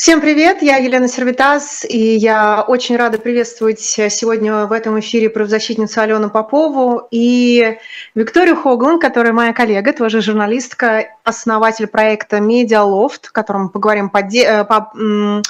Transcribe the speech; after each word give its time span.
Всем 0.00 0.22
привет, 0.22 0.62
я 0.62 0.78
Елена 0.78 1.08
Сервитас, 1.08 1.84
и 1.84 2.16
я 2.16 2.62
очень 2.66 2.96
рада 2.96 3.18
приветствовать 3.18 3.80
сегодня 3.80 4.64
в 4.64 4.72
этом 4.72 4.98
эфире 5.00 5.28
правозащитницу 5.28 6.00
Алену 6.00 6.30
Попову 6.30 7.06
и 7.10 7.76
Викторию 8.14 8.56
Хоглан, 8.56 8.98
которая 8.98 9.34
моя 9.34 9.52
коллега, 9.52 9.92
тоже 9.92 10.22
журналистка, 10.22 11.08
основатель 11.22 11.86
проекта 11.86 12.40
Медиалофт, 12.40 13.26
о 13.26 13.32
котором 13.32 13.64
мы 13.64 13.68
поговорим 13.68 14.08
по- 14.08 15.42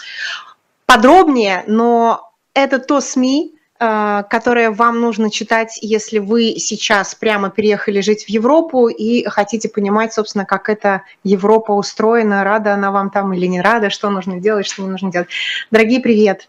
подробнее, 0.84 1.62
но 1.68 2.32
это 2.52 2.80
то 2.80 3.00
СМИ, 3.00 3.54
Э, 3.54 3.59
которое 3.80 4.70
вам 4.70 5.00
нужно 5.00 5.30
читать, 5.30 5.78
если 5.80 6.18
вы 6.18 6.56
сейчас 6.58 7.14
прямо 7.14 7.48
переехали 7.48 8.02
жить 8.02 8.24
в 8.26 8.28
Европу 8.28 8.88
и 8.88 9.24
хотите 9.26 9.70
понимать, 9.70 10.12
собственно, 10.12 10.45
как 10.45 10.68
эта 10.68 11.04
Европа 11.24 11.72
устроена, 11.72 12.45
рада 12.45 12.74
она 12.74 12.90
вам 12.90 13.08
там 13.08 13.32
или 13.32 13.46
не 13.46 13.62
рада, 13.62 13.88
что 13.88 14.10
нужно 14.10 14.38
делать, 14.38 14.66
что 14.66 14.82
не 14.82 14.88
нужно 14.88 15.10
делать. 15.10 15.28
Дорогие, 15.70 16.00
привет! 16.00 16.48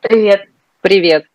Привет! 0.00 0.48
Привет! 0.80 1.26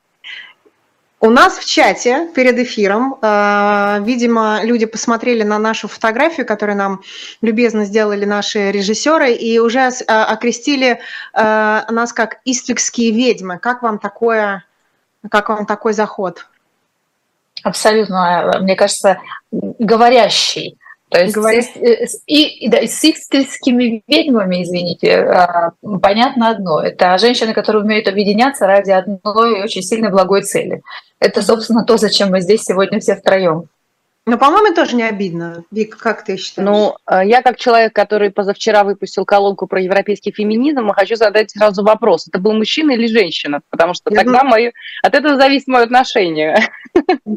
У 1.20 1.30
нас 1.30 1.58
в 1.58 1.66
чате 1.66 2.30
перед 2.36 2.60
эфиром, 2.60 3.18
э, 3.22 4.04
видимо, 4.04 4.60
люди 4.64 4.86
посмотрели 4.86 5.42
на 5.42 5.58
нашу 5.58 5.88
фотографию, 5.88 6.46
которую 6.46 6.78
нам 6.78 7.02
любезно 7.42 7.86
сделали 7.86 8.26
наши 8.26 8.72
режиссеры, 8.72 9.32
и 9.32 9.58
уже 9.58 9.80
э, 9.80 10.04
окрестили 10.06 11.00
нас 11.34 12.14
как 12.14 12.40
иствикские 12.46 13.12
ведьмы. 13.12 13.58
Как 13.58 13.82
вам 13.82 14.00
такое 14.00 14.67
как 15.30 15.50
вам 15.50 15.66
такой 15.66 15.94
заход? 15.94 16.48
Абсолютно, 17.64 18.60
мне 18.62 18.76
кажется, 18.76 19.20
говорящий. 19.52 20.78
То 21.10 21.22
есть 21.22 21.34
Говоря... 21.34 21.62
с, 21.62 22.22
и, 22.26 22.68
да, 22.68 22.80
с 22.80 23.02
истинскими 23.02 24.04
ведьмами, 24.08 24.64
извините, 24.64 25.16
а, 25.16 25.72
понятно 26.02 26.50
одно. 26.50 26.82
Это 26.82 27.18
женщины, 27.18 27.54
которые 27.54 27.84
умеют 27.84 28.10
объединяться 28.10 28.68
ради 28.68 28.92
одной 28.92 29.64
очень 29.64 29.84
сильной 29.84 30.10
благой 30.10 30.44
цели. 30.44 30.82
Это, 31.20 31.42
собственно, 31.42 31.86
то, 31.86 31.98
зачем 31.98 32.32
мы 32.32 32.42
здесь 32.42 32.64
сегодня 32.64 33.00
все 33.00 33.16
втроем. 33.16 33.70
Ну, 34.28 34.38
по-моему, 34.38 34.76
тоже 34.76 34.98
не 34.98 35.04
обидно. 35.04 35.64
Вик, 35.72 35.96
как 35.98 36.26
ты 36.26 36.36
считаешь? 36.36 36.68
Ну, 36.68 36.98
э, 37.10 37.26
я 37.26 37.42
как 37.42 37.56
человек, 37.56 37.94
который 37.94 38.30
позавчера 38.30 38.84
выпустил 38.84 39.24
колонку 39.24 39.68
про 39.68 39.80
европейский 39.80 40.34
феминизм, 40.34 40.90
хочу 40.90 41.16
задать 41.16 41.52
сразу 41.52 41.82
вопрос. 41.82 42.28
Это 42.28 42.38
был 42.38 42.52
мужчина 42.52 42.92
или 42.92 43.08
женщина? 43.08 43.62
Потому 43.70 43.94
что 43.94 44.10
я 44.10 44.18
тогда 44.18 44.40
думаю... 44.40 44.50
мои... 44.50 44.72
от 45.02 45.16
этого 45.16 45.38
зависит 45.38 45.68
мое 45.68 45.84
отношение. 45.84 46.60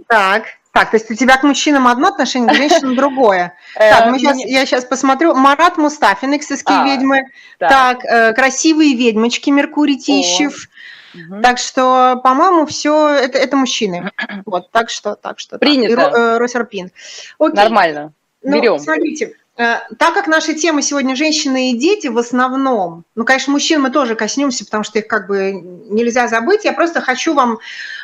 Так, 0.09 0.47
так, 0.73 0.91
то 0.91 0.97
есть 0.97 1.09
у 1.11 1.15
тебя 1.15 1.37
к 1.37 1.45
мужчинам 1.45 1.87
одно 1.87 2.09
отношение, 2.09 2.53
к 2.53 2.57
женщинам 2.57 2.97
другое. 2.97 3.55
Э, 3.77 3.91
так, 3.91 4.11
мы 4.11 4.19
сейчас, 4.19 4.37
я 4.39 4.67
сейчас 4.67 4.85
посмотрю. 4.85 5.33
Марат 5.35 5.79
Мустафин, 5.79 6.37
«Эксесские 6.37 6.79
а, 6.79 6.85
ведьмы». 6.85 7.23
Так, 7.59 8.05
э, 8.05 8.33
«Красивые 8.33 8.97
ведьмочки» 8.97 9.49
Меркурий 9.51 9.97
Тищев. 9.97 10.69
Угу. 11.15 11.43
Так 11.43 11.59
что, 11.59 12.21
по-моему, 12.23 12.67
все 12.67 13.09
это, 13.09 13.39
это 13.39 13.57
мужчины. 13.57 14.11
Вот, 14.47 14.71
так 14.71 14.91
что, 14.91 15.15
так 15.15 15.39
что. 15.39 15.59
Принято. 15.59 15.97
Так. 15.97 16.13
И, 16.13 16.17
э, 16.17 16.39
Росерпин. 16.39 16.91
Окей. 17.39 17.57
Нормально. 17.57 18.13
Берем. 18.43 18.73
Ну, 18.73 18.79
смотрите, 18.79 19.35
э, 19.57 19.77
так 19.99 20.15
как 20.15 20.27
наши 20.27 20.55
темы 20.55 20.83
сегодня 20.83 21.15
женщины 21.15 21.71
и 21.71 21.77
дети 21.77 22.07
в 22.07 22.17
основном, 22.17 23.05
ну, 23.15 23.25
конечно, 23.25 23.53
мужчин 23.53 23.83
мы 23.83 23.91
тоже 23.91 24.15
коснемся, 24.15 24.65
потому 24.65 24.83
что 24.83 24.99
их 24.99 25.07
как 25.07 25.29
бы 25.29 25.53
нельзя 25.53 26.27
забыть. 26.27 26.65
Я 26.65 26.73
просто 26.73 27.01
хочу 27.01 27.35
вам 27.35 27.59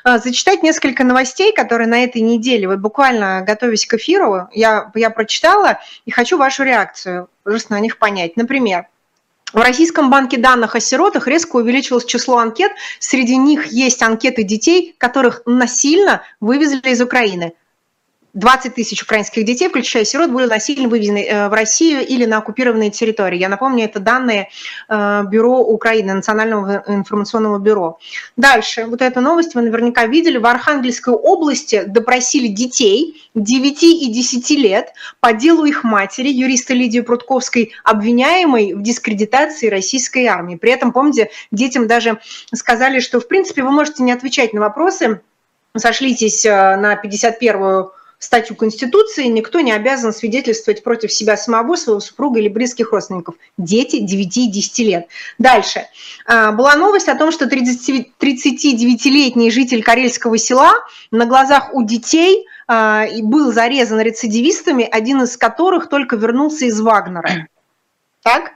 э, 0.04 0.18
зачитать 0.18 0.62
несколько 0.62 1.04
новостей, 1.04 1.52
которые 1.52 1.88
на 1.88 2.04
этой 2.04 2.20
неделе, 2.20 2.68
вот 2.68 2.78
буквально 2.78 3.42
готовясь 3.46 3.86
к 3.86 3.94
эфиру, 3.94 4.48
я, 4.52 4.90
я 4.94 5.10
прочитала 5.10 5.80
и 6.04 6.10
хочу 6.10 6.36
вашу 6.36 6.64
реакцию, 6.64 7.28
просто 7.42 7.72
на 7.72 7.80
них 7.80 7.98
понять. 7.98 8.36
Например, 8.36 8.86
в 9.52 9.58
Российском 9.58 10.10
банке 10.10 10.38
данных 10.38 10.74
о 10.74 10.80
сиротах 10.80 11.28
резко 11.28 11.56
увеличилось 11.56 12.04
число 12.04 12.38
анкет. 12.38 12.72
Среди 12.98 13.36
них 13.36 13.66
есть 13.66 14.02
анкеты 14.02 14.42
детей, 14.42 14.94
которых 14.98 15.42
насильно 15.46 16.22
вывезли 16.40 16.90
из 16.90 17.00
Украины. 17.00 17.54
20 18.36 18.74
тысяч 18.74 19.02
украинских 19.02 19.44
детей, 19.44 19.68
включая 19.68 20.04
сирот, 20.04 20.30
были 20.30 20.46
насильно 20.46 20.88
вывезены 20.88 21.24
э, 21.24 21.48
в 21.48 21.52
Россию 21.54 22.06
или 22.06 22.26
на 22.26 22.38
оккупированные 22.38 22.90
территории. 22.90 23.38
Я 23.38 23.48
напомню, 23.48 23.84
это 23.84 23.98
данные 23.98 24.50
э, 24.88 25.22
Бюро 25.24 25.60
Украины, 25.60 26.12
Национального 26.12 26.84
информационного 26.86 27.58
бюро. 27.58 27.98
Дальше, 28.36 28.84
вот 28.84 29.00
эту 29.00 29.22
новость 29.22 29.54
вы 29.54 29.62
наверняка 29.62 30.04
видели. 30.04 30.36
В 30.36 30.44
Архангельской 30.44 31.14
области 31.14 31.84
допросили 31.86 32.48
детей 32.48 33.26
9 33.34 33.82
и 33.82 34.12
10 34.12 34.50
лет 34.50 34.92
по 35.20 35.32
делу 35.32 35.64
их 35.64 35.82
матери, 35.82 36.28
юриста 36.28 36.74
Лидии 36.74 37.00
Прудковской, 37.00 37.72
обвиняемой 37.84 38.74
в 38.74 38.82
дискредитации 38.82 39.68
российской 39.68 40.26
армии. 40.26 40.56
При 40.56 40.72
этом, 40.72 40.92
помните, 40.92 41.30
детям 41.50 41.86
даже 41.86 42.20
сказали, 42.52 43.00
что, 43.00 43.18
в 43.18 43.28
принципе, 43.28 43.62
вы 43.62 43.70
можете 43.70 44.02
не 44.02 44.12
отвечать 44.12 44.52
на 44.52 44.60
вопросы, 44.60 45.22
сошлитесь 45.74 46.44
э, 46.44 46.76
на 46.76 47.00
51-ю 47.02 47.92
статью 48.18 48.56
Конституции, 48.56 49.26
никто 49.26 49.60
не 49.60 49.72
обязан 49.72 50.12
свидетельствовать 50.12 50.82
против 50.82 51.12
себя 51.12 51.36
самого, 51.36 51.76
своего 51.76 52.00
супруга 52.00 52.40
или 52.40 52.48
близких 52.48 52.90
родственников. 52.92 53.36
Дети 53.58 54.00
9 54.00 54.36
и 54.36 54.50
10 54.50 54.78
лет. 54.80 55.06
Дальше. 55.38 55.86
А, 56.26 56.52
была 56.52 56.76
новость 56.76 57.08
о 57.08 57.14
том, 57.14 57.30
что 57.30 57.46
39-летний 57.46 59.50
житель 59.50 59.82
Карельского 59.82 60.38
села 60.38 60.72
на 61.10 61.26
глазах 61.26 61.74
у 61.74 61.82
детей 61.82 62.46
а, 62.66 63.06
был 63.22 63.52
зарезан 63.52 64.00
рецидивистами, 64.00 64.88
один 64.90 65.22
из 65.22 65.36
которых 65.36 65.88
только 65.88 66.16
вернулся 66.16 66.64
из 66.66 66.80
Вагнера. 66.80 67.46
Так? 68.22 68.52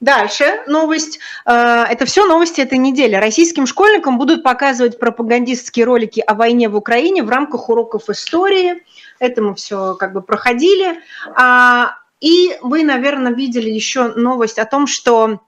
Дальше 0.00 0.62
новость. 0.66 1.20
А, 1.44 1.86
это 1.88 2.06
все 2.06 2.26
новости 2.26 2.60
этой 2.60 2.78
недели. 2.78 3.14
Российским 3.14 3.68
школьникам 3.68 4.18
будут 4.18 4.42
показывать 4.42 4.98
пропагандистские 4.98 5.84
ролики 5.84 6.18
о 6.18 6.34
войне 6.34 6.68
в 6.68 6.76
Украине 6.76 7.22
в 7.22 7.30
рамках 7.30 7.68
уроков 7.68 8.10
истории 8.10 8.82
это 9.22 9.40
мы 9.40 9.54
все 9.54 9.94
как 9.94 10.12
бы 10.12 10.20
проходили. 10.20 11.00
А, 11.36 11.94
и 12.20 12.58
вы, 12.60 12.82
наверное, 12.82 13.32
видели 13.32 13.70
еще 13.70 14.08
новость 14.14 14.58
о 14.58 14.64
том, 14.64 14.88
что 14.88 15.40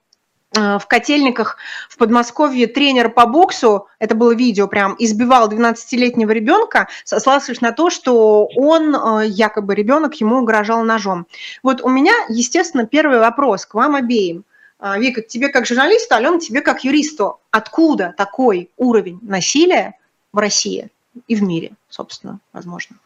э, 0.57 0.79
в 0.79 0.87
котельниках 0.87 1.57
в 1.89 1.97
Подмосковье 1.97 2.69
тренер 2.69 3.11
по 3.11 3.27
боксу, 3.27 3.89
это 3.99 4.15
было 4.15 4.33
видео 4.33 4.69
прям, 4.69 4.95
избивал 4.99 5.51
12-летнего 5.51 6.31
ребенка, 6.31 6.89
сославшись 7.05 7.61
на 7.61 7.73
то, 7.73 7.91
что 7.91 8.47
он, 8.57 8.95
э, 8.95 9.27
якобы 9.27 9.75
ребенок, 9.75 10.15
ему 10.15 10.39
угрожал 10.39 10.85
ножом. 10.85 11.27
Вот 11.65 11.83
у 11.83 11.89
меня, 11.89 12.15
естественно, 12.29 12.87
первый 12.87 13.19
вопрос 13.19 13.67
к 13.67 13.75
вам 13.75 13.97
обеим. 13.97 14.45
А, 14.79 14.99
Вика, 14.99 15.21
тебе 15.21 15.49
как 15.49 15.67
журналисту, 15.67 16.15
Алена, 16.15 16.39
тебе 16.39 16.61
как 16.61 16.85
юристу. 16.85 17.41
Откуда 17.51 18.15
такой 18.17 18.71
уровень 18.77 19.19
насилия 19.23 19.99
в 20.33 20.39
России 20.39 20.91
и 21.27 21.35
в 21.35 21.43
мире, 21.43 21.73
собственно, 21.89 22.39
возможно? 22.53 22.97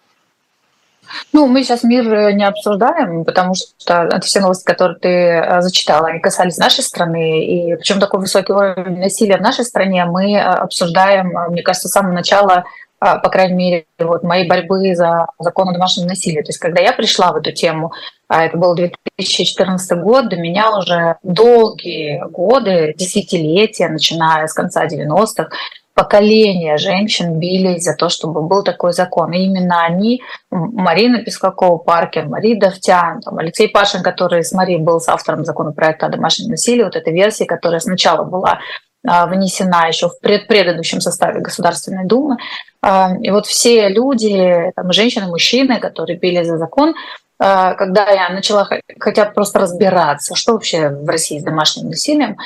Ну, 1.32 1.46
мы 1.46 1.62
сейчас 1.62 1.82
мир 1.82 2.12
э, 2.12 2.32
не 2.32 2.44
обсуждаем, 2.44 3.24
потому 3.24 3.54
что 3.54 4.04
это 4.04 4.20
все 4.20 4.40
новости, 4.40 4.64
которые 4.64 4.98
ты 4.98 5.08
э, 5.08 5.60
зачитала, 5.62 6.08
они 6.08 6.20
касались 6.20 6.58
нашей 6.58 6.82
страны. 6.82 7.44
И 7.44 7.76
причем 7.76 8.00
такой 8.00 8.20
высокий 8.20 8.52
уровень 8.52 9.00
насилия 9.00 9.36
в 9.36 9.42
нашей 9.42 9.64
стране 9.64 10.04
мы 10.04 10.32
э, 10.32 10.40
обсуждаем, 10.40 11.32
мне 11.50 11.62
кажется, 11.62 11.88
с 11.88 11.92
самого 11.92 12.12
начала 12.12 12.64
по 13.00 13.28
крайней 13.30 13.54
мере, 13.54 13.86
вот 14.00 14.24
моей 14.24 14.48
борьбы 14.48 14.96
за 14.96 15.26
закон 15.38 15.68
о 15.68 15.72
домашнем 15.72 16.08
насилии. 16.08 16.42
То 16.42 16.48
есть, 16.48 16.58
когда 16.58 16.82
я 16.82 16.92
пришла 16.92 17.30
в 17.30 17.36
эту 17.36 17.52
тему, 17.52 17.92
а 18.26 18.44
это 18.44 18.58
был 18.58 18.74
2014 18.74 19.98
год, 20.00 20.28
до 20.28 20.36
меня 20.36 20.76
уже 20.76 21.16
долгие 21.22 22.20
годы, 22.28 22.94
десятилетия, 22.98 23.88
начиная 23.88 24.48
с 24.48 24.52
конца 24.52 24.84
90-х, 24.86 25.50
поколения 25.98 26.76
женщин 26.76 27.40
бились 27.40 27.82
за 27.82 27.92
то, 27.92 28.08
чтобы 28.08 28.42
был 28.42 28.62
такой 28.62 28.92
закон. 28.92 29.32
И 29.32 29.38
именно 29.38 29.84
они, 29.84 30.22
Марина 30.48 31.24
Пескакова-Паркер, 31.24 32.28
Мария 32.28 32.56
Давтян, 32.56 33.20
там, 33.20 33.38
Алексей 33.38 33.68
Пашин, 33.68 34.04
который 34.04 34.44
с 34.44 34.52
Марией 34.52 34.78
был 34.78 35.00
с 35.00 35.08
автором 35.08 35.44
законопроекта 35.44 36.06
о 36.06 36.08
домашнем 36.08 36.50
насилии, 36.50 36.84
вот 36.84 36.94
эта 36.94 37.10
версия, 37.10 37.46
которая 37.46 37.80
сначала 37.80 38.22
была 38.22 38.60
а, 39.04 39.26
внесена 39.26 39.88
еще 39.88 40.08
в 40.08 40.20
предыдущем 40.20 41.00
составе 41.00 41.40
Государственной 41.40 42.06
Думы. 42.06 42.36
А, 42.80 43.16
и 43.20 43.32
вот 43.32 43.46
все 43.46 43.88
люди, 43.88 44.70
там, 44.76 44.92
женщины, 44.92 45.26
мужчины, 45.26 45.80
которые 45.80 46.16
били 46.16 46.44
за 46.44 46.58
закон, 46.58 46.94
а, 47.40 47.74
когда 47.74 48.08
я 48.08 48.28
начала 48.28 48.68
хотя 49.00 49.24
бы 49.24 49.32
просто 49.32 49.58
разбираться, 49.58 50.36
что 50.36 50.52
вообще 50.52 50.90
в 50.90 51.08
России 51.08 51.40
с 51.40 51.42
домашним 51.42 51.88
насилием 51.88 52.36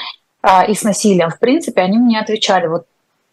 и 0.68 0.74
с 0.74 0.82
насилием, 0.82 1.30
в 1.30 1.38
принципе, 1.38 1.82
они 1.82 1.98
мне 1.98 2.18
отвечали, 2.18 2.66
вот 2.66 2.86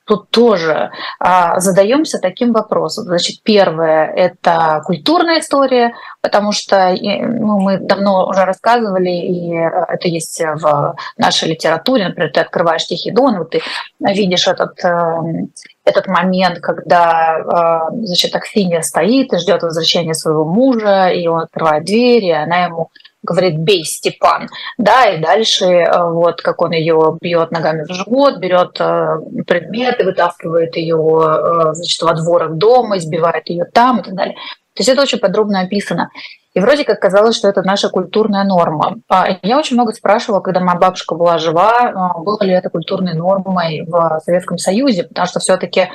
тут 0.10 0.32
тоже 0.32 0.90
а, 1.20 1.60
задаемся 1.60 2.18
таким 2.18 2.52
вопросом. 2.52 3.04
Значит, 3.04 3.44
первое– 3.44 4.08
это 4.16 4.82
культурная 4.84 5.40
история, 5.40 5.94
потому 6.22 6.52
что 6.52 6.98
ну, 7.00 7.60
мы 7.60 7.78
давно 7.78 8.28
уже 8.28 8.44
рассказывали, 8.44 9.12
и 9.12 9.54
это 9.54 10.08
есть 10.08 10.42
в 10.42 10.96
нашей 11.16 11.50
литературе. 11.50 12.08
Например, 12.08 12.32
ты 12.32 12.40
открываешь 12.40 12.88
«Тихий 12.88 13.12
дон», 13.12 13.38
вот 13.38 13.52
ты 13.52 13.62
видишь 14.00 14.48
этот, 14.48 14.84
эм, 14.84 15.52
этот 15.86 16.08
момент, 16.08 16.60
когда 16.60 17.90
значит, 17.92 18.36
Аксинья 18.36 18.82
стоит 18.82 19.32
и 19.32 19.38
ждет 19.38 19.62
возвращения 19.62 20.16
своего 20.16 20.44
мужа, 20.44 21.10
и 21.10 21.28
он 21.28 21.42
открывает 21.42 21.86
дверь, 21.86 22.26
и 22.26 22.32
она 22.32 22.64
ему 22.66 22.90
говорит 23.24 23.58
«бей, 23.58 23.84
Степан», 23.84 24.50
да, 24.78 25.10
и 25.10 25.22
дальше 25.22 25.66
э, 25.66 26.10
вот 26.10 26.42
как 26.42 26.62
он 26.62 26.72
ее 26.72 27.18
бьет 27.22 27.52
ногами 27.52 27.84
в 27.84 27.94
живот, 27.94 28.38
берет 28.38 28.80
э, 28.80 29.18
предметы, 29.46 30.06
вытаскивает 30.06 30.76
ее, 30.76 31.72
значит, 31.74 32.02
во 32.02 32.14
дворах 32.14 32.54
дома, 32.54 32.98
избивает 32.98 33.50
ее 33.50 33.66
там 33.66 34.00
и 34.00 34.04
так 34.04 34.14
далее. 34.14 34.36
То 34.76 34.82
есть 34.82 34.90
это 34.90 35.02
очень 35.02 35.20
подробно 35.20 35.62
описано. 35.62 36.10
И 36.54 36.60
вроде 36.60 36.84
как 36.84 37.00
казалось, 37.00 37.36
что 37.36 37.48
это 37.48 37.62
наша 37.62 37.90
культурная 37.90 38.44
норма. 38.44 38.96
А 39.08 39.38
я 39.44 39.58
очень 39.58 39.76
много 39.76 39.94
спрашивала, 39.94 40.40
когда 40.40 40.62
моя 40.62 40.80
бабушка 40.80 41.16
была 41.16 41.38
жива, 41.38 42.14
было 42.20 42.42
ли 42.44 42.54
это 42.54 42.70
культурной 42.70 43.14
нормой 43.14 43.84
в 43.86 44.20
Советском 44.24 44.58
Союзе, 44.58 45.04
потому 45.04 45.28
что 45.28 45.40
все-таки 45.40 45.90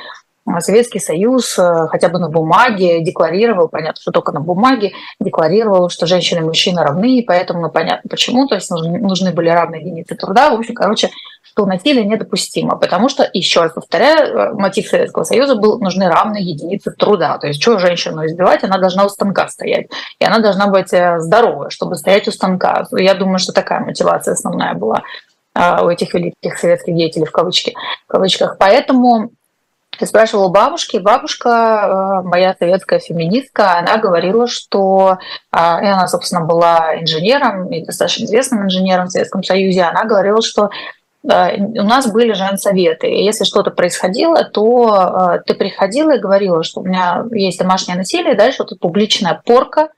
Советский 0.59 0.99
Союз 0.99 1.57
э, 1.57 1.87
хотя 1.89 2.09
бы 2.09 2.19
на 2.19 2.29
бумаге 2.29 3.01
декларировал, 3.01 3.67
понятно, 3.67 3.99
что 3.99 4.11
только 4.11 4.31
на 4.31 4.39
бумаге, 4.39 4.93
декларировал, 5.19 5.89
что 5.89 6.05
женщины 6.05 6.39
и 6.39 6.43
мужчины 6.43 6.83
равны, 6.83 7.17
и 7.17 7.25
поэтому 7.25 7.61
ну, 7.61 7.69
понятно 7.71 8.07
почему, 8.09 8.47
то 8.47 8.55
есть 8.55 8.69
нужны, 8.69 8.99
нужны 8.99 9.31
были 9.31 9.49
равные 9.49 9.81
единицы 9.81 10.15
труда. 10.15 10.51
В 10.51 10.59
общем, 10.59 10.75
короче, 10.75 11.09
что 11.41 11.65
насилие 11.65 12.05
недопустимо, 12.05 12.75
потому 12.75 13.09
что, 13.09 13.27
еще 13.33 13.61
раз 13.61 13.73
повторяю, 13.73 14.37
э, 14.37 14.53
мотив 14.53 14.87
Советского 14.87 15.23
Союза 15.23 15.55
был 15.55 15.79
нужны 15.79 16.07
равные 16.07 16.43
единицы 16.43 16.91
труда. 16.91 17.39
То 17.39 17.47
есть, 17.47 17.61
что 17.61 17.79
женщину 17.79 18.25
избивать, 18.25 18.63
она 18.63 18.77
должна 18.77 19.05
у 19.05 19.09
станка 19.09 19.47
стоять, 19.47 19.87
и 20.19 20.25
она 20.25 20.39
должна 20.39 20.67
быть 20.67 20.93
э, 20.93 21.19
здоровая, 21.19 21.69
чтобы 21.71 21.95
стоять 21.95 22.27
у 22.27 22.31
станка. 22.31 22.85
Я 22.91 23.15
думаю, 23.15 23.39
что 23.39 23.51
такая 23.51 23.79
мотивация 23.79 24.33
основная 24.33 24.73
была 24.75 25.01
у 25.57 25.87
этих 25.87 26.13
великих 26.13 26.57
советских 26.59 26.93
деятелей 26.93 27.25
в, 27.25 27.31
кавычки, 27.31 27.73
в 28.09 28.11
кавычках. 28.11 28.57
Поэтому 28.59 29.31
я 29.99 30.07
спрашивала 30.07 30.49
бабушки, 30.49 30.97
бабушка, 30.97 32.21
э, 32.23 32.27
моя 32.27 32.55
советская 32.57 32.99
феминистка, 32.99 33.77
она 33.77 33.97
говорила, 33.97 34.47
что 34.47 35.17
а, 35.51 35.79
и 35.81 35.87
она, 35.87 36.07
собственно, 36.07 36.41
была 36.41 36.99
инженером, 36.99 37.71
и 37.71 37.83
достаточно 37.83 38.25
известным 38.25 38.65
инженером 38.65 39.07
в 39.07 39.11
Советском 39.11 39.43
Союзе, 39.43 39.83
она 39.83 40.03
говорила, 40.03 40.41
что 40.41 40.69
э, 41.23 41.57
у 41.57 41.83
нас 41.83 42.11
были 42.11 42.33
женсоветы, 42.33 43.07
и 43.07 43.23
если 43.23 43.43
что-то 43.43 43.71
происходило, 43.71 44.43
то 44.43 45.37
э, 45.37 45.39
ты 45.45 45.53
приходила 45.53 46.15
и 46.15 46.19
говорила, 46.19 46.63
что 46.63 46.81
у 46.81 46.85
меня 46.85 47.25
есть 47.31 47.59
домашнее 47.59 47.97
насилие, 47.97 48.35
дальше 48.35 48.63
вот 48.63 48.79
публичная 48.79 49.41
порка, 49.45 49.89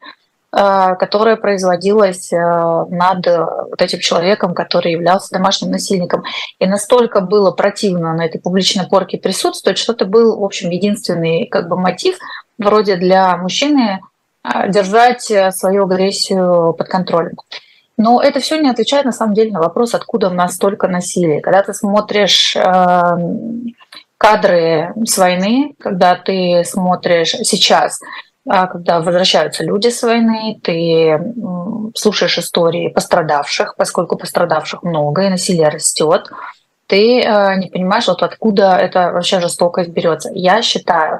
Э, 0.59 0.95
которая 0.95 1.35
производилась 1.35 2.33
э, 2.33 2.37
над 2.37 3.27
э, 3.27 3.45
вот 3.69 3.79
этим 3.79 3.99
человеком, 3.99 4.55
который 4.55 4.93
являлся 4.93 5.31
домашним 5.31 5.69
насильником. 5.69 6.23
И 6.57 6.65
настолько 6.65 7.21
было 7.21 7.51
противно 7.51 8.15
на 8.15 8.25
этой 8.25 8.41
публичной 8.41 8.87
порке 8.87 9.19
присутствовать, 9.19 9.77
что 9.77 9.93
это 9.93 10.05
был, 10.05 10.39
в 10.39 10.43
общем, 10.43 10.71
единственный 10.71 11.45
как 11.45 11.69
бы 11.69 11.77
мотив 11.77 12.17
вроде 12.57 12.95
для 12.95 13.37
мужчины 13.37 13.99
держать 14.67 15.31
свою 15.55 15.83
агрессию 15.83 16.73
под 16.73 16.87
контролем. 16.87 17.35
Но 17.95 18.19
это 18.19 18.39
все 18.39 18.59
не 18.59 18.69
отвечает 18.69 19.05
на 19.05 19.11
самом 19.11 19.35
деле 19.35 19.51
на 19.51 19.59
вопрос, 19.59 19.93
откуда 19.93 20.29
у 20.29 20.33
нас 20.33 20.55
столько 20.55 20.87
насилия. 20.87 21.39
Когда 21.39 21.61
ты 21.61 21.73
смотришь 21.75 22.57
кадры 24.17 24.93
с 25.05 25.17
войны, 25.19 25.75
когда 25.79 26.15
ты 26.15 26.63
смотришь 26.65 27.35
сейчас 27.43 27.99
когда 28.47 29.01
возвращаются 29.01 29.63
люди 29.63 29.89
с 29.89 30.01
войны, 30.03 30.59
ты 30.63 31.19
слушаешь 31.95 32.37
истории 32.37 32.89
пострадавших, 32.89 33.75
поскольку 33.75 34.17
пострадавших 34.17 34.83
много 34.83 35.23
и 35.23 35.29
насилие 35.29 35.69
растет, 35.69 36.29
ты 36.87 37.21
э, 37.21 37.55
не 37.57 37.67
понимаешь, 37.67 38.07
вот 38.07 38.23
откуда 38.23 38.77
эта 38.77 39.11
вообще 39.11 39.41
жестокость 39.41 39.89
берется. 39.89 40.29
Я 40.33 40.61
считаю, 40.61 41.19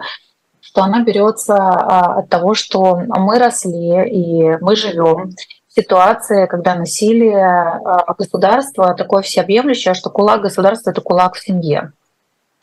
что 0.61 0.83
она 0.83 1.03
берется 1.03 1.55
а, 1.55 2.19
от 2.19 2.29
того, 2.29 2.53
что 2.53 3.01
мы 3.07 3.39
росли 3.39 4.07
и 4.09 4.57
мы 4.61 4.75
живем 4.75 5.31
в 5.67 5.73
ситуации, 5.73 6.45
когда 6.45 6.75
насилие 6.75 7.45
а, 7.45 8.13
государства 8.13 8.93
такое 8.93 9.21
всеобъемлющее, 9.23 9.93
что 9.93 10.09
кулак 10.09 10.41
государства– 10.41 10.89
это 10.91 11.01
кулак 11.01 11.35
в 11.35 11.43
семье 11.43 11.91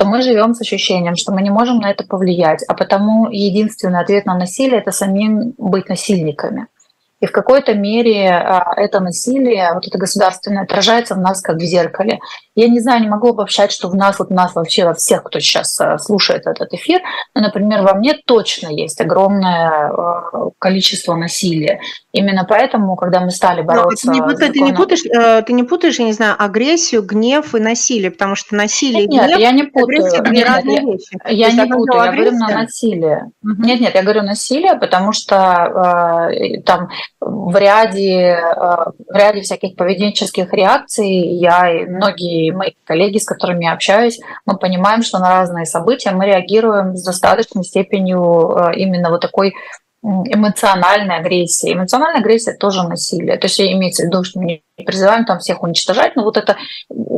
то 0.04 0.10
мы 0.10 0.20
живем 0.20 0.54
с 0.54 0.60
ощущением, 0.60 1.16
что 1.16 1.32
мы 1.32 1.40
не 1.40 1.48
можем 1.50 1.78
на 1.78 1.90
это 1.90 2.04
повлиять, 2.04 2.62
а 2.68 2.74
потому 2.74 3.30
единственный 3.30 4.00
ответ 4.00 4.26
на 4.26 4.36
насилие– 4.36 4.78
это 4.80 4.90
самим 4.90 5.54
быть 5.56 5.88
насильниками. 5.88 6.66
И 7.24 7.26
в 7.26 7.32
какой-то 7.32 7.72
мере 7.72 8.28
а, 8.28 8.74
это 8.76 9.00
насилие, 9.00 9.70
вот 9.72 9.86
это 9.86 9.96
государственное, 9.96 10.64
отражается 10.64 11.14
в 11.14 11.20
нас 11.20 11.40
как 11.40 11.56
в 11.56 11.62
зеркале. 11.62 12.20
Я 12.54 12.68
не 12.68 12.80
знаю, 12.80 13.00
не 13.00 13.08
могу 13.08 13.30
обобщать, 13.30 13.72
что 13.72 13.88
в 13.88 13.94
нас, 13.94 14.18
вот 14.18 14.28
в 14.28 14.34
нас 14.34 14.54
вообще 14.54 14.84
во 14.84 14.92
всех, 14.92 15.22
кто 15.22 15.40
сейчас 15.40 15.80
а, 15.80 15.96
слушает 15.96 16.46
этот 16.46 16.74
эфир, 16.74 17.00
но, 17.34 17.40
например, 17.40 17.80
во 17.80 17.94
мне 17.94 18.12
точно 18.26 18.68
есть 18.68 19.00
огромное 19.00 19.88
а, 19.88 20.50
количество 20.58 21.14
насилия. 21.14 21.80
Именно 22.12 22.44
поэтому, 22.46 22.94
когда 22.94 23.20
мы 23.20 23.30
стали 23.30 23.62
бороться... 23.62 24.06
Но 24.06 24.12
ты, 24.12 24.46
не, 24.46 24.52
ты, 24.52 24.60
не 24.60 24.72
путаешь, 24.74 25.04
э, 25.06 25.42
ты 25.42 25.52
не 25.54 25.62
путаешь, 25.62 25.98
я 25.98 26.04
не 26.04 26.12
знаю, 26.12 26.36
агрессию, 26.38 27.02
гнев 27.02 27.54
и 27.54 27.58
насилие, 27.58 28.10
потому 28.10 28.34
что 28.34 28.54
насилие 28.54 29.06
нет, 29.06 29.24
и 29.24 29.26
гнев, 29.28 29.38
я 29.38 29.50
не 29.50 29.62
путаю. 29.62 29.84
агрессия– 29.84 30.22
нет, 30.30 30.48
разные 30.48 30.76
я, 30.76 30.82
вещи. 30.82 31.18
Я 31.30 31.52
не 31.52 31.72
путаю, 31.72 32.04
я 32.04 32.12
говорю 32.12 32.32
на 32.32 32.48
насилие. 32.48 33.30
Угу. 33.42 33.62
Нет, 33.62 33.80
нет, 33.80 33.94
я 33.94 34.02
говорю 34.02 34.22
насилие, 34.22 34.74
потому 34.74 35.12
что 35.12 36.30
э, 36.30 36.60
там 36.60 36.90
в 37.20 37.56
ряде, 37.56 38.20
э, 38.20 38.40
в 39.08 39.14
ряде 39.14 39.40
всяких 39.42 39.76
поведенческих 39.76 40.52
реакций 40.52 41.08
я 41.08 41.70
и 41.70 41.86
многие 41.86 42.50
мои 42.52 42.72
коллеги, 42.84 43.18
с 43.18 43.24
которыми 43.24 43.64
я 43.64 43.72
общаюсь, 43.72 44.20
мы 44.46 44.58
понимаем, 44.58 45.02
что 45.02 45.18
на 45.18 45.30
разные 45.30 45.66
события 45.66 46.10
мы 46.10 46.26
реагируем 46.26 46.96
с 46.96 47.04
достаточной 47.04 47.64
степенью 47.64 48.56
э, 48.56 48.76
именно 48.76 49.10
вот 49.10 49.20
такой 49.20 49.54
эмоциональной 50.02 51.16
агрессии. 51.16 51.72
Эмоциональная 51.72 52.20
агрессия 52.20 52.52
тоже 52.52 52.82
насилие. 52.82 53.38
То 53.38 53.46
есть 53.46 53.58
имеется 53.58 54.02
в 54.02 54.06
виду, 54.06 54.22
что 54.22 54.38
мы 54.38 54.62
не 54.76 54.84
призываем 54.84 55.24
там 55.24 55.38
всех 55.38 55.62
уничтожать, 55.62 56.14
но 56.14 56.24
вот 56.24 56.36
это 56.36 56.58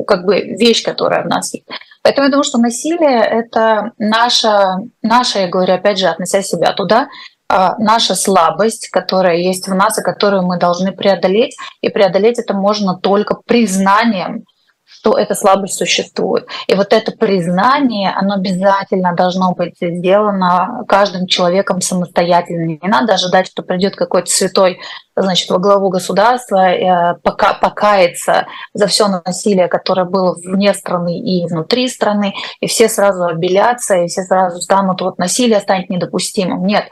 как 0.06 0.24
бы 0.24 0.40
вещь, 0.40 0.84
которая 0.84 1.24
в 1.24 1.26
нас 1.26 1.52
есть. 1.52 1.66
Поэтому 2.02 2.26
я 2.26 2.30
думаю, 2.30 2.44
что 2.44 2.58
насилие— 2.58 3.20
это 3.24 3.90
наша, 3.98 4.76
наша, 5.02 5.40
я 5.40 5.48
говорю, 5.48 5.74
опять 5.74 5.98
же, 5.98 6.06
относя 6.06 6.42
себя 6.42 6.72
туда, 6.72 7.08
наша 7.48 8.14
слабость, 8.14 8.88
которая 8.88 9.36
есть 9.36 9.68
в 9.68 9.74
нас 9.74 9.98
и 9.98 10.02
которую 10.02 10.42
мы 10.42 10.58
должны 10.58 10.92
преодолеть. 10.92 11.56
И 11.80 11.88
преодолеть 11.88 12.38
это 12.38 12.54
можно 12.54 12.96
только 12.96 13.36
признанием, 13.46 14.44
что 14.88 15.18
эта 15.18 15.34
слабость 15.34 15.74
существует. 15.74 16.46
И 16.68 16.74
вот 16.74 16.92
это 16.92 17.12
признание, 17.12 18.10
оно 18.10 18.34
обязательно 18.34 19.14
должно 19.14 19.52
быть 19.52 19.76
сделано 19.80 20.84
каждым 20.88 21.26
человеком 21.26 21.80
самостоятельно. 21.80 22.78
Не 22.82 22.88
надо 22.88 23.14
ожидать, 23.14 23.46
что 23.46 23.62
придет 23.62 23.96
какой-то 23.96 24.30
святой 24.30 24.80
значит, 25.16 25.50
во 25.50 25.58
главу 25.58 25.88
государства, 25.88 26.70
э, 26.70 27.14
пока, 27.22 27.54
покаяться 27.54 28.46
за 28.74 28.86
все 28.86 29.08
насилие, 29.08 29.68
которое 29.68 30.04
было 30.04 30.36
вне 30.44 30.72
страны 30.74 31.18
и 31.18 31.46
внутри 31.46 31.88
страны, 31.88 32.34
и 32.60 32.66
все 32.66 32.88
сразу 32.88 33.24
обелятся, 33.24 33.96
и 33.96 34.08
все 34.08 34.22
сразу 34.22 34.60
станут, 34.60 35.00
вот 35.00 35.18
насилие 35.18 35.60
станет 35.60 35.88
недопустимым. 35.88 36.64
Нет, 36.66 36.84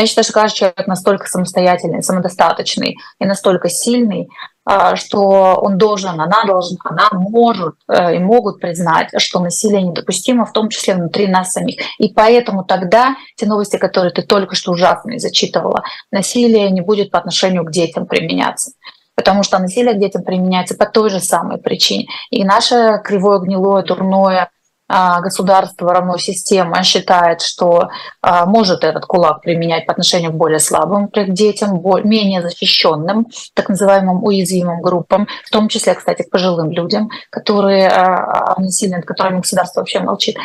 я 0.00 0.06
считаю, 0.06 0.24
что 0.24 0.34
каждый 0.34 0.56
человек 0.56 0.86
настолько 0.86 1.26
самостоятельный, 1.26 2.02
самодостаточный 2.02 2.98
и 3.18 3.24
настолько 3.24 3.68
сильный, 3.68 4.28
а, 4.64 4.96
что 4.96 5.54
он 5.54 5.78
должен, 5.78 6.20
она 6.20 6.44
должна, 6.44 6.76
она 6.84 7.08
может 7.12 7.76
э, 7.88 8.16
и 8.16 8.18
могут 8.18 8.60
признать, 8.60 9.08
что 9.18 9.40
насилие 9.40 9.82
недопустимо, 9.82 10.44
в 10.44 10.52
том 10.52 10.68
числе 10.68 10.94
внутри 10.94 11.28
нас 11.28 11.52
самих. 11.52 11.80
И 11.98 12.12
поэтому 12.12 12.64
тогда 12.64 13.14
те 13.36 13.46
новости, 13.46 13.76
которые 13.76 14.12
ты 14.12 14.22
только 14.22 14.54
что 14.54 14.72
ужасные 14.72 15.18
зачитывала, 15.18 15.82
насилие 16.10 16.70
не 16.70 16.80
будет 16.80 17.10
по 17.10 17.18
отношению 17.18 17.64
к 17.64 17.70
детям 17.70 18.06
применяться 18.06 18.72
потому 19.14 19.42
что 19.42 19.58
насилие 19.58 19.94
к 19.94 19.98
детям 19.98 20.22
применяется 20.22 20.76
по 20.76 20.84
той 20.84 21.08
же 21.08 21.20
самой 21.20 21.56
причине. 21.56 22.06
И 22.30 22.44
наше 22.44 23.00
кривое, 23.02 23.38
гнилое, 23.38 23.82
дурное 23.82 24.50
государство 24.88 25.92
равно 25.92 26.16
система 26.16 26.82
считает, 26.84 27.42
что 27.42 27.88
а, 28.22 28.46
может 28.46 28.84
этот 28.84 29.04
кулак 29.06 29.42
применять 29.42 29.86
по 29.86 29.92
отношению 29.92 30.30
к 30.30 30.36
более 30.36 30.60
слабым 30.60 31.08
к 31.08 31.24
детям, 31.28 31.82
менее 32.04 32.42
защищенным, 32.42 33.26
так 33.54 33.68
называемым 33.68 34.22
уязвимым 34.22 34.80
группам, 34.80 35.26
в 35.44 35.50
том 35.50 35.68
числе, 35.68 35.94
кстати, 35.94 36.22
к 36.22 36.30
пожилым 36.30 36.70
людям, 36.70 37.10
которые 37.30 37.88
а, 37.88 38.54
насилие, 38.60 38.96
над 38.96 39.06
которыми 39.06 39.40
государство 39.40 39.80
вообще 39.80 40.00
молчит. 40.00 40.36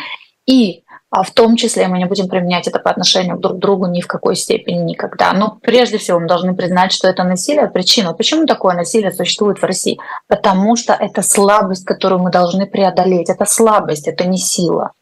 И 0.46 0.82
а 1.12 1.24
в 1.24 1.30
том 1.30 1.56
числе 1.56 1.88
мы 1.88 1.98
не 1.98 2.06
будем 2.06 2.26
применять 2.26 2.66
это 2.66 2.78
по 2.78 2.90
отношению 2.90 3.36
друг 3.36 3.56
к 3.56 3.60
другу 3.60 3.86
ни 3.86 4.00
в 4.00 4.06
какой 4.06 4.34
степени 4.34 4.78
никогда. 4.78 5.34
Но 5.34 5.58
прежде 5.60 5.98
всего 5.98 6.18
мы 6.18 6.26
должны 6.26 6.54
признать, 6.54 6.90
что 6.90 7.06
это 7.06 7.22
насилие 7.22 7.68
причина. 7.68 8.14
Почему 8.14 8.46
такое 8.46 8.74
насилие 8.74 9.12
существует 9.12 9.58
в 9.58 9.62
России? 9.62 9.98
Потому 10.26 10.74
что 10.74 10.94
это 10.94 11.20
слабость, 11.20 11.84
которую 11.84 12.22
мы 12.22 12.30
должны 12.30 12.66
преодолеть. 12.66 13.28
Это 13.28 13.44
слабость, 13.44 14.08
это 14.08 14.24
не 14.24 14.38
сила. 14.38 14.92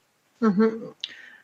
Угу. 0.40 0.94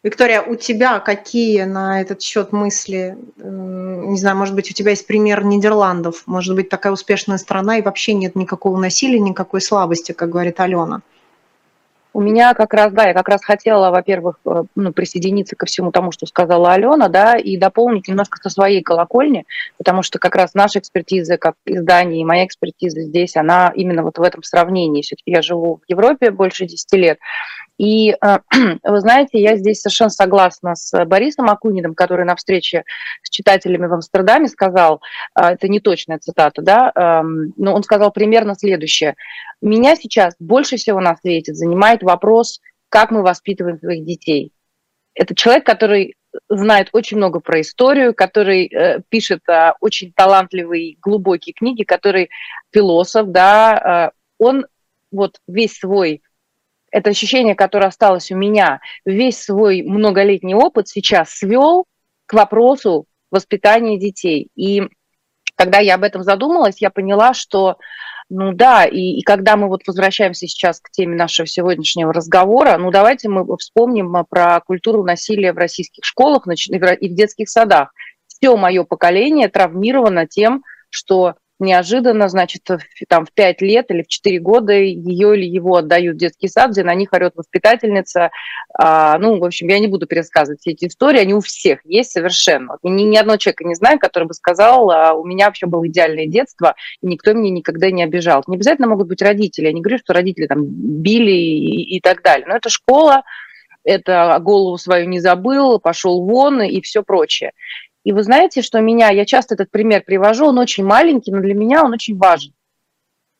Виктория, 0.02 0.42
у 0.42 0.56
тебя 0.56 0.98
какие 0.98 1.62
на 1.62 2.00
этот 2.00 2.20
счет 2.20 2.50
мысли? 2.50 3.16
Не 3.36 4.18
знаю, 4.18 4.36
может 4.36 4.56
быть, 4.56 4.68
у 4.68 4.74
тебя 4.74 4.90
есть 4.90 5.06
пример 5.06 5.44
Нидерландов. 5.44 6.24
Может 6.26 6.56
быть, 6.56 6.68
такая 6.70 6.92
успешная 6.92 7.38
страна 7.38 7.78
и 7.78 7.82
вообще 7.82 8.14
нет 8.14 8.34
никакого 8.34 8.76
насилия, 8.78 9.20
никакой 9.20 9.60
слабости, 9.60 10.10
как 10.10 10.30
говорит 10.30 10.58
Алена. 10.58 11.02
У 12.16 12.22
меня 12.22 12.54
как 12.54 12.72
раз, 12.72 12.94
да, 12.94 13.08
я 13.08 13.12
как 13.12 13.28
раз 13.28 13.44
хотела, 13.44 13.90
во-первых, 13.90 14.36
э, 14.46 14.62
ну, 14.74 14.92
присоединиться 14.94 15.54
ко 15.54 15.66
всему 15.66 15.92
тому, 15.92 16.12
что 16.12 16.24
сказала 16.24 16.72
Алена, 16.72 17.08
да, 17.08 17.36
и 17.36 17.58
дополнить 17.58 18.08
немножко 18.08 18.38
со 18.42 18.48
своей 18.48 18.82
колокольни, 18.82 19.44
потому 19.76 20.02
что 20.02 20.18
как 20.18 20.34
раз 20.34 20.54
наша 20.54 20.78
экспертиза 20.78 21.36
как 21.36 21.56
издание 21.66 22.22
и 22.22 22.24
моя 22.24 22.46
экспертиза 22.46 23.02
здесь, 23.02 23.36
она 23.36 23.70
именно 23.74 24.02
вот 24.02 24.16
в 24.16 24.22
этом 24.22 24.42
сравнении. 24.44 25.02
Все-таки 25.02 25.30
я 25.30 25.42
живу 25.42 25.82
в 25.86 25.90
Европе 25.90 26.30
больше 26.30 26.64
10 26.64 26.90
лет, 26.94 27.18
и 27.78 28.10
э, 28.12 28.38
вы 28.84 29.00
знаете, 29.00 29.40
я 29.40 29.56
здесь 29.56 29.80
совершенно 29.80 30.10
согласна 30.10 30.74
с 30.74 31.04
Борисом 31.04 31.50
Акунидом, 31.50 31.94
который 31.94 32.24
на 32.24 32.36
встрече 32.36 32.84
с 33.22 33.30
читателями 33.30 33.86
в 33.86 33.94
Амстердаме 33.94 34.48
сказал, 34.48 35.00
э, 35.38 35.42
это 35.42 35.68
не 35.68 35.80
точная 35.80 36.18
цитата, 36.18 36.62
да, 36.62 36.92
но 37.56 37.74
он 37.74 37.82
сказал 37.82 38.10
примерно 38.10 38.54
следующее. 38.54 39.14
Меня 39.60 39.96
сейчас 39.96 40.34
больше 40.38 40.76
всего 40.76 41.00
на 41.00 41.16
свете 41.16 41.54
занимает 41.54 42.02
вопрос, 42.02 42.60
как 42.88 43.10
мы 43.10 43.22
воспитываем 43.22 43.78
своих 43.78 44.04
детей. 44.04 44.52
Это 45.14 45.34
человек, 45.34 45.64
который 45.64 46.16
знает 46.48 46.90
очень 46.92 47.16
много 47.16 47.40
про 47.40 47.60
историю, 47.60 48.14
который 48.14 48.66
э, 48.66 49.00
пишет 49.08 49.40
э, 49.48 49.72
очень 49.80 50.12
талантливые, 50.12 50.96
глубокие 51.00 51.54
книги, 51.54 51.82
который 51.82 52.30
философ, 52.72 53.28
да, 53.28 54.12
э, 54.12 54.16
он 54.38 54.66
вот 55.10 55.40
весь 55.46 55.78
свой 55.78 56.22
это 56.90 57.10
ощущение, 57.10 57.54
которое 57.54 57.86
осталось 57.86 58.30
у 58.30 58.36
меня, 58.36 58.80
весь 59.04 59.42
свой 59.42 59.82
многолетний 59.82 60.54
опыт 60.54 60.88
сейчас 60.88 61.30
свел 61.30 61.84
к 62.26 62.32
вопросу 62.32 63.06
воспитания 63.30 63.98
детей. 63.98 64.48
И 64.54 64.82
когда 65.56 65.78
я 65.78 65.94
об 65.94 66.04
этом 66.04 66.22
задумалась, 66.22 66.80
я 66.80 66.90
поняла, 66.90 67.34
что 67.34 67.76
ну 68.28 68.52
да, 68.52 68.84
и, 68.84 69.18
и 69.18 69.22
когда 69.22 69.56
мы 69.56 69.68
вот 69.68 69.82
возвращаемся 69.86 70.48
сейчас 70.48 70.80
к 70.80 70.90
теме 70.90 71.16
нашего 71.16 71.46
сегодняшнего 71.46 72.12
разговора, 72.12 72.76
ну 72.76 72.90
давайте 72.90 73.28
мы 73.28 73.46
вспомним 73.56 74.16
про 74.28 74.60
культуру 74.60 75.04
насилия 75.04 75.52
в 75.52 75.58
российских 75.58 76.04
школах 76.04 76.46
и 76.48 77.08
в 77.08 77.14
детских 77.14 77.48
садах. 77.48 77.92
Все 78.26 78.56
мое 78.56 78.82
поколение 78.82 79.48
травмировано 79.48 80.26
тем, 80.26 80.64
что 80.90 81.34
неожиданно, 81.58 82.28
значит, 82.28 82.62
там 83.08 83.26
в 83.26 83.32
5 83.32 83.62
лет 83.62 83.90
или 83.90 84.02
в 84.02 84.08
4 84.08 84.38
года 84.40 84.72
ее 84.72 85.36
или 85.36 85.44
его 85.44 85.76
отдают 85.76 86.16
в 86.16 86.18
детский 86.18 86.48
сад, 86.48 86.70
где 86.70 86.82
на 86.82 86.94
них 86.94 87.12
орет 87.12 87.34
воспитательница. 87.36 88.30
А, 88.78 89.18
ну, 89.18 89.38
в 89.38 89.44
общем, 89.44 89.68
я 89.68 89.78
не 89.78 89.86
буду 89.86 90.06
пересказывать 90.06 90.60
все 90.60 90.72
эти 90.72 90.86
истории, 90.86 91.20
они 91.20 91.34
у 91.34 91.40
всех 91.40 91.80
есть 91.84 92.12
совершенно. 92.12 92.78
Ни, 92.82 93.02
ни 93.02 93.16
одного 93.16 93.38
человека 93.38 93.64
не 93.64 93.74
знаю, 93.74 93.98
который 93.98 94.24
бы 94.24 94.34
сказал, 94.34 94.90
а, 94.90 95.14
у 95.14 95.24
меня 95.24 95.46
вообще 95.46 95.66
было 95.66 95.86
идеальное 95.86 96.26
детство, 96.26 96.74
и 97.00 97.06
никто 97.06 97.32
меня 97.32 97.50
никогда 97.50 97.90
не 97.90 98.02
обижал. 98.02 98.42
Не 98.46 98.56
обязательно 98.56 98.88
могут 98.88 99.08
быть 99.08 99.22
родители, 99.22 99.66
я 99.66 99.72
не 99.72 99.80
говорю, 99.80 99.98
что 99.98 100.12
родители 100.12 100.46
там 100.46 100.64
били 100.64 101.32
и, 101.32 101.96
и 101.96 102.00
так 102.00 102.22
далее, 102.22 102.46
но 102.46 102.56
это 102.56 102.68
школа, 102.68 103.22
это 103.86 104.36
голову 104.42 104.76
свою 104.76 105.08
не 105.08 105.20
забыл, 105.20 105.78
пошел 105.78 106.24
вон 106.24 106.60
и 106.60 106.80
все 106.80 107.02
прочее. 107.02 107.52
И 108.06 108.12
вы 108.12 108.22
знаете, 108.22 108.62
что 108.62 108.78
меня, 108.78 109.10
я 109.10 109.26
часто 109.26 109.54
этот 109.54 109.72
пример 109.72 110.04
привожу, 110.04 110.46
он 110.46 110.60
очень 110.60 110.84
маленький, 110.84 111.32
но 111.32 111.40
для 111.40 111.54
меня 111.54 111.82
он 111.82 111.92
очень 111.92 112.16
важен. 112.16 112.52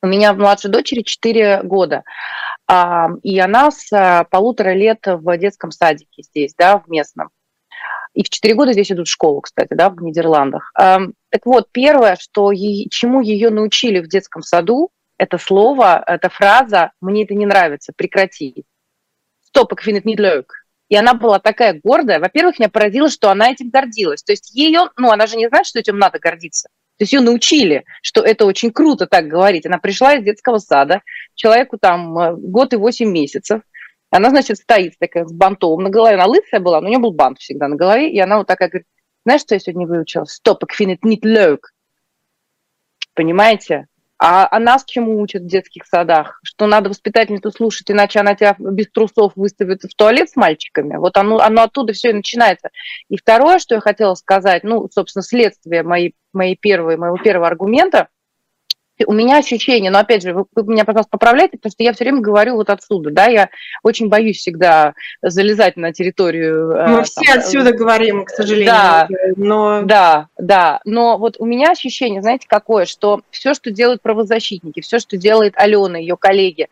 У 0.02 0.08
меня 0.08 0.32
младшей 0.32 0.72
дочери 0.72 1.02
4 1.02 1.60
года, 1.62 2.02
и 3.22 3.38
она 3.38 3.70
с 3.70 3.92
а, 3.92 4.24
полутора 4.24 4.74
лет 4.74 4.98
в 5.06 5.38
детском 5.38 5.70
садике 5.70 6.24
здесь, 6.24 6.52
да, 6.58 6.78
в 6.80 6.88
местном. 6.88 7.28
И 8.12 8.24
в 8.24 8.28
4 8.28 8.54
года 8.54 8.72
здесь 8.72 8.90
идут 8.90 9.06
в 9.06 9.12
школу, 9.12 9.40
кстати, 9.40 9.72
да, 9.72 9.88
в 9.88 10.02
Нидерландах. 10.02 10.72
Так 10.74 11.44
вот, 11.44 11.68
первое, 11.70 12.16
что 12.18 12.50
ей, 12.50 12.88
чему 12.90 13.20
ее 13.20 13.50
научили 13.50 14.00
в 14.00 14.08
детском 14.08 14.42
саду, 14.42 14.90
это 15.16 15.38
слово, 15.38 16.02
эта 16.04 16.28
фраза 16.28 16.90
«мне 17.00 17.22
это 17.22 17.34
не 17.34 17.46
нравится, 17.46 17.92
прекрати». 17.96 18.64
Стоп, 19.42 19.72
ik 19.72 19.80
vind 19.80 19.96
het 19.96 20.04
niet 20.04 20.18
и 20.88 20.96
она 20.96 21.14
была 21.14 21.38
такая 21.38 21.80
гордая. 21.82 22.20
Во-первых, 22.20 22.58
меня 22.58 22.68
поразило, 22.68 23.10
что 23.10 23.30
она 23.30 23.50
этим 23.50 23.70
гордилась. 23.70 24.22
То 24.22 24.32
есть 24.32 24.54
ее, 24.54 24.90
ну, 24.96 25.10
она 25.10 25.26
же 25.26 25.36
не 25.36 25.48
знает, 25.48 25.66
что 25.66 25.78
этим 25.78 25.98
надо 25.98 26.18
гордиться. 26.18 26.68
То 26.98 27.02
есть 27.02 27.12
ее 27.12 27.20
научили, 27.20 27.84
что 28.02 28.22
это 28.22 28.46
очень 28.46 28.70
круто 28.70 29.06
так 29.06 29.26
говорить. 29.26 29.66
Она 29.66 29.78
пришла 29.78 30.14
из 30.14 30.24
детского 30.24 30.58
сада, 30.58 31.02
человеку 31.34 31.76
там 31.76 32.18
э, 32.18 32.36
год 32.36 32.72
и 32.72 32.76
восемь 32.76 33.10
месяцев. 33.10 33.60
Она, 34.10 34.30
значит, 34.30 34.58
стоит 34.58 34.94
такая 34.98 35.26
с 35.26 35.32
бантом 35.32 35.82
на 35.82 35.90
голове. 35.90 36.14
Она 36.14 36.26
лысая 36.26 36.60
была, 36.60 36.80
но 36.80 36.86
у 36.86 36.90
нее 36.90 36.98
был 36.98 37.12
бант 37.12 37.38
всегда 37.38 37.68
на 37.68 37.76
голове. 37.76 38.10
И 38.10 38.18
она 38.18 38.38
вот 38.38 38.46
такая 38.46 38.68
говорит, 38.68 38.86
знаешь, 39.24 39.42
что 39.42 39.54
я 39.54 39.58
сегодня 39.58 39.86
выучила? 39.86 40.24
Стоп, 40.24 40.64
кфинет 40.64 41.04
нит 41.04 41.24
лёк. 41.24 41.72
Понимаете? 43.14 43.88
А, 44.18 44.48
а 44.50 44.58
нас 44.58 44.84
чему 44.86 45.20
учат 45.20 45.42
в 45.42 45.46
детских 45.46 45.84
садах? 45.86 46.40
Что 46.42 46.66
надо 46.66 46.88
воспитательницу 46.88 47.50
слушать, 47.50 47.90
иначе 47.90 48.20
она 48.20 48.34
тебя 48.34 48.56
без 48.58 48.90
трусов 48.90 49.32
выставит 49.36 49.82
в 49.82 49.94
туалет 49.94 50.30
с 50.30 50.36
мальчиками. 50.36 50.96
Вот 50.96 51.16
оно, 51.16 51.38
оно 51.38 51.62
оттуда 51.62 51.92
все 51.92 52.10
и 52.10 52.14
начинается. 52.14 52.70
И 53.08 53.16
второе, 53.18 53.58
что 53.58 53.74
я 53.74 53.80
хотела 53.80 54.14
сказать, 54.14 54.64
ну, 54.64 54.88
собственно, 54.90 55.22
следствие 55.22 55.82
моей, 55.82 56.14
моей 56.32 56.56
первой, 56.56 56.96
моего 56.96 57.18
первого 57.18 57.46
аргумента– 57.46 58.08
у 59.04 59.12
меня 59.12 59.38
ощущение, 59.38 59.90
но 59.90 59.98
опять 59.98 60.22
же, 60.22 60.32
вы, 60.32 60.44
вы 60.54 60.72
меня, 60.72 60.84
пожалуйста, 60.84 61.10
поправляйте, 61.10 61.58
потому 61.58 61.70
что 61.70 61.82
я 61.82 61.92
все 61.92 62.04
время 62.04 62.20
говорю 62.20 62.54
вот 62.54 62.70
отсюда, 62.70 63.10
да, 63.10 63.26
я 63.26 63.50
очень 63.82 64.08
боюсь 64.08 64.38
всегда 64.38 64.94
залезать 65.22 65.76
на 65.76 65.92
территорию. 65.92 66.70
Э, 66.70 66.86
Мы 66.88 66.94
там, 66.96 67.04
все 67.04 67.32
отсюда 67.34 67.72
говорим, 67.72 68.24
к 68.24 68.30
сожалению. 68.30 68.66
Да, 68.66 69.08
но... 69.36 69.82
да, 69.82 70.28
да, 70.38 70.80
но 70.84 71.18
вот 71.18 71.36
у 71.38 71.44
меня 71.44 71.72
ощущение, 71.72 72.22
знаете, 72.22 72.46
какое, 72.48 72.86
что 72.86 73.20
все, 73.30 73.52
что 73.54 73.70
делают 73.70 74.00
правозащитники, 74.00 74.80
все, 74.80 74.98
что 74.98 75.16
делает 75.16 75.54
Алена, 75.56 75.98
ее 75.98 76.16
коллеги, 76.16 76.68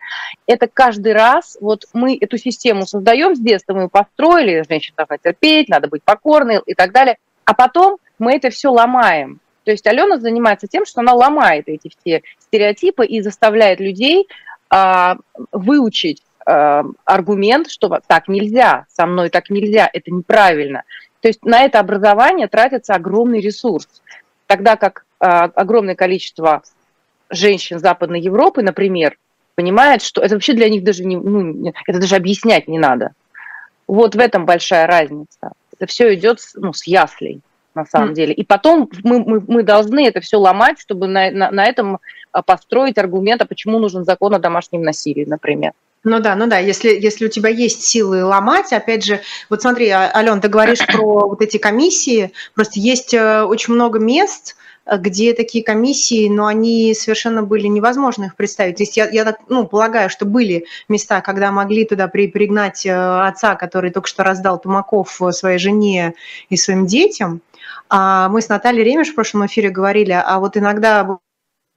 это 0.47 0.67
каждый 0.67 1.13
раз, 1.13 1.59
вот 1.61 1.85
мы 1.93 2.17
эту 2.17 2.39
систему 2.39 2.87
создаем 2.87 3.37
с 3.37 3.39
детства, 3.39 3.75
мы 3.75 3.83
ее 3.83 3.89
построили, 3.89 4.65
женщина 4.69 4.95
должна 4.97 5.19
терпеть, 5.19 5.69
надо 5.69 5.89
быть 5.89 6.03
покорной 6.03 6.61
и 6.65 6.75
так 6.75 6.93
далее, 6.93 7.19
а 7.45 7.55
потом 7.55 7.99
мы 8.19 8.35
это 8.35 8.51
все 8.51 8.71
ломаем. 8.71 9.41
То 9.65 9.71
есть 9.71 9.87
Алена 9.87 10.19
занимается 10.19 10.67
тем, 10.67 10.85
что 10.85 11.01
она 11.01 11.15
ломает 11.15 11.69
эти 11.69 11.91
все 11.99 12.23
стереотипы 12.39 13.07
и 13.07 13.21
заставляет 13.21 13.81
людей 13.81 14.29
а, 14.69 15.17
выучить 15.53 16.23
а, 16.47 16.85
аргумент, 17.05 17.71
что 17.71 17.99
так 18.07 18.29
нельзя, 18.29 18.87
со 18.93 19.07
мной 19.07 19.31
так 19.31 19.51
нельзя, 19.51 19.89
это 19.93 20.11
неправильно. 20.11 20.85
То 21.21 21.29
есть 21.29 21.45
на 21.45 21.63
это 21.63 21.81
образование 21.81 22.47
тратится 22.49 22.95
огромный 22.95 23.41
ресурс, 23.41 23.89
тогда 24.47 24.77
как 24.77 25.07
а, 25.19 25.45
огромное 25.45 25.95
количество 25.95 26.63
женщин 27.31 27.79
Западной 27.79 28.21
Европы, 28.21 28.63
например, 28.63 29.17
понимает, 29.55 30.03
что 30.03 30.21
это 30.21 30.35
вообще 30.35 30.53
для 30.53 30.69
них 30.69 30.85
даже 30.85 31.05
не, 31.05 31.17
ну, 31.17 31.73
это 31.87 31.99
даже 32.01 32.17
объяснять 32.17 32.69
не 32.69 32.79
надо. 32.79 33.13
Вот 33.87 34.15
в 34.15 34.19
этом 34.19 34.45
большая 34.45 34.87
разница. 34.87 35.53
Это 35.73 35.87
все 35.87 36.15
идет 36.15 36.41
ну, 36.55 36.73
с 36.73 36.87
яслей 36.87 37.41
на 37.75 37.85
самом 37.85 38.11
mm. 38.11 38.15
деле. 38.15 38.35
И 38.35 38.45
потом 38.45 38.91
мы, 39.03 39.19
мы, 39.19 39.43
мы 39.47 39.63
должны 39.63 40.07
это 40.07 40.21
все 40.21 40.37
ломать, 40.37 40.81
чтобы 40.81 41.07
на, 41.07 41.31
на, 41.31 41.51
на 41.51 41.65
этом 41.67 41.99
а, 42.33 42.43
построить 42.43 42.99
аргумент, 42.99 43.43
а 43.43 43.47
почему 43.47 43.79
нужен 43.79 44.05
закон 44.05 44.35
о 44.35 44.39
домашнем 44.39 44.83
насилии, 44.83 45.25
например. 45.25 45.73
Ну 46.05 46.21
да, 46.21 46.37
ну 46.37 46.47
да, 46.47 46.59
если, 46.59 46.91
если 46.91 47.27
у 47.27 47.31
тебя 47.31 47.49
есть 47.49 47.83
силы 47.83 48.25
ломать, 48.25 48.73
опять 48.73 49.05
же, 49.05 49.21
вот 49.49 49.63
смотри, 49.63 49.89
а, 49.89 50.11
Ален, 50.15 50.41
ты 50.41 50.49
говоришь 50.49 50.87
про 50.87 51.29
вот 51.29 51.41
эти 51.41 51.57
комиссии, 51.57 52.33
просто 52.55 52.79
есть 52.79 53.15
э, 53.15 53.43
очень 53.43 53.75
много 53.75 53.99
мест, 53.99 54.57
где 54.87 55.33
такие 55.33 55.65
комиссии, 55.65 56.29
но 56.29 56.47
они 56.47 56.95
совершенно 56.95 57.43
были 57.43 57.67
невозможно 57.67 58.25
их 58.25 58.37
представить. 58.37 58.77
То 58.77 58.83
есть 58.83 58.97
я, 58.97 59.09
я 59.09 59.35
ну, 59.49 59.67
полагаю, 59.67 60.11
что 60.11 60.27
были 60.27 60.67
места, 60.89 61.21
когда 61.23 61.51
могли 61.51 61.87
туда 61.87 62.07
при, 62.09 62.29
пригнать 62.29 62.85
э, 62.85 62.93
отца, 62.93 63.55
который 63.55 63.91
только 63.91 64.09
что 64.09 64.25
раздал 64.25 64.61
тумаков 64.61 65.23
э, 65.23 65.33
своей 65.33 65.59
жене 65.59 66.15
и 66.51 66.57
своим 66.57 66.87
детям, 66.87 67.41
а 67.89 68.29
мы 68.29 68.41
с 68.41 68.49
Натальей 68.49 68.85
Ремеш 68.85 69.11
в 69.11 69.15
прошлом 69.15 69.47
эфире 69.47 69.71
говорили, 69.71 70.13
а 70.13 70.39
вот 70.39 70.57
иногда 70.57 71.19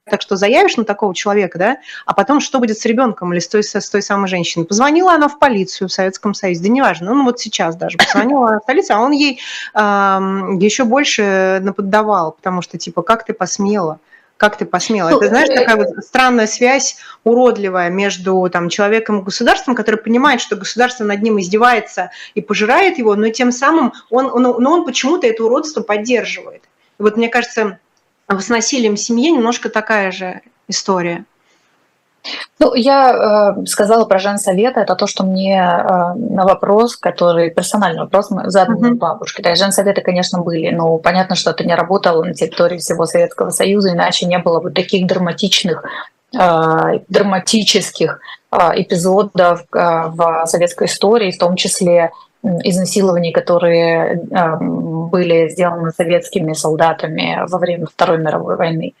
так 0.08 0.22
что 0.22 0.36
заявишь 0.36 0.76
на 0.76 0.84
такого 0.84 1.14
человека, 1.14 1.58
да, 1.58 1.76
а 2.06 2.14
потом 2.14 2.40
что 2.40 2.58
будет 2.58 2.78
с 2.78 2.84
ребенком 2.86 3.32
или 3.32 3.40
с 3.40 3.48
той, 3.48 3.62
с 3.62 3.90
той 3.90 4.02
самой 4.02 4.28
женщиной? 4.28 4.64
Позвонила 4.64 5.12
она 5.12 5.28
в 5.28 5.38
полицию 5.38 5.88
в 5.88 5.92
Советском 5.92 6.34
Союзе, 6.34 6.62
да 6.62 6.68
неважно, 6.68 7.14
ну 7.14 7.24
вот 7.24 7.38
сейчас 7.38 7.76
даже 7.76 7.98
позвонила 7.98 8.48
она 8.48 8.60
в 8.60 8.66
полицию, 8.66 8.96
а 8.96 9.00
он 9.00 9.12
ей 9.12 9.40
э, 9.74 9.78
еще 10.60 10.84
больше 10.84 11.60
наподдавал, 11.62 12.32
потому 12.32 12.62
что 12.62 12.78
типа 12.78 13.02
как 13.02 13.24
ты 13.24 13.32
посмела? 13.32 14.00
Как 14.38 14.56
ты 14.56 14.64
посмела? 14.66 15.08
Это, 15.08 15.26
знаешь, 15.26 15.48
такая 15.48 15.76
вот 15.76 15.88
странная 16.04 16.46
связь 16.46 16.96
уродливая 17.24 17.90
между 17.90 18.48
там, 18.50 18.68
человеком 18.68 19.18
и 19.18 19.22
государством, 19.24 19.74
который 19.74 19.96
понимает, 19.96 20.40
что 20.40 20.54
государство 20.54 21.02
над 21.02 21.20
ним 21.22 21.40
издевается 21.40 22.12
и 22.36 22.40
пожирает 22.40 22.98
его, 22.98 23.16
но 23.16 23.30
тем 23.30 23.50
самым 23.50 23.92
он, 24.10 24.26
он, 24.26 24.42
но 24.44 24.72
он 24.72 24.84
почему-то 24.84 25.26
это 25.26 25.44
уродство 25.44 25.82
поддерживает. 25.82 26.62
И 27.00 27.02
вот 27.02 27.16
мне 27.16 27.28
кажется, 27.28 27.80
с 28.28 28.48
насилием 28.48 28.94
в 28.94 29.00
семье 29.00 29.32
немножко 29.32 29.70
такая 29.70 30.12
же 30.12 30.40
история. 30.68 31.24
Ну, 32.58 32.74
я 32.74 33.54
э, 33.56 33.66
сказала 33.66 34.04
про 34.04 34.18
женсовета. 34.18 34.80
Это 34.80 34.94
то, 34.94 35.06
что 35.06 35.24
мне 35.24 35.56
э, 35.56 36.14
на 36.14 36.44
вопрос, 36.44 36.96
который 36.96 37.50
персональный 37.50 38.00
вопрос 38.00 38.28
задан 38.44 38.76
uh-huh. 38.76 38.94
бабушке. 38.94 39.42
Да, 39.42 39.54
женсоветы, 39.54 40.00
конечно, 40.00 40.40
были, 40.40 40.70
но 40.70 40.98
понятно, 40.98 41.36
что 41.36 41.50
это 41.50 41.64
не 41.64 41.74
работало 41.74 42.24
на 42.24 42.34
территории 42.34 42.78
всего 42.78 43.06
Советского 43.06 43.50
Союза, 43.50 43.92
иначе 43.92 44.26
не 44.26 44.38
было 44.38 44.60
бы 44.60 44.70
таких 44.70 45.06
драматичных 45.06 45.84
драматических 46.30 48.20
эпизодов 48.52 49.64
в 49.72 50.42
советской 50.44 50.86
истории, 50.86 51.30
в 51.30 51.38
том 51.38 51.56
числе 51.56 52.10
изнасилований, 52.42 53.32
которые 53.32 54.20
были 55.08 55.48
сделаны 55.48 55.90
советскими 55.90 56.52
солдатами 56.52 57.44
во 57.48 57.58
время 57.58 57.86
Второй 57.86 58.18
мировой 58.18 58.56
войны. 58.56 58.92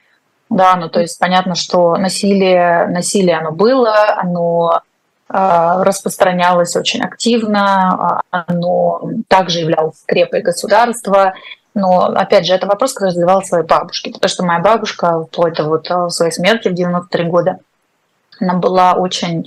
Да, 0.50 0.76
ну 0.76 0.88
то 0.88 1.00
есть 1.00 1.18
понятно, 1.18 1.54
что 1.54 1.96
насилие, 1.96 2.86
насилие 2.86 3.36
оно 3.36 3.52
было, 3.52 4.14
оно 4.16 4.80
э, 5.28 5.82
распространялось 5.82 6.74
очень 6.74 7.02
активно, 7.02 8.22
оно 8.30 9.02
также 9.28 9.60
являлось 9.60 10.00
скрепой 10.00 10.40
государства, 10.40 11.34
но, 11.74 12.06
опять 12.06 12.46
же, 12.46 12.54
это 12.54 12.66
вопрос, 12.66 12.94
который 12.94 13.12
задавала 13.12 13.42
своей 13.42 13.64
бабушке, 13.64 14.10
потому 14.10 14.28
что 14.28 14.44
моя 14.44 14.60
бабушка, 14.60 15.24
вплоть 15.24 15.54
до 15.54 15.64
вот 15.64 15.90
э, 15.90 16.08
своей 16.08 16.32
смерти 16.32 16.68
в 16.68 16.74
93 16.74 17.24
года, 17.24 17.58
она 18.40 18.54
была 18.54 18.94
очень 18.94 19.46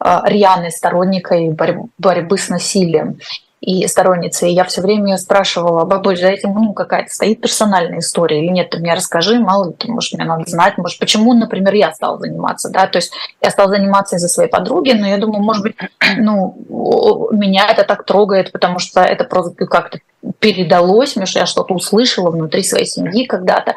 рьяной 0.00 0.72
сторонникой 0.72 1.56
борьбы 1.96 2.36
с 2.36 2.48
насилием 2.48 3.18
и 3.62 3.86
сторонницы. 3.86 4.48
И 4.48 4.52
я 4.52 4.64
все 4.64 4.82
время 4.82 5.16
спрашивала, 5.16 5.84
бабуль, 5.84 6.18
за 6.18 6.26
этим 6.26 6.52
ну, 6.52 6.72
какая-то 6.72 7.14
стоит 7.14 7.40
персональная 7.40 8.00
история 8.00 8.44
или 8.44 8.48
нет, 8.50 8.70
ты 8.70 8.78
мне 8.78 8.92
расскажи, 8.92 9.38
мало 9.38 9.68
ли, 9.68 9.90
может, 9.90 10.14
мне 10.14 10.24
надо 10.24 10.50
знать, 10.50 10.76
может, 10.78 10.98
почему, 10.98 11.32
например, 11.32 11.72
я 11.74 11.92
стала 11.92 12.18
заниматься, 12.18 12.70
да, 12.70 12.88
то 12.88 12.98
есть 12.98 13.12
я 13.40 13.50
стала 13.50 13.70
заниматься 13.70 14.16
из-за 14.16 14.26
своей 14.26 14.50
подруги, 14.50 14.90
но 14.90 15.06
я 15.06 15.16
думаю, 15.16 15.44
может 15.44 15.62
быть, 15.62 15.76
ну, 16.18 17.28
меня 17.30 17.70
это 17.70 17.84
так 17.84 18.04
трогает, 18.04 18.50
потому 18.50 18.80
что 18.80 19.00
это 19.00 19.22
просто 19.22 19.64
как-то 19.66 20.00
передалось 20.40 21.14
мне, 21.14 21.26
что 21.26 21.38
я 21.38 21.46
что-то 21.46 21.72
услышала 21.72 22.30
внутри 22.30 22.64
своей 22.64 22.86
семьи 22.86 23.26
когда-то, 23.26 23.76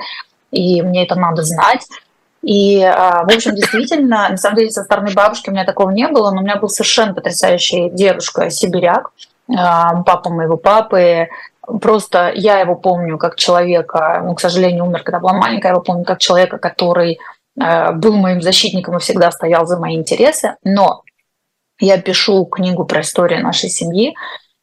и 0.50 0.82
мне 0.82 1.04
это 1.04 1.13
надо 1.13 1.44
знать. 1.44 1.86
И, 2.42 2.82
а, 2.82 3.24
в 3.24 3.36
общем, 3.36 3.54
действительно, 3.56 4.30
на 4.30 4.38
самом 4.38 4.58
деле, 4.58 4.72
со 4.72 4.84
стороны 4.84 5.12
бабушки 5.13 5.50
у 5.50 5.51
меня 5.51 5.63
такого 5.63 5.92
не 5.92 6.08
было, 6.08 6.32
но 6.32 6.42
у 6.42 6.44
меня 6.44 6.56
был 6.56 6.70
совершенно 6.70 7.13
потрясающий 7.13 7.89
дедушка, 7.89 8.50
сибиряк, 8.50 9.12
папа 9.48 10.30
моего 10.30 10.58
папы. 10.58 11.30
Просто 11.82 12.32
я 12.36 12.60
его 12.60 12.75
помню 12.75 13.18
как 13.18 13.36
человека, 13.36 14.22
ну, 14.24 14.36
к 14.36 14.42
сожалению, 14.42 14.86
умер, 14.86 15.04
когда 15.04 15.20
была 15.20 15.34
маленькая, 15.34 15.70
я 15.70 15.74
его 15.74 15.82
помню 15.82 16.06
как 16.06 16.20
человека, 16.20 16.58
который 16.58 17.20
а, 17.60 17.92
был 17.92 18.16
моим 18.16 18.42
защитником 18.42 18.98
и 18.98 19.00
всегда 19.00 19.32
стоял 19.32 19.66
за 19.66 19.78
мои 19.78 19.96
интересы. 19.96 20.56
Но 20.64 21.02
я 21.80 22.00
пишу 22.00 22.46
книгу 22.46 22.86
про 22.86 23.02
историю 23.02 23.44
нашей 23.44 23.70
семьи, 23.70 24.16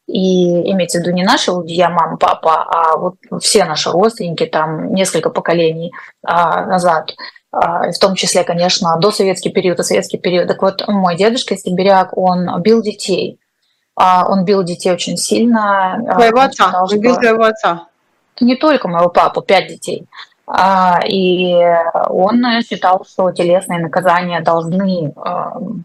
и 0.07 0.71
имеется 0.71 0.99
в 0.99 1.01
виду 1.01 1.11
не 1.11 1.23
наши 1.23 1.51
я, 1.65 1.89
мама, 1.89 2.17
папа, 2.17 2.63
а 2.63 2.97
вот 2.97 3.15
все 3.41 3.65
наши 3.65 3.89
родственники, 3.89 4.45
там 4.45 4.93
несколько 4.93 5.29
поколений 5.29 5.93
а, 6.25 6.65
назад, 6.65 7.15
в 7.51 7.99
том 7.99 8.15
числе, 8.15 8.43
конечно, 8.43 8.97
до 8.99 9.11
советский 9.11 9.49
период 9.49 9.79
и 9.79 9.83
советский 9.83 10.17
период. 10.17 10.47
Так 10.47 10.61
вот, 10.63 10.87
мой 10.87 11.15
дедушка 11.15 11.55
Сибиряк, 11.55 12.17
он 12.17 12.49
бил 12.63 12.81
детей. 12.81 13.39
А, 13.95 14.25
он 14.27 14.45
бил 14.45 14.63
детей 14.63 14.91
очень 14.91 15.17
сильно. 15.17 15.95
А, 15.95 16.15
твоего 16.15 16.41
отца? 16.41 16.65
Считал, 16.65 16.87
бил 16.97 17.15
твоего 17.15 17.43
отца? 17.43 17.87
Не 18.41 18.55
только 18.55 18.87
моего 18.87 19.09
папу, 19.09 19.41
пять 19.41 19.67
детей. 19.67 20.07
А, 20.45 20.99
и 21.07 21.55
он 22.09 22.43
считал, 22.67 23.05
что 23.07 23.31
телесные 23.31 23.79
наказания 23.79 24.41
должны 24.41 25.13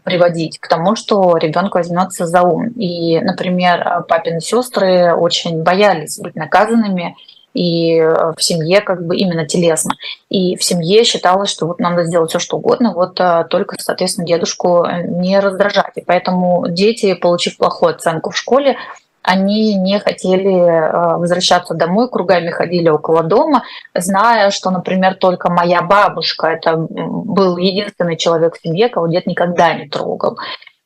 приводить 0.03 0.59
к 0.59 0.67
тому, 0.67 0.95
что 0.95 1.37
ребенок 1.37 1.75
возьмется 1.75 2.25
за 2.25 2.41
ум. 2.41 2.67
И, 2.69 3.19
например, 3.19 4.03
папины 4.07 4.41
сестры 4.41 5.13
очень 5.13 5.63
боялись 5.63 6.19
быть 6.19 6.35
наказанными, 6.35 7.15
и 7.53 7.95
э, 7.95 8.33
в 8.35 8.41
семье 8.41 8.81
как 8.81 9.05
бы 9.05 9.15
именно 9.15 9.45
телесно. 9.45 9.95
И 10.29 10.55
в 10.55 10.63
семье 10.63 11.03
считалось, 11.03 11.49
что 11.49 11.67
вот 11.67 11.79
надо 11.79 12.03
сделать 12.03 12.29
все, 12.29 12.39
что 12.39 12.57
угодно, 12.57 12.93
вот 12.93 13.19
э, 13.19 13.45
только, 13.49 13.75
соответственно, 13.79 14.27
дедушку 14.27 14.83
э, 14.83 15.03
не 15.03 15.39
раздражать. 15.39 15.93
И 15.95 16.01
поэтому 16.01 16.67
дети, 16.67 17.13
получив 17.13 17.57
плохую 17.57 17.95
оценку 17.95 18.29
в 18.29 18.37
школе, 18.37 18.77
они 19.21 19.75
не 19.75 19.99
хотели 19.99 20.91
возвращаться 21.17 21.73
домой, 21.73 22.09
кругами 22.09 22.49
ходили 22.51 22.87
около 22.87 23.21
дома, 23.21 23.63
зная, 23.93 24.49
что, 24.49 24.71
например, 24.71 25.15
только 25.15 25.51
моя 25.51 25.81
бабушка, 25.81 26.47
это 26.47 26.77
был 26.77 27.57
единственный 27.57 28.15
человек 28.15 28.55
в 28.55 28.61
семье, 28.61 28.87
кого 28.87 29.07
дед 29.07 29.27
никогда 29.27 29.73
не 29.73 29.89
трогал. 29.89 30.37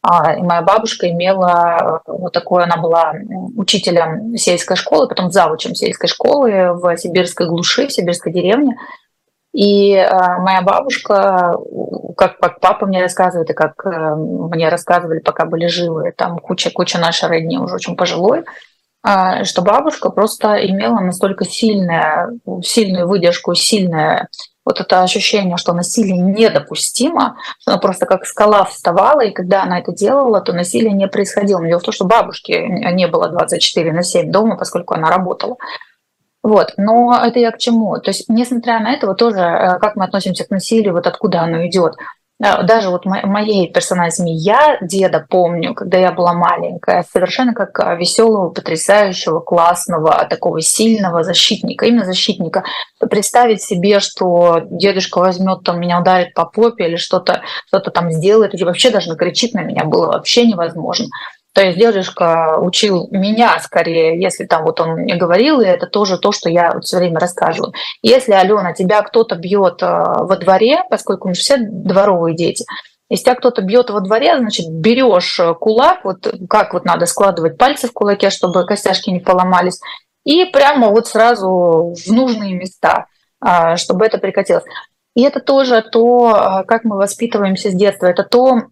А, 0.05 0.33
и 0.33 0.41
моя 0.41 0.61
бабушка 0.61 1.09
имела 1.09 2.01
э, 2.05 2.11
вот 2.11 2.33
такое, 2.33 2.65
она 2.65 2.75
была 2.75 3.13
учителем 3.55 4.35
сельской 4.35 4.75
школы, 4.75 5.07
потом 5.07 5.31
завучем 5.31 5.75
сельской 5.75 6.09
школы 6.09 6.73
в 6.73 6.97
сибирской 6.97 7.47
глуши, 7.47 7.87
в 7.87 7.93
сибирской 7.93 8.33
деревне. 8.33 8.75
И 9.53 9.93
э, 9.93 10.37
моя 10.39 10.61
бабушка, 10.61 11.55
как, 12.17 12.37
как 12.37 12.59
папа 12.59 12.85
мне 12.85 13.01
рассказывает, 13.01 13.49
и 13.49 13.53
как 13.53 13.85
э, 13.85 14.15
мне 14.15 14.67
рассказывали, 14.67 15.19
пока 15.19 15.45
были 15.45 15.67
живы, 15.67 16.13
там 16.17 16.37
куча, 16.37 16.69
куча 16.69 16.99
нашей 16.99 17.29
родни 17.29 17.57
уже 17.57 17.75
очень 17.75 17.95
пожилой, 17.95 18.43
что 19.43 19.61
бабушка 19.61 20.09
просто 20.09 20.65
имела 20.65 20.99
настолько 21.01 21.43
сильная, 21.43 22.29
сильную 22.61 23.05
выдержку, 23.05 23.53
сильное 23.53 24.29
вот 24.65 24.79
это 24.79 25.03
ощущение, 25.03 25.57
что 25.57 25.73
насилие 25.73 26.17
недопустимо, 26.17 27.37
что 27.59 27.71
она 27.71 27.79
просто 27.79 28.05
как 28.05 28.25
скала 28.25 28.63
вставала, 28.65 29.21
и 29.21 29.31
когда 29.31 29.63
она 29.63 29.79
это 29.79 29.91
делала, 29.91 30.41
то 30.41 30.53
насилие 30.53 30.93
не 30.93 31.07
происходило. 31.07 31.65
Дело 31.65 31.79
в 31.79 31.83
том, 31.83 31.93
что 31.93 32.05
бабушки 32.05 32.51
не 32.93 33.07
было 33.07 33.29
24 33.29 33.91
на 33.91 34.03
7 34.03 34.31
дома, 34.31 34.57
поскольку 34.57 34.93
она 34.93 35.09
работала. 35.09 35.57
Вот, 36.43 36.73
но 36.75 37.17
это 37.25 37.39
я 37.39 37.51
к 37.51 37.57
чему? 37.57 37.97
То 37.99 38.11
есть, 38.11 38.27
несмотря 38.27 38.79
на 38.81 38.93
это, 38.93 39.07
вот 39.07 39.17
тоже, 39.17 39.39
э, 39.39 39.79
как 39.79 39.95
мы 39.95 40.03
относимся 40.03 40.43
к 40.43 40.49
насилию, 40.49 40.93
вот 40.93 41.07
откуда 41.07 41.41
оно 41.41 41.65
идет. 41.65 41.95
Даже 42.63 42.89
вот 42.89 43.05
моей 43.05 43.71
персональной 43.71 44.11
семьи, 44.11 44.35
я 44.35 44.77
деда 44.81 45.25
помню, 45.27 45.73
когда 45.73 45.97
я 45.97 46.11
была 46.11 46.33
маленькая, 46.33 47.05
совершенно 47.09 47.53
как 47.53 47.79
а, 47.79 47.95
веселого, 47.95 48.49
потрясающего, 48.49 49.39
классного, 49.39 50.25
такого 50.29 50.61
сильного 50.61 51.23
защитника, 51.23 51.85
именно 51.85 52.05
защитника. 52.05 52.63
Представить 52.99 53.61
себе, 53.61 53.99
что 53.99 54.61
дедушка 54.65 55.19
возьмет 55.19 55.63
там 55.63 55.79
меня 55.79 56.01
ударит 56.01 56.33
по 56.33 56.45
попе 56.45 56.87
или 56.87 56.95
что-то 56.97 57.43
что 57.67 57.79
там 57.79 58.11
сделает, 58.11 58.53
или 58.53 58.63
вообще 58.63 58.89
даже 58.89 59.09
накричит 59.09 59.53
на 59.53 59.61
меня, 59.61 59.85
было 59.85 60.07
вообще 60.07 60.45
невозможно. 60.45 61.07
То 61.53 61.61
есть 61.61 61.77
дедушка 61.77 62.57
учил 62.59 63.07
меня 63.11 63.59
скорее, 63.59 64.19
если 64.19 64.45
там 64.45 64.63
вот 64.63 64.81
он 64.81 65.01
мне 65.01 65.15
говорил, 65.15 65.61
и 65.61 65.65
это 65.67 65.85
тоже 65.85 66.17
то, 66.17 66.31
что 66.31 66.49
я 66.49 66.79
все 66.79 66.97
время 66.97 67.19
рассказываю. 67.19 67.73
Если, 68.01 68.31
Алена, 68.31 68.73
тебя 68.73 69.03
кто-то 69.03 69.35
бьет 69.35 69.83
э, 69.83 69.85
во 69.85 70.35
дворе, 70.35 70.83
поскольку 70.89 71.27
мы 71.27 71.35
же 71.35 71.41
все 71.41 71.57
дворовые 71.57 72.35
дети, 72.35 72.65
если 73.07 73.25
тебя 73.25 73.35
кто-то 73.35 73.61
бьет 73.61 73.91
во 73.91 73.99
дворе, 73.99 74.39
значит, 74.39 74.67
берешь 74.67 75.39
э, 75.39 75.53
кулак, 75.53 76.03
вот 76.03 76.27
как 76.49 76.73
вот 76.73 76.85
надо 76.85 77.05
складывать 77.05 77.59
пальцы 77.59 77.87
в 77.87 77.93
кулаке, 77.93 78.31
чтобы 78.31 78.65
костяшки 78.65 79.11
не 79.11 79.19
поломались, 79.19 79.79
и 80.23 80.45
прямо 80.45 80.89
вот 80.89 81.07
сразу 81.07 81.93
в 81.95 82.11
нужные 82.11 82.55
места, 82.55 83.05
э, 83.45 83.75
чтобы 83.75 84.07
это 84.07 84.17
прекратилось. 84.17 84.65
И 85.15 85.21
это 85.21 85.39
тоже 85.39 85.83
то, 85.83 86.63
как 86.67 86.83
мы 86.83 86.97
воспитываемся 86.97 87.69
с 87.69 87.75
детства, 87.75 88.07
это 88.07 88.23
то, 88.23 88.63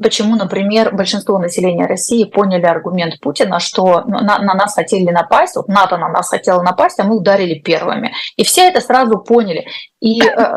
Почему, 0.00 0.36
например, 0.36 0.94
большинство 0.94 1.38
населения 1.38 1.86
России 1.86 2.22
поняли 2.22 2.66
аргумент 2.66 3.18
Путина, 3.20 3.58
что 3.58 4.02
на, 4.02 4.38
на 4.38 4.54
нас 4.54 4.74
хотели 4.74 5.10
напасть, 5.10 5.56
вот 5.56 5.66
НАТО 5.66 5.96
на 5.96 6.08
нас 6.08 6.28
хотело 6.28 6.62
напасть, 6.62 7.00
а 7.00 7.04
мы 7.04 7.16
ударили 7.16 7.58
первыми. 7.58 8.12
И 8.36 8.44
все 8.44 8.68
это 8.68 8.80
сразу 8.80 9.18
поняли. 9.18 9.66
И 10.00 10.22
э, 10.22 10.54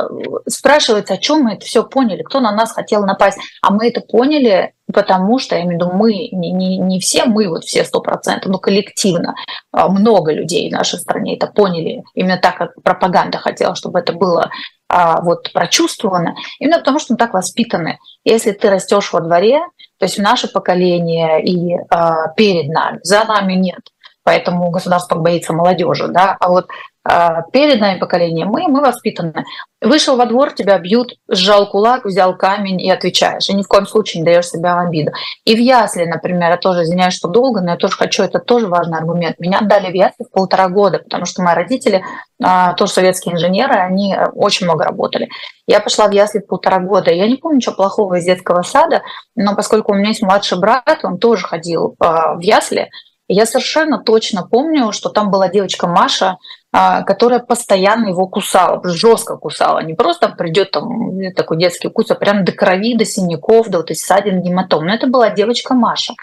спрашивается, 0.47 1.15
о 1.15 1.17
чем 1.17 1.41
мы 1.41 1.53
это 1.53 1.65
все 1.65 1.83
поняли, 1.83 2.21
кто 2.21 2.39
на 2.39 2.51
нас 2.51 2.71
хотел 2.71 3.03
напасть. 3.03 3.39
А 3.63 3.71
мы 3.71 3.87
это 3.87 4.01
поняли 4.01 4.73
потому 4.91 5.39
что, 5.39 5.55
я 5.55 5.61
имею 5.61 5.79
в 5.79 5.83
виду, 5.83 5.97
мы, 5.97 6.13
не, 6.31 6.51
не, 6.51 6.77
не 6.77 6.99
все 6.99 7.25
мы, 7.25 7.47
вот 7.47 7.63
все 7.63 7.83
сто 7.83 8.01
процентов, 8.01 8.51
но 8.51 8.57
коллективно 8.57 9.35
а, 9.71 9.89
много 9.89 10.33
людей 10.33 10.69
в 10.69 10.73
нашей 10.73 10.99
стране 10.99 11.35
это 11.35 11.47
поняли, 11.47 12.03
именно 12.13 12.37
так, 12.37 12.57
как 12.57 12.81
пропаганда 12.83 13.37
хотела, 13.37 13.75
чтобы 13.75 13.99
это 13.99 14.13
было 14.13 14.49
а, 14.87 15.21
вот 15.21 15.51
прочувствовано, 15.53 16.35
именно 16.59 16.79
потому 16.79 16.99
что 16.99 17.13
мы 17.13 17.17
так 17.17 17.33
воспитаны. 17.33 17.97
Если 18.23 18.51
ты 18.51 18.69
растешь 18.69 19.13
во 19.13 19.21
дворе, 19.21 19.59
то 19.97 20.05
есть 20.05 20.17
в 20.17 20.21
наше 20.21 20.47
поколение 20.47 21.43
и 21.43 21.77
а, 21.89 22.29
перед 22.29 22.69
нами, 22.69 22.99
за 23.03 23.23
нами 23.23 23.53
нет, 23.53 23.81
поэтому 24.23 24.69
государство 24.69 25.15
боится 25.15 25.53
молодежи, 25.53 26.07
да, 26.07 26.35
а 26.39 26.49
вот 26.49 26.67
перед 27.03 27.79
нами 27.79 27.99
поколение 27.99 28.45
мы, 28.45 28.67
мы 28.67 28.81
воспитаны. 28.81 29.45
Вышел 29.81 30.15
во 30.15 30.27
двор, 30.27 30.51
тебя 30.53 30.77
бьют, 30.77 31.15
сжал 31.27 31.67
кулак, 31.67 32.05
взял 32.05 32.37
камень 32.37 32.79
и 32.79 32.91
отвечаешь. 32.91 33.49
И 33.49 33.53
ни 33.55 33.63
в 33.63 33.67
коем 33.67 33.87
случае 33.87 34.21
не 34.21 34.25
даешь 34.25 34.47
себя 34.47 34.75
в 34.75 34.87
обиду. 34.87 35.11
И 35.43 35.55
в 35.55 35.57
ясли, 35.57 36.05
например, 36.05 36.51
я 36.51 36.57
тоже 36.57 36.83
извиняюсь, 36.83 37.15
что 37.15 37.27
долго, 37.27 37.61
но 37.61 37.71
я 37.71 37.77
тоже 37.77 37.97
хочу, 37.97 38.21
это 38.21 38.37
тоже 38.37 38.67
важный 38.67 38.99
аргумент. 38.99 39.39
Меня 39.39 39.59
отдали 39.59 39.91
в 39.91 39.95
ясли 39.95 40.25
в 40.25 40.31
полтора 40.31 40.69
года, 40.69 40.99
потому 40.99 41.25
что 41.25 41.41
мои 41.41 41.55
родители, 41.55 42.03
а, 42.43 42.73
тоже 42.73 42.91
советские 42.91 43.33
инженеры, 43.33 43.73
они 43.73 44.15
очень 44.35 44.67
много 44.67 44.83
работали. 44.83 45.29
Я 45.65 45.79
пошла 45.79 46.07
в 46.07 46.11
ясли 46.11 46.39
в 46.39 46.45
полтора 46.45 46.79
года. 46.79 47.11
Я 47.11 47.27
не 47.27 47.37
помню 47.37 47.57
ничего 47.57 47.73
плохого 47.73 48.15
из 48.15 48.25
детского 48.25 48.61
сада, 48.61 49.01
но 49.35 49.55
поскольку 49.55 49.93
у 49.93 49.95
меня 49.95 50.09
есть 50.09 50.21
младший 50.21 50.59
брат, 50.59 50.99
он 51.01 51.17
тоже 51.17 51.47
ходил 51.47 51.95
а, 51.99 52.35
в 52.35 52.41
ясли, 52.41 52.89
я 53.33 53.45
совершенно 53.45 53.97
точно 53.97 54.45
помню, 54.45 54.91
что 54.91 55.09
там 55.09 55.31
была 55.31 55.47
девочка 55.47 55.87
Маша, 55.87 56.31
а, 56.31 56.37
которая 56.71 57.39
постоянно 57.39 58.09
его 58.09 58.27
кусала, 58.27 58.81
жестко 58.83 59.37
кусала. 59.37 59.83
Не 59.83 59.93
просто 59.93 60.29
придет 60.29 60.71
там 60.71 61.19
такой 61.35 61.57
детский 61.57 61.89
укус, 61.89 62.11
а 62.11 62.15
прям 62.15 62.45
до 62.45 62.53
крови, 62.53 62.95
до 62.95 63.05
синяков, 63.05 63.67
до 63.67 63.79
вот 63.79 63.91
этих 63.91 64.01
ссадин, 64.01 64.41
гематом. 64.41 64.85
Но 64.85 64.93
это 64.93 65.07
была 65.07 65.29
девочка 65.29 65.73
Маша. 65.73 66.13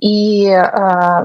И 0.00 0.46
э, 0.46 0.60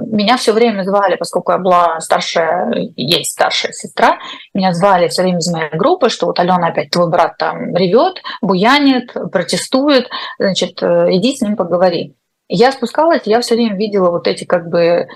меня 0.07 0.37
все 0.37 0.51
время 0.51 0.83
звали, 0.83 1.15
поскольку 1.15 1.51
я 1.51 1.59
была 1.59 1.99
старшая, 1.99 2.73
есть 2.95 3.31
старшая 3.31 3.71
сестра, 3.71 4.17
меня 4.55 4.73
звали 4.73 5.07
все 5.09 5.21
время 5.21 5.37
из 5.37 5.51
моей 5.51 5.69
группы, 5.69 6.09
что 6.09 6.25
вот 6.25 6.39
Алена 6.39 6.67
опять 6.67 6.89
твой 6.89 7.07
брат 7.07 7.37
там 7.37 7.75
ревет, 7.75 8.23
буянит, 8.41 9.13
протестует, 9.31 10.09
значит, 10.39 10.81
э, 10.81 11.07
иди 11.11 11.35
с 11.35 11.41
ним 11.41 11.55
поговори. 11.55 12.15
Я 12.49 12.71
спускалась, 12.71 13.21
я 13.25 13.41
все 13.41 13.55
время 13.55 13.75
видела 13.77 14.11
вот 14.11 14.27
эти 14.27 14.43
как 14.43 14.69
бы 14.69 14.79
э, 14.79 15.07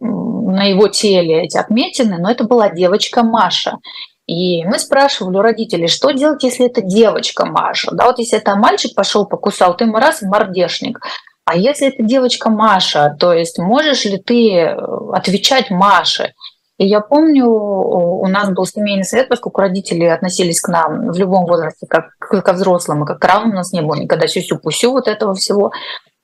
на 0.00 0.64
его 0.64 0.88
теле 0.88 1.44
эти 1.44 1.56
отметины, 1.56 2.18
но 2.18 2.30
это 2.30 2.44
была 2.44 2.68
девочка 2.68 3.22
Маша. 3.22 3.78
И 4.26 4.64
мы 4.64 4.78
спрашивали 4.78 5.36
у 5.36 5.42
родителей, 5.42 5.88
что 5.88 6.10
делать, 6.10 6.42
если 6.42 6.66
это 6.66 6.80
девочка 6.80 7.44
Маша? 7.44 7.90
Да, 7.92 8.06
вот 8.06 8.18
если 8.18 8.38
это 8.38 8.54
мальчик 8.56 8.94
пошел 8.94 9.26
покусал, 9.26 9.76
ты 9.76 9.84
ему 9.84 9.98
раз 9.98 10.22
мордешник. 10.22 11.00
А 11.44 11.56
если 11.56 11.88
это 11.88 12.02
девочка 12.02 12.50
Маша, 12.50 13.16
то 13.18 13.32
есть 13.32 13.58
можешь 13.58 14.04
ли 14.04 14.18
ты 14.18 14.52
э, 14.52 14.76
отвечать 15.12 15.70
Маше? 15.70 16.32
И 16.78 16.86
я 16.86 17.00
помню, 17.00 17.46
у 17.46 18.26
нас 18.26 18.50
был 18.50 18.66
семейный 18.66 19.04
совет, 19.04 19.28
поскольку 19.28 19.60
родители 19.60 20.04
относились 20.04 20.60
к 20.60 20.68
нам 20.68 21.12
в 21.12 21.16
любом 21.16 21.46
возрасте 21.46 21.86
как 21.86 22.06
к 22.18 22.52
взрослым, 22.52 23.04
и 23.04 23.06
как 23.06 23.20
к 23.20 23.24
равным 23.24 23.52
у 23.52 23.56
нас 23.56 23.72
не 23.72 23.82
было 23.82 23.94
никогда 23.94 24.26
сюсю-пусю 24.26 24.92
вот 24.92 25.06
этого 25.06 25.34
всего. 25.34 25.70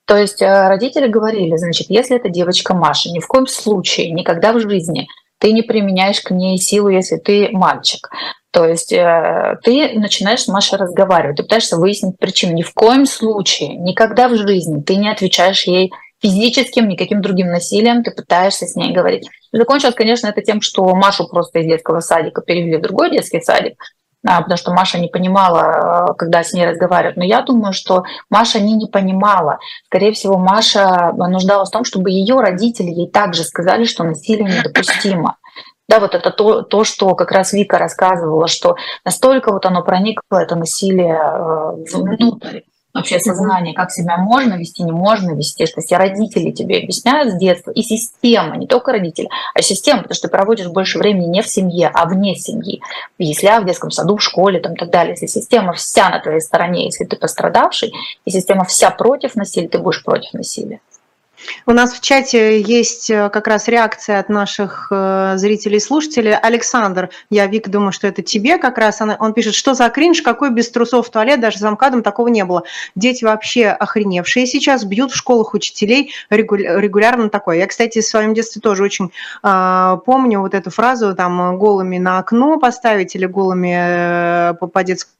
То 0.08 0.16
есть 0.16 0.40
э, 0.40 0.68
родители 0.68 1.06
говорили, 1.06 1.54
значит, 1.58 1.88
если 1.90 2.16
это 2.16 2.30
девочка 2.30 2.72
Маша, 2.72 3.10
ни 3.10 3.20
в 3.20 3.26
коем 3.26 3.46
случае, 3.46 4.10
никогда 4.10 4.54
в 4.54 4.60
жизни 4.60 5.06
ты 5.38 5.52
не 5.52 5.60
применяешь 5.60 6.22
к 6.22 6.30
ней 6.30 6.56
силу, 6.56 6.88
если 6.88 7.16
ты 7.16 7.50
мальчик. 7.52 8.08
То 8.50 8.64
есть 8.64 8.90
э, 8.90 9.58
ты 9.62 9.98
начинаешь 9.98 10.44
с 10.44 10.48
Машей 10.48 10.78
разговаривать, 10.78 11.36
ты 11.36 11.42
пытаешься 11.42 11.76
выяснить 11.76 12.18
причину. 12.18 12.54
Ни 12.54 12.62
в 12.62 12.72
коем 12.72 13.04
случае, 13.04 13.76
никогда 13.76 14.28
в 14.28 14.36
жизни 14.38 14.80
ты 14.80 14.96
не 14.96 15.10
отвечаешь 15.10 15.64
ей 15.64 15.92
физическим, 16.22 16.88
никаким 16.88 17.20
другим 17.20 17.48
насилием, 17.48 18.02
ты 18.02 18.10
пытаешься 18.10 18.66
с 18.66 18.76
ней 18.76 18.94
говорить. 18.94 19.28
Закончилось, 19.52 19.94
конечно, 19.94 20.28
это 20.28 20.40
тем, 20.40 20.62
что 20.62 20.86
Машу 20.94 21.28
просто 21.28 21.58
из 21.58 21.66
детского 21.66 22.00
садика 22.00 22.40
перевели 22.40 22.78
в 22.78 22.82
другой 22.82 23.10
детский 23.10 23.42
садик, 23.42 23.74
потому 24.22 24.56
что 24.56 24.72
Маша 24.72 24.98
не 24.98 25.08
понимала, 25.08 26.14
когда 26.18 26.42
с 26.42 26.52
ней 26.52 26.66
разговаривают. 26.66 27.16
Но 27.16 27.24
я 27.24 27.42
думаю, 27.42 27.72
что 27.72 28.04
Маша 28.30 28.60
не, 28.60 28.74
не 28.74 28.86
понимала. 28.86 29.58
Скорее 29.86 30.12
всего, 30.12 30.38
Маша 30.38 31.12
нуждалась 31.12 31.68
в 31.68 31.72
том, 31.72 31.84
чтобы 31.84 32.10
ее 32.10 32.40
родители 32.40 32.90
ей 32.90 33.08
также 33.08 33.44
сказали, 33.44 33.84
что 33.84 34.04
насилие 34.04 34.48
недопустимо. 34.48 35.36
Да, 35.88 36.00
вот 36.00 36.14
это 36.14 36.30
то, 36.30 36.62
то, 36.62 36.84
что 36.84 37.14
как 37.14 37.32
раз 37.32 37.54
Вика 37.54 37.78
рассказывала, 37.78 38.46
что 38.46 38.76
настолько 39.06 39.52
вот 39.52 39.64
оно 39.64 39.82
проникло, 39.82 40.36
это 40.38 40.54
насилие 40.54 41.16
э, 41.16 41.96
внутрь 41.96 42.60
вообще 42.94 43.20
сознание, 43.20 43.74
как 43.74 43.90
себя 43.90 44.16
можно 44.16 44.54
вести, 44.54 44.82
не 44.82 44.92
можно 44.92 45.32
вести, 45.32 45.66
что 45.66 45.80
все 45.80 45.96
родители 45.96 46.50
тебе 46.50 46.78
объясняют 46.78 47.34
с 47.34 47.38
детства, 47.38 47.70
и 47.70 47.82
система, 47.82 48.56
не 48.56 48.66
только 48.66 48.92
родители, 48.92 49.28
а 49.54 49.62
система, 49.62 50.02
потому 50.02 50.14
что 50.14 50.28
ты 50.28 50.32
проводишь 50.32 50.68
больше 50.68 50.98
времени 50.98 51.26
не 51.26 51.42
в 51.42 51.48
семье, 51.48 51.90
а 51.92 52.06
вне 52.06 52.34
семьи, 52.34 52.80
в 53.18 53.22
яслях, 53.22 53.62
в 53.62 53.66
детском 53.66 53.90
саду, 53.90 54.16
в 54.16 54.22
школе 54.22 54.60
там, 54.60 54.74
и 54.74 54.76
так 54.76 54.90
далее. 54.90 55.12
Если 55.12 55.26
система 55.26 55.72
вся 55.72 56.08
на 56.08 56.20
твоей 56.20 56.40
стороне, 56.40 56.86
если 56.86 57.04
ты 57.04 57.16
пострадавший, 57.16 57.92
и 58.24 58.30
система 58.30 58.64
вся 58.64 58.90
против 58.90 59.36
насилия, 59.36 59.68
ты 59.68 59.78
будешь 59.78 60.02
против 60.02 60.32
насилия. 60.32 60.80
У 61.66 61.72
нас 61.72 61.92
в 61.92 62.00
чате 62.00 62.60
есть 62.60 63.10
э, 63.10 63.28
как 63.30 63.46
раз 63.46 63.68
реакция 63.68 64.18
от 64.18 64.28
наших 64.28 64.88
э, 64.90 65.34
зрителей 65.36 65.76
и 65.76 65.80
слушателей. 65.80 66.36
Александр, 66.36 67.10
я, 67.30 67.46
Вик, 67.46 67.68
думаю, 67.68 67.92
что 67.92 68.06
это 68.06 68.22
тебе 68.22 68.58
как 68.58 68.78
раз. 68.78 69.00
Он 69.00 69.32
пишет, 69.34 69.54
что 69.54 69.74
за 69.74 69.88
кринж, 69.88 70.22
какой 70.22 70.50
без 70.50 70.70
трусов 70.70 71.06
в 71.06 71.10
туалет, 71.10 71.40
даже 71.40 71.58
за 71.58 71.70
МКАДом 71.70 72.02
такого 72.02 72.28
не 72.28 72.44
было. 72.44 72.64
Дети 72.94 73.24
вообще 73.24 73.68
охреневшие 73.68 74.46
сейчас, 74.46 74.84
бьют 74.84 75.12
в 75.12 75.16
школах 75.16 75.54
учителей 75.54 76.12
регулярно 76.30 77.28
такое. 77.30 77.58
Я, 77.58 77.66
кстати, 77.66 78.00
в 78.00 78.06
своем 78.06 78.34
детстве 78.34 78.60
тоже 78.60 78.82
очень 78.82 79.12
э, 79.42 79.96
помню 80.04 80.40
вот 80.40 80.54
эту 80.54 80.70
фразу, 80.70 81.14
там, 81.14 81.58
голыми 81.58 81.98
на 81.98 82.18
окно 82.18 82.58
поставить 82.58 83.14
или 83.14 83.26
голыми 83.26 84.50
э, 84.50 84.54
по, 84.54 84.66
по 84.66 84.82
детскому 84.82 85.18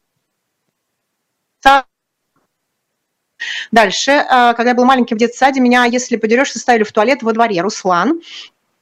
Дальше, 3.71 4.11
э, 4.11 4.55
когда 4.55 4.71
я 4.71 4.75
был 4.75 4.85
маленький 4.85 5.15
в 5.15 5.19
детском 5.19 5.49
саде, 5.49 5.61
меня, 5.61 5.85
если 5.85 6.17
подерешься, 6.17 6.59
ставили 6.59 6.85
в 6.85 6.93
туалет 6.93 7.23
во 7.23 7.33
дворе. 7.33 7.61
Руслан. 7.61 8.21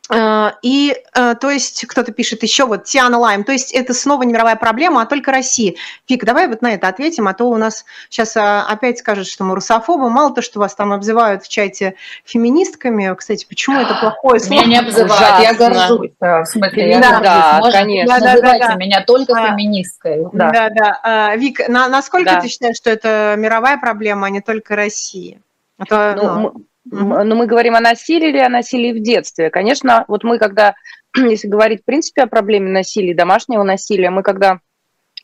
Э, 0.08 0.52
и, 0.62 0.94
э, 1.14 1.34
то 1.34 1.50
есть, 1.50 1.86
кто-то 1.86 2.12
пишет 2.12 2.42
еще, 2.42 2.64
вот, 2.66 2.84
Тиана 2.84 3.18
Лайм, 3.18 3.44
то 3.44 3.52
есть, 3.52 3.72
это 3.72 3.92
снова 3.92 4.22
не 4.22 4.32
мировая 4.32 4.56
проблема, 4.56 5.02
а 5.02 5.06
только 5.06 5.32
Россия. 5.32 5.74
Фик, 6.06 6.24
давай 6.24 6.46
вот 6.48 6.62
на 6.62 6.72
это 6.72 6.88
ответим, 6.88 7.26
а 7.28 7.34
то 7.34 7.44
у 7.44 7.56
нас 7.56 7.84
сейчас 8.08 8.36
опять 8.36 8.98
скажут, 8.98 9.26
что 9.26 9.44
мы 9.44 9.54
русофобы. 9.54 10.08
Мало 10.10 10.32
то, 10.32 10.42
что 10.42 10.60
вас 10.60 10.74
там 10.74 10.92
обзывают 10.92 11.42
в 11.42 11.48
чате 11.48 11.96
феминистками, 12.24 13.14
кстати, 13.16 13.46
почему 13.48 13.80
это 13.80 13.94
плохое 13.94 14.38
слово? 14.38 14.60
Меня 14.60 14.66
не 14.66 14.78
обзывают, 14.78 15.42
я 15.42 15.54
горжусь. 15.54 16.12
В 16.20 16.44
смысле, 16.44 16.90
я 16.90 17.00
да, 17.00 17.20
да, 17.20 17.72
конечно. 17.72 18.18
Да, 18.18 18.26
называйте 18.26 18.66
да, 18.66 18.68
да, 18.68 18.74
меня 18.76 19.04
только 19.04 19.32
а, 19.32 19.50
феминисткой. 19.50 20.26
Да, 20.32 20.50
да. 20.50 20.70
да. 20.70 21.00
А, 21.02 21.36
Вик, 21.36 21.68
на, 21.68 21.88
насколько 21.88 22.30
да. 22.30 22.40
ты 22.40 22.48
считаешь, 22.48 22.76
что 22.76 22.90
это 22.90 23.34
мировая 23.36 23.78
проблема, 23.78 24.26
а 24.26 24.30
не 24.30 24.40
только 24.40 24.76
Россия? 24.76 25.40
А 25.78 25.84
то, 25.84 26.14
ну, 26.16 26.40
ну, 26.40 26.66
но 26.90 27.34
мы 27.34 27.46
говорим 27.46 27.74
о 27.74 27.80
насилии 27.80 28.28
или 28.28 28.38
о 28.38 28.48
насилии 28.48 28.92
в 28.92 29.02
детстве. 29.02 29.50
Конечно, 29.50 30.04
вот 30.08 30.24
мы 30.24 30.38
когда, 30.38 30.74
если 31.16 31.48
говорить 31.48 31.82
в 31.82 31.84
принципе 31.84 32.22
о 32.22 32.26
проблеме 32.26 32.70
насилия, 32.70 33.14
домашнего 33.14 33.62
насилия, 33.62 34.10
мы 34.10 34.22
когда 34.22 34.60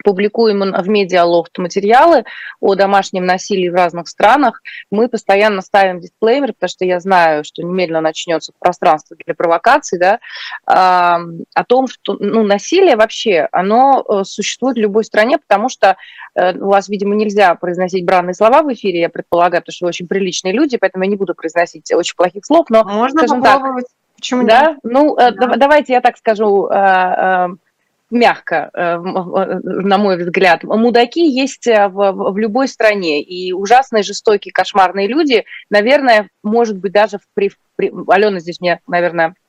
публикуем 0.02 0.72
в 0.72 0.88
медиалофт 0.88 1.58
материалы 1.58 2.24
о 2.60 2.74
домашнем 2.74 3.24
насилии 3.24 3.68
в 3.68 3.74
разных 3.74 4.08
странах, 4.08 4.62
мы 4.90 5.08
постоянно 5.08 5.62
ставим 5.62 6.00
дисклеймер, 6.00 6.52
потому 6.52 6.68
что 6.68 6.84
я 6.84 7.00
знаю, 7.00 7.44
что 7.44 7.62
немедленно 7.62 8.00
начнется 8.00 8.52
пространство 8.58 9.16
для 9.24 9.34
провокаций, 9.34 9.98
да, 9.98 10.20
о 10.66 11.64
том, 11.66 11.86
что 11.86 12.16
ну, 12.18 12.42
насилие 12.42 12.96
вообще, 12.96 13.48
оно 13.52 14.04
э, 14.08 14.24
существует 14.24 14.76
в 14.76 14.80
любой 14.80 15.04
стране, 15.04 15.38
потому 15.38 15.68
что 15.68 15.96
э, 16.34 16.56
у 16.58 16.68
вас, 16.68 16.88
видимо, 16.88 17.14
нельзя 17.14 17.54
произносить 17.54 18.04
бранные 18.04 18.34
слова 18.34 18.62
в 18.62 18.72
эфире, 18.72 19.00
я 19.00 19.08
предполагаю, 19.08 19.62
потому 19.62 19.74
что 19.74 19.86
вы 19.86 19.88
очень 19.90 20.06
приличные 20.06 20.52
люди, 20.52 20.76
поэтому 20.76 21.04
я 21.04 21.10
не 21.10 21.16
буду 21.16 21.34
произносить 21.34 21.92
очень 21.92 22.16
плохих 22.16 22.44
слов, 22.44 22.66
но, 22.70 22.84
Можно 22.84 23.26
попробовать. 23.26 23.86
Так, 23.86 24.16
Почему 24.16 24.46
да? 24.46 24.70
нет? 24.70 24.78
Ну, 24.82 25.16
э, 25.16 25.32
да. 25.32 25.56
давайте 25.56 25.92
я 25.94 26.00
так 26.00 26.16
скажу 26.16 26.68
мягко, 28.12 28.70
э, 28.72 28.98
на 28.98 29.98
мой 29.98 30.16
взгляд. 30.16 30.62
Мудаки 30.62 31.26
есть 31.26 31.66
э, 31.66 31.88
в, 31.88 32.12
в 32.12 32.38
любой 32.38 32.68
стране, 32.68 33.22
и 33.22 33.52
ужасные, 33.52 34.02
жестокие, 34.02 34.52
кошмарные 34.52 35.08
люди, 35.08 35.44
наверное, 35.70 36.28
может 36.42 36.78
быть, 36.78 36.92
даже 36.92 37.18
в, 37.18 37.22
при, 37.34 37.50
при, 37.76 37.92
Алена 38.08 38.38
здесь 38.38 38.60
мне, 38.60 38.80
наверное, 38.86 39.34
Э, 39.34 39.41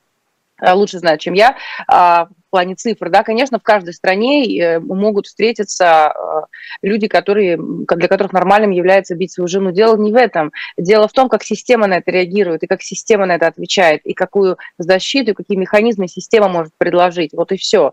лучше 0.60 0.98
знает, 0.98 1.20
чем 1.20 1.34
я, 1.34 1.56
а, 1.88 2.26
в 2.26 2.50
плане 2.50 2.76
цифр, 2.76 3.10
да, 3.10 3.24
конечно, 3.24 3.58
в 3.58 3.64
каждой 3.64 3.92
стране 3.94 4.60
э, 4.60 4.78
могут 4.78 5.26
встретиться 5.26 6.14
э, 6.14 6.40
люди, 6.82 7.08
которые, 7.08 7.58
для 7.58 8.06
которых 8.06 8.32
нормальным 8.32 8.70
является 8.70 9.16
бить 9.16 9.32
свою 9.32 9.48
жену. 9.48 9.72
Дело 9.72 9.96
не 9.96 10.12
в 10.12 10.16
этом. 10.16 10.52
Дело 10.76 11.08
в 11.08 11.12
том, 11.12 11.28
как 11.28 11.42
система 11.42 11.88
на 11.88 11.94
это 11.94 12.12
реагирует, 12.12 12.62
и 12.62 12.68
как 12.68 12.82
система 12.82 13.26
на 13.26 13.34
это 13.34 13.48
отвечает, 13.48 14.02
и 14.06 14.14
какую 14.14 14.56
защиту, 14.78 15.32
и 15.32 15.34
какие 15.34 15.58
механизмы 15.58 16.06
система 16.06 16.48
может 16.48 16.72
предложить. 16.78 17.32
Вот 17.32 17.50
и 17.50 17.56
все. 17.56 17.92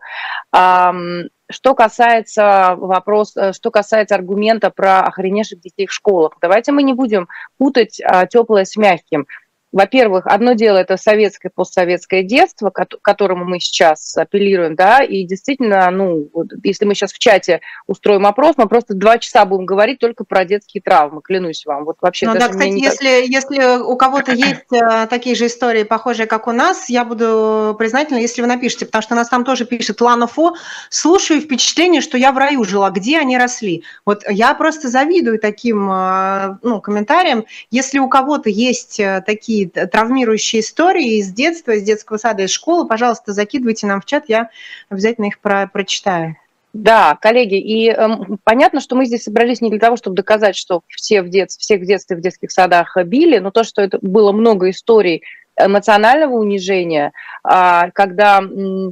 Что 0.52 1.76
касается 1.76 2.76
вопрос, 2.78 3.34
что 3.54 3.72
касается 3.72 4.16
аргумента 4.16 4.70
про 4.70 5.02
охреневших 5.02 5.60
детей 5.60 5.88
в 5.88 5.92
школах, 5.92 6.38
давайте 6.40 6.72
мы 6.72 6.84
не 6.84 6.94
будем 6.94 7.28
путать 7.58 8.00
а, 8.04 8.26
теплое 8.26 8.64
с 8.66 8.78
мягким 8.78 9.26
во-первых, 9.72 10.28
одно 10.28 10.54
дело 10.54 10.78
это 10.78 10.98
советское, 10.98 11.50
постсоветское 11.50 12.24
детство, 12.24 12.70
к 12.70 12.88
которому 13.02 13.46
мы 13.46 13.60
сейчас 13.60 14.18
апеллируем, 14.18 14.76
да, 14.76 15.04
и 15.04 15.24
действительно, 15.24 15.90
ну, 15.92 16.30
вот, 16.34 16.48
если 16.64 16.86
мы 16.86 16.94
сейчас 16.94 17.14
в 17.14 17.20
чате 17.20 17.62
устроим 17.88 18.26
опрос, 18.26 18.56
мы 18.58 18.68
просто 18.68 18.94
два 18.94 19.18
часа 19.18 19.46
будем 19.46 19.66
говорить 19.66 20.00
только 20.00 20.26
про 20.26 20.46
детские 20.46 20.82
травмы, 20.82 21.22
клянусь 21.22 21.66
вам. 21.66 21.86
Вот 21.86 21.98
вообще. 22.02 22.28
Ну 22.28 22.34
да, 22.34 22.50
кстати, 22.50 22.70
не... 22.70 22.82
если, 22.82 23.32
если 23.32 23.82
у 23.82 23.96
кого-то 23.96 24.34
есть 24.34 24.72
э, 24.74 25.08
такие 25.10 25.36
же 25.36 25.48
истории, 25.48 25.84
похожие, 25.84 26.28
как 26.28 26.48
у 26.48 26.52
нас, 26.52 26.90
я 26.90 27.06
буду 27.06 27.76
признательна, 27.78 28.18
если 28.18 28.42
вы 28.42 28.48
напишите, 28.48 28.86
потому 28.86 29.02
что 29.02 29.16
нас 29.16 29.30
там 29.30 29.46
тоже 29.46 29.66
пишет 29.66 30.02
Лана 30.02 30.28
Фо, 30.28 30.56
слушаю 30.90 31.42
впечатление, 31.42 32.02
что 32.02 32.18
я 32.18 32.32
в 32.32 32.38
раю 32.38 32.64
жила, 32.64 32.90
где 32.90 33.20
они 33.20 33.38
росли. 33.38 33.84
Вот 34.06 34.24
я 34.28 34.54
просто 34.54 34.90
завидую 34.90 35.40
таким 35.40 35.90
э, 35.92 36.58
ну, 36.62 36.82
комментариям. 36.82 37.46
Если 37.70 38.00
у 38.00 38.10
кого-то 38.10 38.50
есть 38.50 39.00
э, 39.00 39.24
такие 39.26 39.61
такие 39.66 39.88
травмирующие 39.88 40.62
истории 40.62 41.20
из 41.20 41.32
детства, 41.32 41.72
из 41.72 41.84
детского 41.84 42.18
сада, 42.18 42.44
из 42.44 42.52
школы, 42.52 42.88
пожалуйста, 42.88 43.34
закидывайте 43.34 43.88
нам 43.88 44.02
в 44.02 44.06
чат, 44.06 44.26
я 44.28 44.50
обязательно 44.90 45.26
их 45.26 45.40
про 45.40 45.68
прочитаю. 45.68 46.36
Да, 46.74 47.18
коллеги, 47.22 47.60
и 47.60 47.90
э, 47.90 48.08
понятно, 48.46 48.80
что 48.80 48.96
мы 48.96 49.06
здесь 49.06 49.24
собрались 49.24 49.60
не 49.60 49.70
для 49.70 49.80
того, 49.80 49.98
чтобы 49.98 50.16
доказать, 50.16 50.56
что 50.56 50.84
все 50.88 51.22
в 51.22 51.30
детстве, 51.30 51.60
всех 51.60 51.82
в 51.82 51.86
детстве 51.86 52.16
в 52.16 52.22
детских 52.22 52.52
садах 52.52 52.96
били, 53.06 53.40
но 53.40 53.52
то, 53.52 53.66
что 53.66 53.82
это 53.82 54.00
было 54.02 54.32
много 54.32 54.70
историй 54.70 55.24
эмоционального 55.58 56.34
унижения, 56.36 57.12
а, 57.44 57.92
когда, 57.92 58.42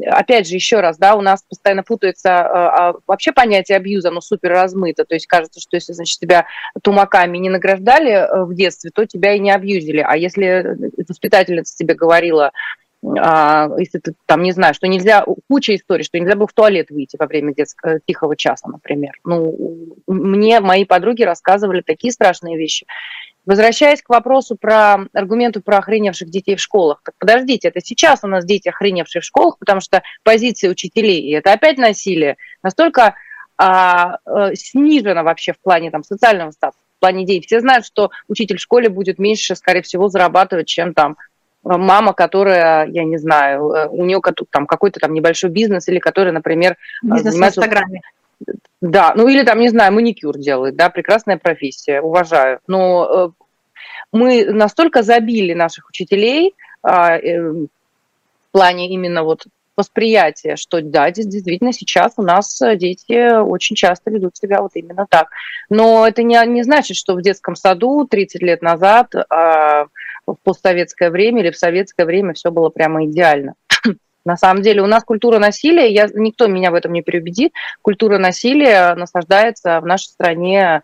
опять 0.08 0.48
же, 0.48 0.56
еще 0.56 0.80
раз, 0.80 0.98
да, 0.98 1.16
у 1.16 1.22
нас 1.22 1.44
постоянно 1.44 1.84
путается 1.84 2.40
а, 2.40 2.94
вообще 3.08 3.32
понятие 3.32 3.78
абьюза, 3.78 4.10
оно 4.10 4.22
супер 4.22 4.52
размыто, 4.52 5.06
то 5.06 5.16
есть 5.16 5.28
кажется, 5.28 5.60
что 5.60 5.76
если, 5.76 5.94
значит, 5.94 6.20
тебя 6.20 6.46
тумаками 6.84 7.38
не 7.38 7.50
награждали 7.50 8.12
э, 8.12 8.44
в 8.44 8.54
детстве, 8.54 8.92
то 8.94 9.06
тебя 9.06 9.34
и 9.34 9.40
не 9.40 9.52
абьюзили, 9.52 10.04
а 10.06 10.18
если 10.18 10.78
воспитательница 11.08 11.76
тебе 11.76 11.94
говорила, 11.94 12.52
а, 13.18 13.70
если 13.78 14.00
ты 14.00 14.14
там 14.26 14.44
не 14.44 14.52
знаешь, 14.52 14.76
что 14.76 14.88
нельзя, 14.88 15.26
куча 15.48 15.76
историй, 15.76 16.04
что 16.04 16.20
нельзя 16.20 16.36
было 16.36 16.48
в 16.48 16.54
туалет 16.54 16.90
выйти 16.90 17.16
во 17.18 17.28
время 17.28 17.54
детского 17.54 18.00
тихого 18.06 18.36
часа, 18.36 18.68
например. 18.68 19.14
Ну, 19.24 19.96
мне 20.08 20.60
мои 20.60 20.86
подруги 20.86 21.24
рассказывали 21.24 21.82
такие 21.82 22.12
страшные 22.12 22.58
вещи. 22.58 22.86
Возвращаясь 23.50 24.04
к 24.04 24.10
вопросу 24.10 24.56
про 24.56 25.08
аргументу 25.12 25.60
про 25.60 25.80
охреневших 25.80 26.30
детей 26.30 26.56
в 26.56 26.60
школах. 26.60 27.02
Так 27.04 27.16
подождите, 27.18 27.70
это 27.70 27.82
сейчас 27.82 28.20
у 28.22 28.28
нас 28.28 28.46
дети 28.46 28.70
охреневшие 28.70 29.24
в 29.24 29.26
школах, 29.26 29.58
потому 29.58 29.82
что 29.82 30.04
позиция 30.22 30.70
учителей, 30.70 31.22
и 31.22 31.32
это 31.32 31.52
опять 31.52 31.80
насилие, 31.80 32.38
настолько 32.62 33.16
а, 33.58 34.20
а, 34.24 34.54
снижена 34.54 35.24
вообще 35.24 35.54
в 35.54 35.60
плане 35.60 35.90
там, 35.90 36.04
социального 36.04 36.52
статуса, 36.52 36.84
в 36.98 37.00
плане 37.00 37.24
идей. 37.24 37.42
Все 37.42 37.60
знают, 37.60 37.88
что 37.88 38.12
учитель 38.28 38.58
в 38.58 38.62
школе 38.62 38.88
будет 38.88 39.18
меньше, 39.18 39.56
скорее 39.56 39.82
всего, 39.82 40.10
зарабатывать, 40.10 40.68
чем 40.68 40.94
там 40.94 41.18
мама, 41.64 42.14
которая, 42.14 42.86
я 42.86 43.04
не 43.04 43.18
знаю, 43.18 43.72
э, 43.72 43.88
у 43.88 44.06
нее 44.06 44.22
там 44.52 44.68
какой-то 44.68 45.00
там 45.00 45.12
небольшой 45.12 45.50
бизнес, 45.50 45.88
или 45.88 45.98
которая, 45.98 46.34
например, 46.34 46.78
бизнес 47.02 47.34
занимается... 47.34 47.62
в 47.62 47.64
Инстаграме. 47.64 48.02
Да, 48.82 49.14
ну 49.16 49.28
или 49.28 49.44
там, 49.44 49.60
не 49.60 49.70
знаю, 49.70 49.94
маникюр 49.94 50.38
делает, 50.38 50.76
да, 50.76 50.90
прекрасная 50.90 51.38
профессия, 51.38 52.02
уважаю. 52.02 52.60
Но 52.68 53.34
э, 53.38 53.44
мы 54.14 54.46
настолько 54.46 55.04
забили 55.04 55.54
наших 55.54 55.90
учителей 55.90 56.56
а, 56.82 57.18
э, 57.18 57.42
в 57.42 57.68
плане 58.52 58.90
именно 58.90 59.24
вот 59.24 59.46
восприятия, 59.76 60.56
что 60.58 60.82
да, 60.82 61.10
действительно 61.10 61.72
сейчас 61.72 62.14
у 62.18 62.22
нас 62.22 62.62
дети 62.76 63.40
очень 63.40 63.76
часто 63.76 64.12
ведут 64.12 64.36
себя 64.36 64.62
вот 64.62 64.72
именно 64.76 65.08
так. 65.10 65.30
Но 65.70 66.06
это 66.06 66.22
не, 66.24 66.38
не 66.48 66.64
значит, 66.64 66.98
что 66.98 67.16
в 67.16 67.22
детском 67.22 67.56
саду 67.56 68.06
30 68.06 68.42
лет 68.42 68.62
назад 68.62 69.14
а, 69.16 69.86
в 70.26 70.36
постсоветское 70.44 71.10
время 71.10 71.42
или 71.42 71.52
в 71.52 71.58
советское 71.58 72.06
время 72.06 72.34
все 72.34 72.52
было 72.52 72.70
прямо 72.70 73.06
идеально. 73.06 73.56
На 74.26 74.38
самом 74.38 74.62
деле 74.62 74.82
у 74.82 74.88
нас 74.88 75.04
культура 75.04 75.40
насилия, 75.40 75.92
я, 75.92 76.08
никто 76.14 76.48
меня 76.48 76.72
в 76.72 76.76
этом 76.76 76.94
не 76.94 77.02
переубедит, 77.02 77.54
культура 77.82 78.18
насилия 78.18 78.94
насаждается 78.96 79.80
в 79.80 79.86
нашей 79.86 80.08
стране 80.08 80.82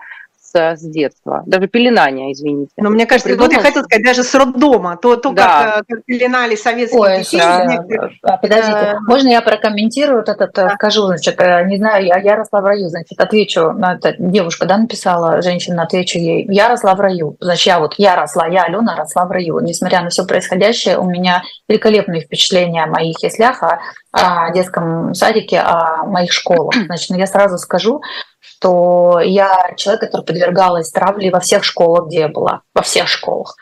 с, 0.56 0.78
с 0.78 0.82
детства. 0.82 1.44
Даже 1.46 1.68
пеленание, 1.68 2.32
извините. 2.32 2.72
Но 2.78 2.90
мне 2.90 3.06
кажется, 3.06 3.30
Придумал... 3.30 3.50
вот 3.50 3.58
я 3.58 3.62
хотела 3.62 3.84
сказать, 3.84 4.06
даже 4.06 4.24
с 4.24 4.34
роддома, 4.36 4.98
то, 4.98 5.16
то 5.16 5.32
да. 5.32 5.76
как, 5.78 5.88
как 5.88 6.06
пеленали 6.06 6.56
советские 6.56 7.02
Ой, 7.02 7.20
детей. 7.20 7.40
Да. 7.40 7.66
Некоторых... 7.66 8.14
А, 8.24 8.38
подождите, 8.38 8.98
можно 9.08 9.28
я 9.30 9.42
прокомментирую 9.42 10.20
вот 10.20 10.30
этот, 10.30 10.54
да. 10.54 10.70
скажу, 10.76 11.08
значит, 11.08 11.36
э, 11.40 11.66
не 11.66 11.78
знаю, 11.78 12.06
я, 12.06 12.18
я 12.18 12.36
росла 12.36 12.62
в 12.62 12.66
раю, 12.66 12.88
значит, 12.90 13.20
отвечу, 13.20 13.72
на 13.72 13.96
это 13.96 14.16
девушка, 14.18 14.66
да, 14.66 14.78
написала, 14.78 15.42
женщина, 15.42 15.84
отвечу 15.84 16.18
ей, 16.18 16.46
я 16.50 16.70
росла 16.70 16.96
в 16.96 17.00
раю, 17.00 17.38
значит, 17.40 17.66
я 17.68 17.80
вот, 17.80 17.96
я 17.98 18.16
росла, 18.16 18.48
я, 18.48 18.64
Алена, 18.64 18.96
росла 18.96 19.26
в 19.26 19.32
раю, 19.32 19.60
несмотря 19.60 20.02
на 20.02 20.10
все 20.10 20.26
происходящее, 20.26 20.98
у 20.98 21.06
меня 21.06 21.44
великолепные 21.68 22.22
впечатления 22.22 22.84
о 22.84 22.88
моих 22.88 23.22
яслях, 23.22 23.64
о, 23.64 23.80
о 24.12 24.52
детском 24.52 25.14
садике, 25.14 25.60
о 25.60 26.06
моих 26.06 26.32
школах. 26.32 26.74
Значит, 26.86 27.10
ну, 27.10 27.18
я 27.18 27.28
сразу 27.28 27.58
скажу, 27.58 28.02
что 28.48 29.20
я 29.22 29.74
человек, 29.78 30.02
который 30.02 30.26
подвергалась 30.26 30.92
травле 30.92 31.32
во 31.32 31.40
всех 31.40 31.64
школах, 31.64 32.08
где 32.08 32.20
я 32.20 32.28
была, 32.28 32.62
во 32.74 32.82
всех 32.82 33.08
школах. 33.08 33.56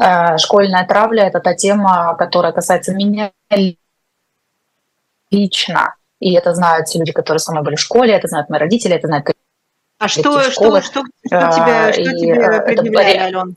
Э, 0.00 0.38
школьная 0.38 0.86
травля– 0.86 1.26
это 1.26 1.40
та 1.40 1.54
тема, 1.54 2.14
которая 2.18 2.52
касается 2.52 2.92
меня 2.92 3.32
лично. 5.30 5.94
И 6.18 6.34
это 6.34 6.54
знают 6.54 6.88
все 6.88 6.98
люди, 6.98 7.12
которые 7.12 7.40
со 7.40 7.52
мной 7.52 7.64
были 7.64 7.76
в 7.76 7.80
школе, 7.80 8.12
это 8.12 8.28
знают 8.28 8.50
мои 8.50 8.60
родители, 8.60 8.94
это 8.94 9.06
знают 9.06 9.26
а 9.98 10.08
что, 10.08 10.40
что, 10.40 10.50
что, 10.50 10.80
что, 10.80 11.04
что 11.26 11.50
тебе, 11.52 11.92
что 11.92 12.16
тебе 12.16 12.62
предъявляли, 12.62 13.16
Ален? 13.18 13.56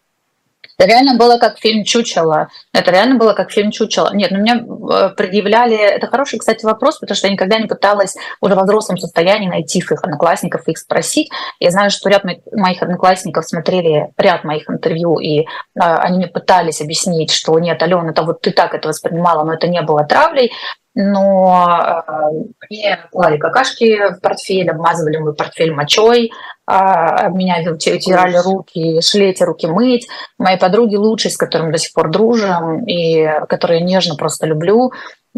Это 0.83 0.91
реально 0.91 1.15
было 1.15 1.37
как 1.37 1.59
фильм 1.59 1.85
«Чучело». 1.85 2.49
Это 2.73 2.91
реально 2.91 3.15
было 3.15 3.31
как 3.31 3.51
фильм 3.51 3.71
«Чучело». 3.71 4.13
Нет, 4.13 4.31
ну 4.31 4.39
мне 4.39 4.55
э, 4.55 5.11
предъявляли... 5.15 5.77
Это 5.77 6.07
хороший, 6.07 6.39
кстати, 6.39 6.65
вопрос, 6.65 6.99
потому 6.99 7.15
что 7.15 7.27
я 7.27 7.33
никогда 7.33 7.57
не 7.57 7.67
пыталась 7.67 8.15
уже 8.41 8.53
в 8.53 8.61
взрослом 8.61 8.97
состоянии 8.97 9.47
найти 9.47 9.81
своих 9.81 10.03
одноклассников 10.03 10.67
и 10.67 10.71
их 10.71 10.77
спросить. 10.77 11.31
Я 11.61 11.71
знаю, 11.71 11.89
что 11.89 12.09
ряд 12.09 12.25
моих 12.51 12.83
одноклассников 12.83 13.45
смотрели 13.45 14.09
ряд 14.17 14.43
моих 14.43 14.69
интервью, 14.69 15.19
и 15.19 15.43
э, 15.43 15.45
они 15.75 16.17
мне 16.17 16.27
пытались 16.27 16.81
объяснить, 16.81 17.31
что 17.31 17.57
нет, 17.59 17.81
Алена, 17.81 18.09
это 18.09 18.23
вот 18.23 18.41
ты 18.41 18.51
так 18.51 18.73
это 18.73 18.89
воспринимала, 18.89 19.45
но 19.45 19.53
это 19.53 19.69
не 19.69 19.81
было 19.83 20.03
травлей 20.03 20.51
но 20.95 22.03
э, 22.07 22.11
мне 22.69 22.99
клали 23.11 23.37
какашки 23.37 24.13
в 24.13 24.21
портфель, 24.21 24.69
обмазывали 24.69 25.17
мой 25.17 25.33
портфель 25.33 25.73
мочой, 25.73 26.31
а, 26.65 27.29
меня 27.29 27.57
утирали 27.71 28.37
руки, 28.37 29.01
шли 29.01 29.27
эти 29.27 29.43
руки 29.43 29.67
мыть. 29.67 30.07
Мои 30.37 30.57
подруги 30.57 30.95
лучшие, 30.95 31.31
с 31.31 31.37
которыми 31.37 31.71
до 31.71 31.77
сих 31.77 31.93
пор 31.93 32.09
дружим, 32.09 32.85
и 32.85 33.27
которые 33.49 33.81
нежно 33.81 34.15
просто 34.15 34.45
люблю, 34.45 34.91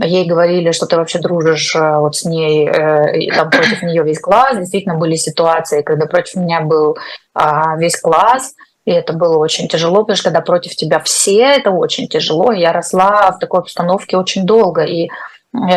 ей 0.04 0.26
говорили, 0.26 0.72
что 0.72 0.86
ты 0.86 0.98
вообще 0.98 1.20
дружишь 1.20 1.76
э, 1.76 1.98
вот 1.98 2.16
с 2.16 2.26
ней, 2.26 2.68
э, 2.68 3.18
и 3.18 3.32
там 3.32 3.50
против 3.50 3.82
нее 3.82 4.04
весь 4.04 4.20
класс. 4.20 4.58
Действительно 4.58 4.96
были 4.96 5.16
ситуации, 5.16 5.82
когда 5.82 6.06
против 6.06 6.36
меня 6.36 6.62
был 6.62 6.98
а, 7.34 7.78
весь 7.78 8.00
класс, 8.00 8.56
и 8.84 8.92
это 8.92 9.14
было 9.14 9.38
очень 9.38 9.68
тяжело, 9.68 10.02
потому 10.02 10.16
что 10.18 10.26
когда 10.26 10.42
против 10.42 10.76
тебя 10.76 11.00
все, 11.00 11.42
это 11.42 11.72
очень 11.72 12.08
тяжело. 12.08 12.52
Я 12.52 12.72
росла 12.72 13.32
в 13.32 13.40
такой 13.40 13.62
обстановке 13.62 14.18
очень 14.18 14.46
долго, 14.46 14.84
и 14.84 15.10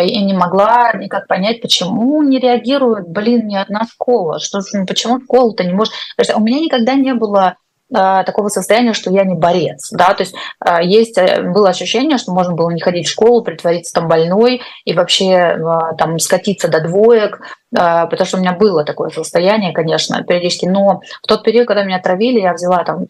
и 0.03 0.25
не 0.25 0.35
могла 0.35 0.93
никак 0.95 1.27
понять, 1.27 1.61
почему 1.61 2.23
не 2.23 2.38
реагирует, 2.38 3.09
блин, 3.09 3.47
ни 3.47 3.57
одна 3.57 3.85
школа, 3.85 4.38
что, 4.38 4.61
ну, 4.73 4.87
почему 4.87 5.21
школа-то 5.21 5.64
не 5.64 5.73
может... 5.73 5.93
У 6.35 6.41
меня 6.41 6.61
никогда 6.61 6.95
не 6.95 7.14
было 7.14 7.57
а, 7.95 8.23
такого 8.25 8.49
состояния, 8.49 8.93
что 8.93 9.11
я 9.11 9.25
не 9.25 9.35
борец, 9.35 9.88
да, 9.93 10.12
то 10.12 10.23
есть 10.23 10.35
а, 10.61 10.83
есть 10.83 11.17
э, 11.17 11.41
было 11.43 11.71
ощущение, 11.71 12.19
что 12.19 12.33
можно 12.33 12.53
было 12.53 12.69
не 12.69 12.83
ходить 12.83 13.07
в 13.07 13.11
школу, 13.11 13.43
притвориться 13.43 13.95
там 13.95 14.09
больной 14.09 14.61
и 14.85 14.93
вообще 14.93 15.35
а, 15.35 15.95
там 15.95 16.19
скатиться 16.19 16.69
до 16.69 16.83
двоек, 16.83 17.41
потому 17.71 18.25
что 18.27 18.37
у 18.37 18.41
меня 18.41 18.53
было 18.53 18.85
такое 18.85 19.09
состояние, 19.09 19.73
конечно, 19.73 20.23
периодически, 20.23 20.67
но 20.67 21.01
в 21.23 21.27
тот 21.27 21.43
период, 21.45 21.67
когда 21.67 21.85
меня 21.85 21.99
травили, 21.99 22.41
я 22.41 22.55
взяла 22.55 22.83
там 22.83 23.07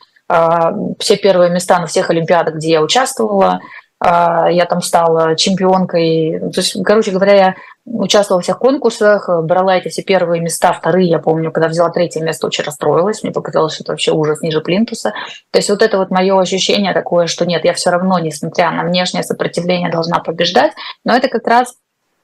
все 0.99 1.17
первые 1.17 1.51
места 1.51 1.79
на 1.79 1.87
всех 1.87 2.11
олимпиадах, 2.11 2.57
где 2.57 2.73
я 2.73 2.83
участвовала, 2.83 3.61
я 4.01 4.67
там 4.69 4.81
стала 4.81 5.35
чемпионкой. 5.35 6.39
То 6.53 6.61
есть, 6.61 6.77
короче 6.85 7.11
говоря, 7.11 7.35
я 7.35 7.55
участвовала 7.85 8.39
во 8.39 8.43
всех 8.43 8.59
конкурсах, 8.59 9.29
брала 9.43 9.77
эти 9.77 9.89
все 9.89 10.03
первые 10.03 10.41
места, 10.41 10.73
вторые, 10.73 11.09
я 11.09 11.19
помню, 11.19 11.51
когда 11.51 11.69
взяла 11.69 11.91
третье 11.91 12.21
место, 12.21 12.47
очень 12.47 12.65
расстроилась, 12.65 13.23
мне 13.23 13.33
показалось, 13.33 13.75
что 13.75 13.85
это 13.85 13.93
вообще 13.93 14.13
ужас 14.13 14.41
ниже 14.41 14.61
плинтуса. 14.61 15.13
То 15.51 15.59
есть 15.59 15.71
вот 15.71 15.83
это 15.83 15.99
вот 15.99 16.11
мое 16.11 16.39
ощущение 16.39 16.93
такое, 16.93 17.27
что 17.27 17.47
нет, 17.47 17.65
я 17.65 17.73
все 17.73 17.91
равно, 17.91 18.19
несмотря 18.19 18.71
на 18.71 18.85
внешнее 18.85 19.23
сопротивление, 19.25 19.91
должна 19.91 20.21
побеждать, 20.21 20.73
но 21.05 21.17
это 21.17 21.29
как 21.29 21.47
раз 21.47 21.75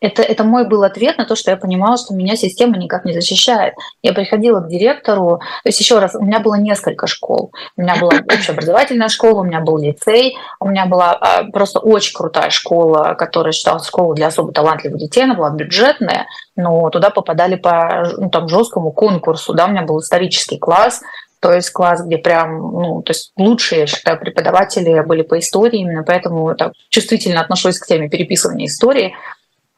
это, 0.04 0.22
это 0.22 0.44
мой 0.44 0.68
был 0.68 0.82
ответ 0.82 1.16
на 1.16 1.24
то, 1.24 1.34
что 1.34 1.50
я 1.50 1.56
понимала, 1.56 1.96
что 1.96 2.14
меня 2.14 2.36
система 2.36 2.76
никак 2.76 3.06
не 3.06 3.14
защищает. 3.14 3.72
Я 4.02 4.12
приходила 4.12 4.60
к 4.60 4.68
директору, 4.68 5.38
то 5.38 5.68
есть 5.68 5.80
еще 5.80 5.98
раз, 5.98 6.14
у 6.14 6.22
меня 6.22 6.40
было 6.40 6.56
несколько 6.56 7.06
школ. 7.06 7.52
У 7.76 7.80
меня 7.80 7.96
была 7.96 8.12
общеобразовательная 8.18 9.08
школа, 9.08 9.40
у 9.40 9.44
меня 9.44 9.60
был 9.60 9.78
лицей, 9.78 10.36
у 10.60 10.68
меня 10.68 10.84
была 10.84 11.12
а, 11.12 11.44
просто 11.44 11.78
очень 11.78 12.14
крутая 12.14 12.50
школа, 12.50 13.14
которая 13.18 13.52
считалась 13.52 13.86
школой 13.86 14.14
для 14.14 14.26
особо 14.26 14.52
талантливых 14.52 14.98
детей, 14.98 15.24
она 15.24 15.34
была 15.34 15.50
бюджетная, 15.50 16.26
но 16.54 16.90
туда 16.90 17.08
попадали 17.08 17.54
по 17.56 18.12
ну, 18.18 18.28
там, 18.28 18.46
жесткому 18.48 18.92
конкурсу. 18.92 19.54
Да? 19.54 19.64
У 19.64 19.68
меня 19.68 19.82
был 19.82 20.00
исторический 20.00 20.58
класс, 20.58 21.00
то 21.40 21.50
есть 21.52 21.70
класс, 21.70 22.02
где 22.04 22.18
прям, 22.18 22.58
ну, 22.58 23.02
то 23.02 23.12
есть 23.12 23.32
лучшие, 23.36 23.82
я 23.82 23.86
считаю, 23.86 24.18
преподаватели 24.18 25.00
были 25.00 25.22
по 25.22 25.38
истории, 25.38 25.80
именно 25.80 26.02
поэтому 26.02 26.54
так 26.54 26.72
чувствительно 26.90 27.40
отношусь 27.40 27.78
к 27.78 27.86
теме 27.86 28.10
переписывания 28.10 28.66
истории. 28.66 29.14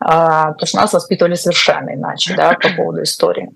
А, 0.09 0.53
потому 0.53 0.69
что 0.69 0.77
нас 0.79 0.93
воспитывали 0.93 1.35
совершенно 1.35 1.93
иначе 1.95 2.37
да, 2.37 2.53
по 2.53 2.69
поводу 2.77 3.03
истории. 3.03 3.51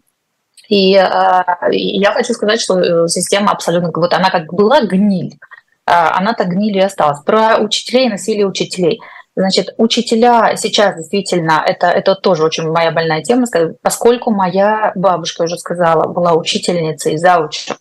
И 0.68 0.96
а, 0.96 1.44
я 1.70 2.10
хочу 2.10 2.32
сказать, 2.32 2.60
что 2.60 2.80
э, 2.80 3.08
система 3.08 3.52
абсолютно, 3.52 3.92
вот 3.94 4.12
она 4.12 4.30
как 4.30 4.52
была 4.52 4.80
гниль, 4.82 5.38
а, 5.86 6.18
она 6.18 6.32
так 6.32 6.48
гниль 6.48 6.78
и 6.78 6.80
осталась. 6.80 7.20
Про 7.20 7.58
учителей 7.58 8.06
и 8.06 8.10
насилие 8.10 8.48
учителей. 8.48 9.00
Значит, 9.36 9.74
учителя 9.76 10.56
сейчас 10.56 10.96
действительно, 10.96 11.62
это, 11.64 11.86
это 11.86 12.16
тоже 12.16 12.42
очень 12.42 12.68
моя 12.68 12.90
больная 12.90 13.22
тема, 13.22 13.46
поскольку 13.80 14.32
моя 14.32 14.90
бабушка, 14.96 15.42
уже 15.42 15.56
сказала, 15.56 16.08
была 16.08 16.32
учительницей, 16.34 17.16
заучем, 17.16 17.76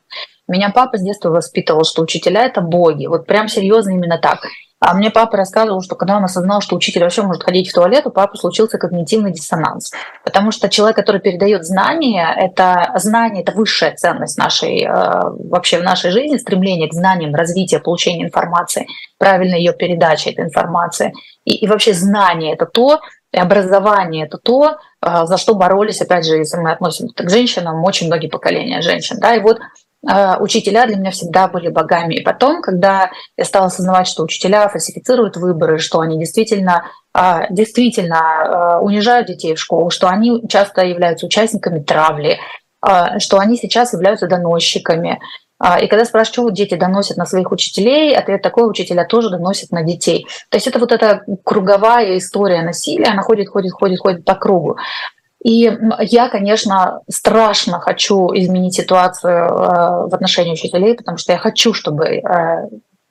Меня 0.47 0.69
папа 0.69 0.99
с 0.99 1.01
детства 1.01 1.31
воспитывал, 1.31 1.85
что 1.85 2.03
учителя 2.03 2.45
это 2.45 2.61
боги. 2.61 3.07
Вот 3.07 3.25
прям 3.25 3.47
серьезно 3.47 3.91
именно 3.91 4.19
так. 4.19 4.41
А 4.79 4.93
мне 4.93 5.09
папа 5.11 5.37
рассказывал, 5.37 5.81
что 5.81 5.95
когда 5.95 6.17
он 6.17 6.23
осознал, 6.23 6.61
что 6.61 6.75
учитель 6.75 7.03
вообще 7.03 7.21
может 7.21 7.43
ходить 7.43 7.69
в 7.69 7.73
туалет, 7.73 8.07
у 8.07 8.11
папы 8.11 8.37
случился 8.37 8.77
когнитивный 8.77 9.31
диссонанс. 9.31 9.91
Потому 10.23 10.51
что 10.51 10.69
человек, 10.69 10.95
который 10.95 11.19
передает 11.19 11.65
знания, 11.65 12.33
это 12.35 12.93
знание, 12.95 13.43
это 13.43 13.51
высшая 13.51 13.93
ценность 13.95 14.37
нашей, 14.37 14.83
э, 14.83 14.89
вообще 15.49 15.79
в 15.79 15.83
нашей 15.83 16.11
жизни, 16.11 16.37
стремление 16.37 16.87
к 16.87 16.93
знаниям, 16.93 17.35
развитие, 17.35 17.81
получение 17.81 18.25
информации, 18.27 18.87
правильная 19.17 19.57
ее 19.57 19.73
передача 19.73 20.29
этой 20.29 20.45
информации. 20.45 21.13
И, 21.43 21.57
и 21.57 21.67
вообще 21.67 21.93
знание— 21.93 22.53
это 22.55 22.65
то, 22.65 23.01
и 23.33 23.37
образование— 23.37 24.25
это 24.27 24.37
то, 24.37 24.77
э, 25.01 25.25
за 25.25 25.37
что 25.37 25.55
боролись, 25.55 26.01
опять 26.01 26.25
же, 26.25 26.37
если 26.37 26.57
мы 26.57 26.71
относимся 26.71 27.13
к 27.13 27.29
женщинам, 27.29 27.83
очень 27.83 28.07
многие 28.07 28.27
поколения 28.27 28.81
женщин. 28.81 29.17
Да? 29.19 29.35
И 29.35 29.41
вот 29.41 29.59
учителя 30.03 30.85
для 30.85 30.95
меня 30.95 31.11
всегда 31.11 31.47
были 31.47 31.69
богами. 31.69 32.15
И 32.15 32.21
потом, 32.21 32.61
когда 32.61 33.11
я 33.37 33.45
стала 33.45 33.67
осознавать, 33.67 34.07
что 34.07 34.23
учителя 34.23 34.67
фальсифицируют 34.69 35.35
выборы, 35.35 35.77
что 35.77 35.99
они 35.99 36.17
действительно, 36.17 36.85
а, 37.13 37.47
действительно 37.49 38.17
а, 38.17 38.79
унижают 38.79 39.27
детей 39.27 39.55
в 39.55 39.59
школу, 39.59 39.89
что 39.89 40.07
они 40.07 40.41
часто 40.47 40.85
являются 40.85 41.25
участниками 41.25 41.81
травли, 41.81 42.39
что 43.17 43.39
они 43.39 43.57
сейчас 43.57 43.91
являются 43.91 44.27
доносчиками. 44.27 45.19
И 45.81 45.87
когда 45.87 46.05
спрашивают, 46.05 46.33
что 46.33 46.49
дети 46.49 46.75
доносят 46.75 47.17
на 47.17 47.25
своих 47.25 47.51
учителей, 47.51 48.15
ответ 48.15 48.41
такой, 48.41 48.69
учителя 48.69 49.03
тоже 49.03 49.29
доносят 49.29 49.71
на 49.71 49.83
детей. 49.83 50.25
То 50.49 50.55
есть 50.55 50.67
это 50.67 50.79
вот 50.79 50.93
эта 50.93 51.23
круговая 51.43 52.17
история 52.17 52.61
насилия, 52.61 53.07
она 53.07 53.21
ходит, 53.21 53.49
ходит, 53.49 53.73
ходит, 53.73 53.99
ходит 53.99 54.23
по 54.23 54.35
кругу. 54.35 54.77
И 55.43 55.71
я, 56.01 56.29
конечно, 56.29 57.01
страшно 57.09 57.79
хочу 57.79 58.29
изменить 58.33 58.75
ситуацию 58.75 59.45
э, 59.45 59.47
в 60.07 60.13
отношении 60.13 60.53
учителей, 60.53 60.95
потому 60.95 61.17
что 61.17 61.31
я 61.31 61.37
хочу, 61.37 61.73
чтобы 61.73 62.05
э, 62.05 62.67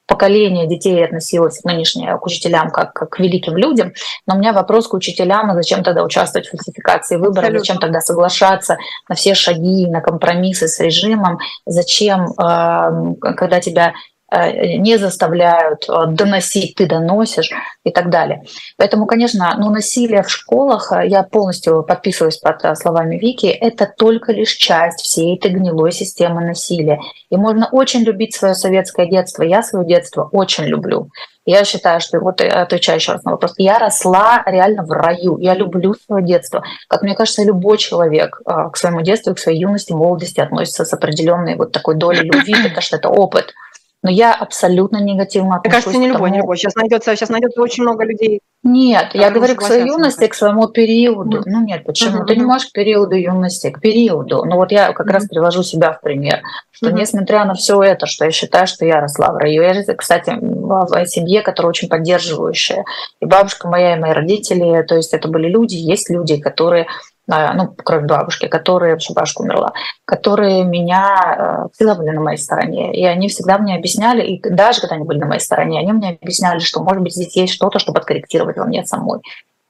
поколение 0.07 0.67
детей 0.67 1.05
относилось 1.05 1.63
нынешнее 1.65 2.19
к 2.19 2.27
учителям 2.27 2.71
как, 2.71 2.93
к 2.93 3.19
великим 3.19 3.57
людям. 3.57 3.93
Но 4.27 4.35
у 4.35 4.39
меня 4.39 4.53
вопрос 4.53 4.89
к 4.89 4.95
учителям, 4.95 5.51
а 5.51 5.55
зачем 5.55 5.83
тогда 5.83 6.03
участвовать 6.03 6.49
в 6.49 6.51
фальсификации 6.51 7.17
выборов, 7.17 7.39
Абсолютно. 7.39 7.59
зачем 7.61 7.79
тогда 7.79 8.01
соглашаться 8.01 8.79
на 9.09 9.15
все 9.15 9.35
шаги, 9.35 9.87
на 9.87 10.01
компромиссы 10.01 10.67
с 10.67 10.81
режимом, 10.81 11.39
зачем, 11.67 12.33
э, 12.33 13.15
когда 13.37 13.61
тебя 13.61 13.93
не 14.31 14.99
заставляют 14.99 15.89
э, 15.89 16.07
доносить, 16.09 16.75
ты 16.75 16.87
доносишь 16.87 17.51
и 17.85 17.91
так 17.91 18.11
далее. 18.11 18.43
Поэтому, 18.77 19.07
конечно, 19.07 19.55
ну, 19.59 19.71
насилие 19.71 20.23
в 20.23 20.31
школах, 20.31 20.93
э, 20.93 21.09
я 21.09 21.23
полностью 21.23 21.83
подписываюсь 21.83 22.37
под 22.37 22.77
словами 22.77 23.17
Вики, 23.17 23.47
это 23.47 23.87
только 23.87 24.33
лишь 24.33 24.53
часть 24.53 25.01
всей 25.01 25.37
этой 25.37 25.51
гнилой 25.51 25.93
системы 25.93 26.43
насилия. 26.43 27.01
И 27.31 27.37
можно 27.37 27.69
очень 27.73 28.01
любить 28.01 28.35
свое 28.35 28.55
советское 28.55 29.07
детство. 29.07 29.43
Я 29.43 29.63
свое 29.63 29.87
детство 29.87 30.29
очень 30.31 30.65
люблю. 30.65 31.09
Я 31.47 31.65
считаю, 31.65 31.99
что 32.01 32.21
вот 32.21 32.43
отвечаю 32.43 32.99
еще 32.99 33.13
раз 33.13 33.25
на 33.25 33.31
вопрос. 33.31 33.55
Я 33.57 33.79
росла 33.79 34.43
реально 34.45 34.83
в 34.83 34.91
раю. 34.91 35.39
Я 35.39 35.55
люблю 35.55 35.95
свое 35.95 36.23
детство. 36.23 36.63
Как 36.89 37.01
мне 37.01 37.15
кажется, 37.15 37.43
любой 37.43 37.79
человек 37.79 38.43
к 38.45 38.77
своему 38.77 39.01
детству, 39.01 39.35
к 39.35 39.39
своей 39.39 39.59
юности, 39.59 39.93
молодости 39.93 40.41
относится 40.41 40.85
с 40.85 40.93
определенной 40.93 41.57
вот 41.57 41.73
такой 41.73 41.95
долей 41.95 42.21
любви, 42.21 42.55
потому 42.65 42.83
что 42.83 42.97
это 42.97 43.09
опыт. 43.09 43.55
Но 44.03 44.11
я 44.11 44.33
абсолютно 44.33 44.99
негативно 44.99 45.57
отношусь. 45.57 45.87
Мне 45.87 45.93
кажется, 45.93 45.99
не 45.99 46.09
любой, 46.09 46.31
не 46.31 46.39
любой. 46.39 46.57
Сейчас 46.57 46.77
найдется, 46.77 47.17
сейчас 47.17 47.31
найдется 47.31 47.61
очень 47.61 47.83
много 47.83 48.05
людей. 48.05 48.41
Нет, 48.63 49.11
я 49.15 49.31
говорю 49.31 49.57
к 49.57 49.63
своей 49.63 49.87
юности, 49.87 50.27
к 50.27 50.35
своему 50.35 50.69
периоду. 50.69 51.39
Mm. 51.39 51.43
Ну 51.47 51.65
нет, 51.65 51.85
почему? 51.85 52.19
Mm-hmm. 52.19 52.27
Ты 52.27 52.37
не 52.37 52.45
можешь 52.45 52.69
к 52.69 52.73
периоду 52.73 53.17
юности, 53.17 53.71
к 53.71 53.81
периоду. 53.81 54.45
Ну 54.45 54.57
вот 54.57 54.71
я 54.71 54.93
как 54.93 55.07
mm-hmm. 55.07 55.13
раз 55.13 55.27
привожу 55.27 55.63
себя 55.63 55.93
в 55.93 56.01
пример, 56.01 56.43
что 56.71 56.91
mm-hmm. 56.91 56.95
несмотря 56.95 57.45
на 57.45 57.55
все 57.55 57.83
это, 57.83 58.07
что 58.07 58.25
я 58.25 58.31
считаю, 58.31 58.67
что 58.67 58.85
я 58.85 59.01
росла 59.01 59.33
в 59.33 59.37
раю. 59.37 59.63
Я, 59.63 59.83
кстати, 59.95 60.31
в 60.41 61.07
семье, 61.07 61.43
которая 61.43 61.71
очень 61.71 61.89
поддерживающая. 61.89 62.85
И 63.21 63.27
бабушка 63.27 63.69
моя, 63.69 63.97
и 63.97 64.01
мои 64.01 64.13
родители, 64.13 64.83
то 64.83 64.97
есть 64.97 65.15
это 65.15 65.29
были 65.29 65.49
люди, 65.49 65.75
есть 65.75 66.11
люди, 66.11 66.37
которые 66.41 66.87
ну, 67.29 67.75
кроме 67.77 68.07
бабушки, 68.07 68.49
которые, 68.49 68.93
вообще 68.93 69.13
бабушка 69.13 69.43
умерла, 69.43 69.73
которые 70.07 70.65
меня 70.65 71.37
э, 71.39 71.69
всегда 71.75 71.95
были 71.95 72.11
на 72.11 72.23
моей 72.23 72.39
стороне. 72.39 72.95
И 72.95 73.05
они 73.05 73.29
всегда 73.29 73.59
мне 73.59 73.77
объясняли, 73.77 74.27
и 74.27 74.41
даже 74.49 74.81
когда 74.81 74.97
они 74.97 75.05
были 75.05 75.19
на 75.19 75.27
моей 75.27 75.41
стороне, 75.41 75.79
они 75.79 75.93
мне 75.93 76.19
объясняли, 76.21 76.61
что, 76.61 76.83
может 76.83 77.03
быть, 77.03 77.15
здесь 77.15 77.37
есть 77.37 77.53
что-то, 77.53 77.79
чтобы 77.79 77.97
подкорректировать 77.97 78.57
во 78.57 78.65
мне 78.65 78.85
самой. 78.87 79.21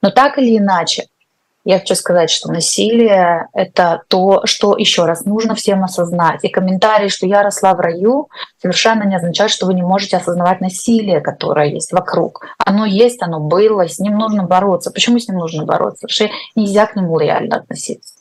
Но 0.01 0.09
так 0.09 0.37
или 0.37 0.57
иначе, 0.57 1.07
я 1.65 1.79
хочу 1.79 1.95
сказать, 1.95 2.29
что 2.29 2.51
насилие— 2.51 3.47
это 3.53 4.03
то, 4.07 4.45
что 4.45 4.77
еще 4.77 5.05
раз 5.05 5.25
нужно 5.25 5.55
всем 5.55 5.83
осознать. 5.83 6.43
И 6.43 6.49
комментарий, 6.49 7.09
что 7.09 7.27
я 7.27 7.43
росла 7.43 7.73
в 7.73 7.79
раю, 7.79 8.29
совершенно 8.61 9.03
не 9.03 9.15
означает, 9.15 9.51
что 9.51 9.65
вы 9.65 9.73
не 9.73 9.81
можете 9.81 10.17
осознавать 10.17 10.61
насилие, 10.61 11.21
которое 11.21 11.67
есть 11.67 11.91
вокруг. 11.91 12.45
Оно 12.57 12.85
есть, 12.85 13.21
оно 13.21 13.39
было, 13.39 13.87
с 13.87 13.99
ним 13.99 14.17
нужно 14.17 14.43
бороться. 14.43 14.91
Почему 14.91 15.19
с 15.19 15.27
ним 15.27 15.37
нужно 15.37 15.65
бороться? 15.65 16.07
Потому 16.07 16.29
что 16.29 16.35
нельзя 16.55 16.85
к 16.85 16.95
нему 16.95 17.19
реально 17.19 17.57
относиться. 17.57 18.18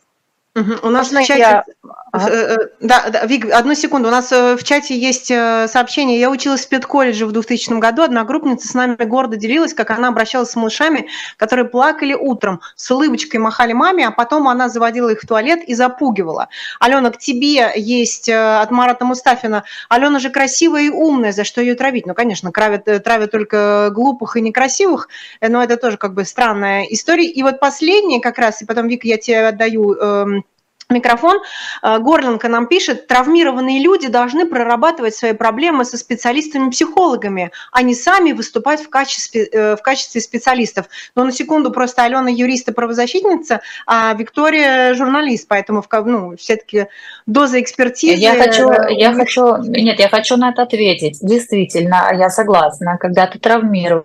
У 0.82 0.90
нас 0.90 1.06
Можно 1.06 1.20
в 1.20 1.26
чате... 1.26 1.40
Я... 1.40 1.64
Э, 2.12 2.18
э, 2.18 2.56
да, 2.80 3.10
да, 3.10 3.26
Вик, 3.26 3.52
одну 3.52 3.74
секунду. 3.74 4.08
У 4.08 4.10
нас 4.10 4.32
э, 4.32 4.56
в 4.56 4.64
чате 4.64 4.98
есть 4.98 5.26
сообщение. 5.26 6.18
Я 6.18 6.30
училась 6.30 6.64
в 6.64 6.68
педколледже 6.68 7.26
в 7.26 7.32
2000 7.32 7.78
году. 7.78 8.02
Одногруппница 8.02 8.66
с 8.66 8.74
нами 8.74 8.96
гордо 8.96 9.36
делилась, 9.36 9.74
как 9.74 9.90
она 9.90 10.08
обращалась 10.08 10.50
с 10.50 10.56
малышами, 10.56 11.08
которые 11.36 11.66
плакали 11.66 12.14
утром, 12.14 12.60
с 12.76 12.90
улыбочкой 12.90 13.40
махали 13.40 13.72
маме, 13.72 14.06
а 14.06 14.10
потом 14.10 14.48
она 14.48 14.68
заводила 14.68 15.10
их 15.10 15.20
в 15.20 15.26
туалет 15.26 15.60
и 15.66 15.74
запугивала. 15.74 16.48
Алена, 16.80 17.10
к 17.10 17.18
тебе 17.18 17.72
есть 17.76 18.28
от 18.28 18.70
Марата 18.70 19.04
Мустафина. 19.04 19.64
Алена 19.88 20.18
же 20.18 20.30
красивая 20.30 20.82
и 20.82 20.88
умная, 20.88 21.32
за 21.32 21.44
что 21.44 21.60
ее 21.60 21.74
травить? 21.74 22.06
Ну, 22.06 22.14
конечно, 22.14 22.50
травят, 22.52 22.84
травят 23.04 23.30
только 23.30 23.90
глупых 23.92 24.36
и 24.36 24.40
некрасивых, 24.40 25.08
но 25.40 25.62
это 25.62 25.76
тоже 25.76 25.96
как 25.96 26.14
бы 26.14 26.24
странная 26.24 26.84
история. 26.84 27.26
И 27.26 27.42
вот 27.42 27.60
последнее 27.60 28.20
как 28.20 28.38
раз, 28.38 28.62
и 28.62 28.66
потом, 28.66 28.88
Вик, 28.88 29.04
я 29.04 29.18
тебе 29.18 29.48
отдаю 29.48 29.94
эм, 29.94 30.44
микрофон. 30.90 31.38
Э, 31.82 31.98
Горлинка 31.98 32.48
нам 32.48 32.66
пишет, 32.66 33.06
травмированные 33.06 33.80
люди 33.80 34.08
должны 34.08 34.46
прорабатывать 34.46 35.14
свои 35.14 35.32
проблемы 35.32 35.84
со 35.84 35.96
специалистами-психологами, 35.98 37.50
а 37.72 37.82
не 37.82 37.94
сами 37.94 38.32
выступать 38.32 38.82
в 38.82 38.88
качестве, 38.88 39.44
э, 39.44 39.76
в 39.76 39.82
качестве 39.82 40.20
специалистов. 40.20 40.86
Но 41.14 41.24
на 41.24 41.32
секунду 41.32 41.70
просто 41.70 42.04
Алена 42.04 42.30
юрист 42.30 42.68
и 42.68 42.72
правозащитница, 42.72 43.60
а 43.86 44.14
Виктория 44.14 44.94
журналист, 44.94 45.46
поэтому 45.48 45.84
ну, 46.04 46.36
все-таки 46.36 46.86
доза 47.26 47.60
экспертизы... 47.60 48.20
Я 48.20 48.34
хочу, 48.34 48.70
я 48.88 49.12
хочу, 49.12 49.58
нет, 49.58 49.98
я 49.98 50.08
хочу 50.08 50.36
на 50.36 50.50
это 50.50 50.62
ответить. 50.62 51.18
Действительно, 51.20 52.10
я 52.14 52.30
согласна, 52.30 52.96
когда 52.98 53.26
ты 53.26 53.38
травмируешь 53.38 54.04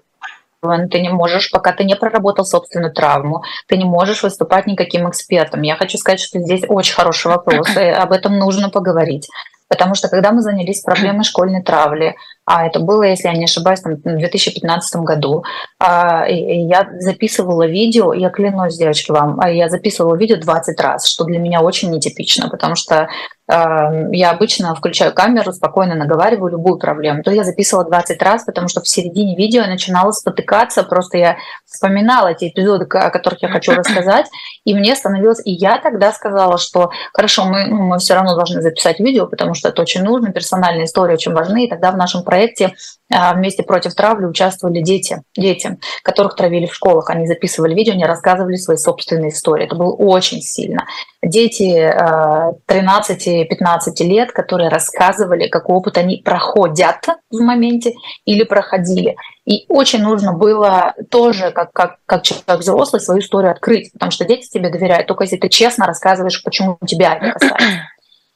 ты 0.90 1.02
не 1.02 1.10
можешь, 1.10 1.52
пока 1.52 1.72
ты 1.74 1.84
не 1.84 1.96
проработал 1.96 2.46
собственную 2.46 2.94
травму, 2.94 3.44
ты 3.68 3.78
не 3.78 3.86
можешь 3.86 4.24
выступать 4.24 4.68
никаким 4.68 5.10
экспертом. 5.10 5.62
Я 5.62 5.76
хочу 5.76 5.98
сказать, 5.98 6.20
что 6.20 6.40
здесь 6.40 6.64
очень 6.68 6.96
хороший 6.96 7.28
вопрос, 7.28 7.70
и 7.78 7.82
об 7.82 8.12
этом 8.12 8.38
нужно 8.38 8.70
поговорить. 8.70 9.30
Потому 9.70 9.96
что 9.96 10.08
когда 10.08 10.32
мы 10.32 10.42
занялись 10.42 10.82
проблемой 10.82 11.24
школьной 11.24 11.64
травли, 11.64 12.16
а 12.46 12.66
это 12.66 12.80
было, 12.80 13.04
если 13.04 13.28
я 13.28 13.34
не 13.34 13.46
ошибаюсь, 13.46 13.82
там, 13.82 13.96
в 13.96 14.02
2015 14.02 14.96
году, 15.04 15.44
а, 15.80 16.26
я 16.28 16.88
записывала 17.00 17.66
видео, 17.66 18.14
я 18.14 18.30
клянусь, 18.30 18.78
девочки, 18.78 19.12
вам, 19.12 19.40
а 19.40 19.50
я 19.50 19.70
записывала 19.70 20.16
видео 20.16 20.38
20 20.38 20.80
раз, 20.82 21.08
что 21.08 21.24
для 21.24 21.40
меня 21.40 21.62
очень 21.62 21.92
нетипично, 21.92 22.50
потому 22.50 22.76
что 22.76 23.08
я 23.50 24.32
обычно 24.32 24.74
включаю 24.74 25.14
камеру, 25.14 25.52
спокойно 25.52 25.96
наговариваю 25.96 26.52
любую 26.52 26.78
проблему. 26.78 27.24
То 27.24 27.32
я 27.32 27.44
записывала 27.44 27.86
20 27.86 28.22
раз, 28.22 28.46
потому 28.46 28.70
что 28.70 28.80
в 28.80 28.88
середине 28.88 29.36
видео 29.36 29.64
я 29.64 29.68
начинала 29.68 30.12
спотыкаться, 30.12 30.84
просто 30.84 31.18
я 31.18 31.38
вспоминала 31.66 32.34
те 32.34 32.48
эпизоды, 32.48 32.86
о 32.86 33.10
которых 33.10 33.42
я 33.42 33.50
хочу 33.50 33.74
рассказать, 33.74 34.28
и 34.64 34.74
мне 34.74 34.96
становилось... 34.96 35.42
И 35.44 35.52
я 35.52 35.78
тогда 35.78 36.14
сказала, 36.14 36.58
что 36.58 36.92
хорошо, 37.14 37.44
мы, 37.44 37.66
ну, 37.66 37.82
мы 37.82 38.00
все 38.00 38.14
равно 38.14 38.36
должны 38.36 38.62
записать 38.62 39.02
видео, 39.02 39.28
потому 39.28 39.56
что 39.56 39.70
это 39.70 39.82
очень 39.82 40.04
нужно, 40.04 40.32
персональные 40.32 40.86
истории 40.86 41.14
очень 41.14 41.34
важны, 41.34 41.66
и 41.66 41.70
тогда 41.70 41.92
в 41.92 41.98
нашем 41.98 42.24
проекте 42.34 42.74
а, 43.14 43.34
вместе 43.36 43.62
против 43.62 43.94
травли 43.94 44.26
участвовали 44.26 44.82
дети, 44.82 45.22
дети, 45.38 45.78
которых 46.02 46.36
травили 46.36 46.66
в 46.66 46.74
школах. 46.74 47.12
Они 47.12 47.28
записывали 47.28 47.76
видео, 47.76 47.94
они 47.94 48.06
рассказывали 48.06 48.56
свои 48.56 48.78
собственные 48.78 49.30
истории. 49.30 49.66
Это 49.66 49.76
было 49.76 49.94
очень 49.94 50.42
сильно. 50.42 50.88
Дети 51.22 51.64
13-15 51.64 52.58
а, 52.68 54.04
лет, 54.04 54.32
которые 54.32 54.70
рассказывали, 54.70 55.48
какой 55.48 55.76
опыт 55.76 56.00
они 56.00 56.24
проходят 56.26 57.06
в 57.30 57.40
моменте 57.40 57.94
или 58.26 58.44
проходили. 58.44 59.16
И 59.46 59.66
очень 59.70 60.02
нужно 60.02 60.34
было 60.34 60.96
тоже, 61.12 61.52
как, 61.52 61.72
как, 61.72 61.98
как 62.08 62.24
человек 62.24 62.62
взрослый, 62.62 63.00
свою 63.00 63.20
историю 63.20 63.52
открыть, 63.52 63.92
потому 63.94 64.12
что 64.12 64.26
дети 64.26 64.50
тебе 64.50 64.70
доверяют, 64.70 65.06
только 65.06 65.26
если 65.26 65.38
ты 65.38 65.50
честно 65.50 65.86
рассказываешь, 65.86 66.42
почему 66.44 66.80
тебя 66.88 67.16
это 67.16 67.34
касается. 67.40 67.82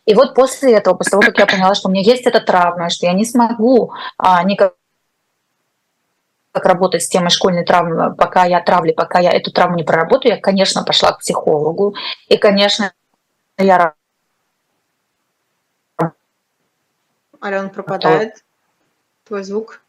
И 0.07 0.15
вот 0.15 0.33
после 0.33 0.73
этого, 0.73 0.95
после 0.95 1.11
того, 1.11 1.21
как 1.21 1.37
я 1.37 1.45
поняла, 1.45 1.75
что 1.75 1.89
у 1.89 1.91
меня 1.91 2.01
есть 2.01 2.25
эта 2.25 2.39
травма, 2.39 2.89
что 2.89 3.05
я 3.05 3.13
не 3.13 3.25
смогу 3.25 3.93
а, 4.17 4.41
никак 4.43 4.73
как 6.53 6.65
работать 6.65 7.03
с 7.03 7.09
темой 7.09 7.29
школьной 7.29 7.63
травмы, 7.63 8.15
пока 8.15 8.45
я 8.45 8.59
травлю, 8.61 8.95
пока 8.95 9.19
я 9.19 9.31
эту 9.31 9.51
травму 9.51 9.75
не 9.75 9.83
проработаю, 9.83 10.35
я, 10.35 10.41
конечно, 10.41 10.83
пошла 10.83 11.12
к 11.12 11.19
психологу. 11.19 11.93
И, 12.29 12.37
конечно, 12.37 12.93
я 13.58 13.93
Алена 17.39 17.69
пропадает. 17.69 18.43
Твой 19.25 19.43
звук. 19.43 19.81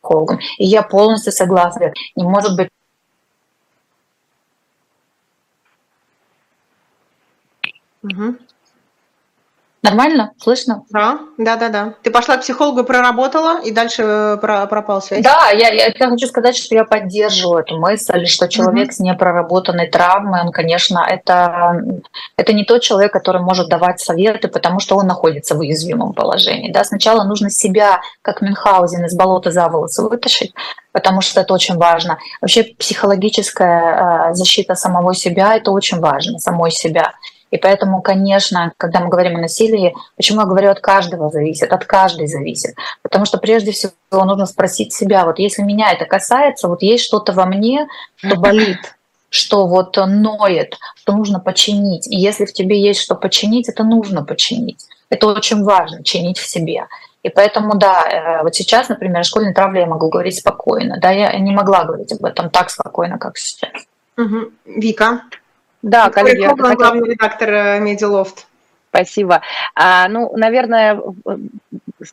Психологом. 0.00 0.38
И 0.58 0.66
я 0.66 0.82
полностью 0.82 1.32
согласна. 1.32 1.92
Не 2.14 2.24
может 2.24 2.54
быть 2.54 2.68
Угу. 8.02 8.36
Нормально? 9.82 10.32
Слышно? 10.38 10.84
Да, 10.90 11.20
да, 11.38 11.56
да, 11.56 11.70
да. 11.70 11.94
Ты 12.02 12.10
пошла 12.10 12.36
к 12.36 12.42
психологу, 12.42 12.84
проработала, 12.84 13.62
и 13.62 13.70
дальше 13.70 14.02
э, 14.02 14.36
про, 14.38 14.66
пропал 14.66 15.00
связь. 15.00 15.24
Да, 15.24 15.48
я, 15.52 15.70
я, 15.70 15.86
я 15.86 16.08
хочу 16.10 16.26
сказать, 16.26 16.54
что 16.54 16.74
я 16.74 16.84
поддерживаю 16.84 17.62
эту 17.62 17.78
мысль, 17.78 18.26
что 18.26 18.46
человек 18.46 18.90
mm-hmm. 18.90 18.94
с 18.94 19.00
непроработанной 19.00 19.88
травмой, 19.88 20.42
он, 20.42 20.52
конечно, 20.52 21.02
это, 21.08 21.82
это 22.36 22.52
не 22.52 22.64
тот 22.64 22.82
человек, 22.82 23.10
который 23.10 23.40
может 23.40 23.68
давать 23.68 24.00
советы, 24.00 24.48
потому 24.48 24.80
что 24.80 24.96
он 24.96 25.06
находится 25.06 25.54
в 25.54 25.60
уязвимом 25.60 26.12
положении. 26.12 26.70
Да? 26.70 26.84
Сначала 26.84 27.24
нужно 27.24 27.48
себя, 27.48 28.02
как 28.20 28.42
Мюнхгаузен, 28.42 29.06
из 29.06 29.16
болота 29.16 29.50
за 29.50 29.66
волосы 29.68 30.02
вытащить, 30.02 30.52
потому 30.92 31.22
что 31.22 31.40
это 31.40 31.54
очень 31.54 31.78
важно. 31.78 32.18
Вообще 32.42 32.64
психологическая 32.64 34.30
э, 34.30 34.34
защита 34.34 34.74
самого 34.74 35.14
себя– 35.14 35.56
это 35.56 35.70
очень 35.70 36.00
важно, 36.00 36.38
самой 36.38 36.70
себя. 36.70 37.14
И 37.50 37.56
поэтому, 37.56 38.00
конечно, 38.00 38.72
когда 38.76 39.00
мы 39.00 39.08
говорим 39.08 39.36
о 39.36 39.40
насилии, 39.40 39.94
почему 40.16 40.40
я 40.40 40.46
говорю, 40.46 40.70
от 40.70 40.80
каждого 40.80 41.30
зависит, 41.30 41.72
от 41.72 41.84
каждой 41.84 42.26
зависит. 42.26 42.74
Потому 43.02 43.24
что 43.24 43.38
прежде 43.38 43.72
всего 43.72 43.92
нужно 44.12 44.46
спросить 44.46 44.92
себя, 44.92 45.24
вот 45.24 45.38
если 45.38 45.62
меня 45.62 45.92
это 45.92 46.04
касается, 46.04 46.68
вот 46.68 46.82
есть 46.82 47.04
что-то 47.04 47.32
во 47.32 47.46
мне, 47.46 47.88
что 48.16 48.36
болит, 48.40 48.78
что 49.30 49.66
вот 49.66 49.96
ноет, 49.96 50.76
что 50.94 51.12
нужно 51.12 51.40
починить. 51.40 52.06
И 52.06 52.16
если 52.16 52.44
в 52.44 52.52
тебе 52.52 52.80
есть 52.80 53.00
что 53.00 53.14
починить, 53.14 53.68
это 53.68 53.84
нужно 53.84 54.24
починить. 54.24 54.86
Это 55.08 55.26
очень 55.26 55.64
важно, 55.64 56.04
чинить 56.04 56.38
в 56.38 56.46
себе. 56.46 56.86
И 57.22 57.28
поэтому, 57.28 57.74
да, 57.76 58.04
э, 58.08 58.42
вот 58.42 58.54
сейчас, 58.54 58.88
например, 58.88 59.20
о 59.20 59.24
школьной 59.24 59.52
травле 59.52 59.80
я 59.80 59.86
могу 59.86 60.08
говорить 60.08 60.38
спокойно. 60.38 60.98
Да, 61.00 61.10
я 61.10 61.38
не 61.38 61.52
могла 61.52 61.84
говорить 61.84 62.12
об 62.12 62.24
этом 62.24 62.48
так 62.48 62.70
спокойно, 62.70 63.18
как 63.18 63.36
сейчас. 63.36 63.70
Угу. 64.16 64.52
Вика, 64.66 65.22
да, 65.82 66.10
коллеги. 66.10 66.46
Коглан, 66.46 66.70
хотела... 66.70 66.90
главный 66.90 67.10
редактор 67.10 67.50
э, 67.50 67.80
Медилофт. 67.80 68.46
Спасибо. 68.90 69.40
А, 69.76 70.08
ну, 70.08 70.36
наверное, 70.36 71.00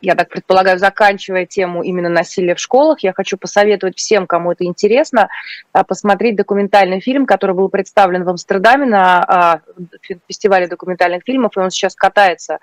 я 0.01 0.13
так 0.13 0.29
предполагаю, 0.29 0.77
заканчивая 0.77 1.47
тему 1.47 1.81
именно 1.81 2.07
насилия 2.07 2.53
в 2.53 2.59
школах, 2.59 2.99
я 2.99 3.13
хочу 3.13 3.35
посоветовать 3.35 3.97
всем, 3.97 4.27
кому 4.27 4.51
это 4.51 4.63
интересно, 4.63 5.29
а, 5.73 5.83
посмотреть 5.83 6.35
документальный 6.35 6.99
фильм, 6.99 7.25
который 7.25 7.55
был 7.55 7.69
представлен 7.69 8.23
в 8.23 8.29
Амстердаме 8.29 8.85
на 8.85 9.23
а, 9.23 9.61
фестивале 10.27 10.67
документальных 10.67 11.23
фильмов, 11.23 11.57
и 11.57 11.59
он 11.59 11.71
сейчас 11.71 11.95
катается. 11.95 12.59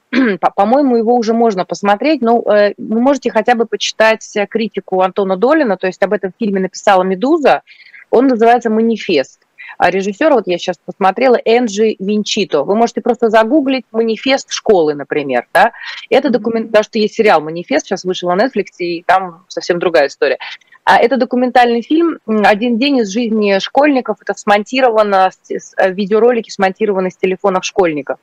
По-моему, 0.54 0.96
его 0.96 1.16
уже 1.16 1.34
можно 1.34 1.64
посмотреть, 1.64 2.22
но 2.22 2.40
э, 2.42 2.74
вы 2.78 3.00
можете 3.00 3.32
хотя 3.32 3.56
бы 3.56 3.66
почитать 3.66 4.36
критику 4.48 5.02
Антона 5.02 5.36
Долина, 5.36 5.76
то 5.76 5.88
есть 5.88 6.02
об 6.04 6.12
этом 6.12 6.32
фильме 6.38 6.60
написала 6.60 7.02
«Медуза», 7.02 7.62
он 8.10 8.28
называется 8.28 8.70
«Манифест». 8.70 9.47
А 9.76 9.90
режиссер, 9.90 10.32
вот 10.32 10.46
я 10.46 10.58
сейчас 10.58 10.76
посмотрела, 10.84 11.36
Энджи 11.44 11.96
Винчито. 11.98 12.62
Вы 12.62 12.74
можете 12.74 13.00
просто 13.00 13.28
загуглить 13.28 13.84
«Манифест 13.92 14.50
школы», 14.50 14.94
например. 14.94 15.46
Да? 15.52 15.72
Это 16.10 16.30
документ, 16.30 16.68
потому 16.68 16.84
что 16.84 16.98
есть 16.98 17.14
сериал 17.14 17.40
«Манифест», 17.40 17.86
сейчас 17.86 18.04
вышел 18.04 18.30
на 18.30 18.46
Netflix, 18.46 18.66
и 18.78 19.02
там 19.02 19.44
совсем 19.48 19.78
другая 19.78 20.08
история. 20.08 20.38
А 20.84 20.96
это 20.96 21.18
документальный 21.18 21.82
фильм 21.82 22.18
«Один 22.26 22.78
день 22.78 22.98
из 22.98 23.10
жизни 23.10 23.58
школьников». 23.58 24.16
Это 24.22 24.32
смонтировано, 24.32 25.30
э, 25.50 25.92
видеоролики 25.92 26.50
смонтированы 26.50 27.10
с 27.10 27.16
телефонов 27.16 27.64
школьников. 27.64 28.18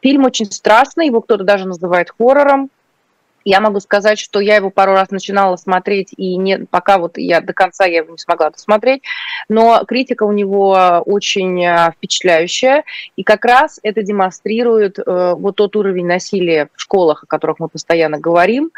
Фильм 0.00 0.24
очень 0.24 0.50
страстный, 0.50 1.06
его 1.06 1.20
кто-то 1.20 1.44
даже 1.44 1.66
называет 1.66 2.10
хоррором. 2.16 2.70
Я 3.46 3.60
могу 3.60 3.78
сказать, 3.78 4.18
что 4.18 4.40
я 4.40 4.56
его 4.56 4.70
пару 4.70 4.94
раз 4.94 5.10
начинала 5.10 5.54
смотреть, 5.54 6.08
и 6.16 6.36
не, 6.36 6.58
пока 6.58 6.98
вот 6.98 7.16
я 7.16 7.40
до 7.40 7.52
конца 7.52 7.84
я 7.86 7.98
его 7.98 8.10
не 8.10 8.18
смогла 8.18 8.50
досмотреть, 8.50 9.04
но 9.48 9.84
критика 9.86 10.24
у 10.24 10.32
него 10.32 11.02
очень 11.06 11.64
э, 11.64 11.92
впечатляющая, 11.92 12.82
и 13.14 13.22
как 13.22 13.44
раз 13.44 13.78
это 13.84 14.02
демонстрирует 14.02 14.98
э, 14.98 15.34
вот 15.38 15.54
тот 15.54 15.76
уровень 15.76 16.06
насилия 16.06 16.70
в 16.74 16.80
школах, 16.82 17.22
о 17.22 17.26
которых 17.26 17.60
мы 17.60 17.68
постоянно 17.68 18.18
говорим, 18.18 18.72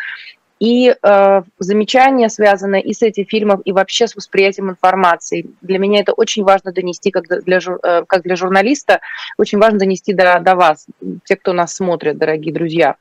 и 0.60 0.94
э, 1.02 1.42
замечания, 1.58 2.28
связанные 2.28 2.82
и 2.82 2.92
с 2.92 3.00
этим 3.00 3.24
фильмом, 3.24 3.60
и 3.60 3.72
вообще 3.72 4.06
с 4.06 4.16
восприятием 4.16 4.68
информации. 4.68 5.46
Для 5.62 5.78
меня 5.78 6.00
это 6.00 6.12
очень 6.12 6.44
важно 6.44 6.72
донести, 6.72 7.10
как 7.10 7.24
для, 7.26 7.58
э, 7.58 8.04
как 8.06 8.22
для 8.22 8.36
журналиста, 8.36 9.00
очень 9.38 9.58
важно 9.58 9.78
донести 9.78 10.12
до, 10.12 10.40
до 10.40 10.56
вас, 10.56 10.86
те, 11.24 11.36
кто 11.36 11.54
нас 11.54 11.74
смотрит, 11.74 12.18
дорогие 12.18 12.52
друзья. 12.52 12.96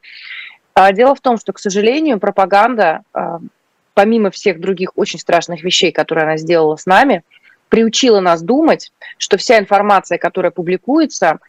Дело 0.91 1.15
в 1.15 1.21
том, 1.21 1.37
что, 1.37 1.53
к 1.53 1.59
сожалению, 1.59 2.19
пропаганда, 2.19 3.01
а, 3.13 3.39
помимо 3.93 4.29
всех 4.29 4.59
других 4.59 4.91
очень 4.95 5.19
страшных 5.19 5.63
вещей, 5.63 5.91
которые 5.91 6.23
она 6.23 6.37
сделала 6.37 6.75
с 6.75 6.85
нами, 6.85 7.23
приучила 7.69 8.19
нас 8.19 8.41
думать, 8.41 8.91
что 9.17 9.37
вся 9.37 9.59
информация, 9.59 10.17
которая 10.17 10.51
публикуется, 10.51 11.39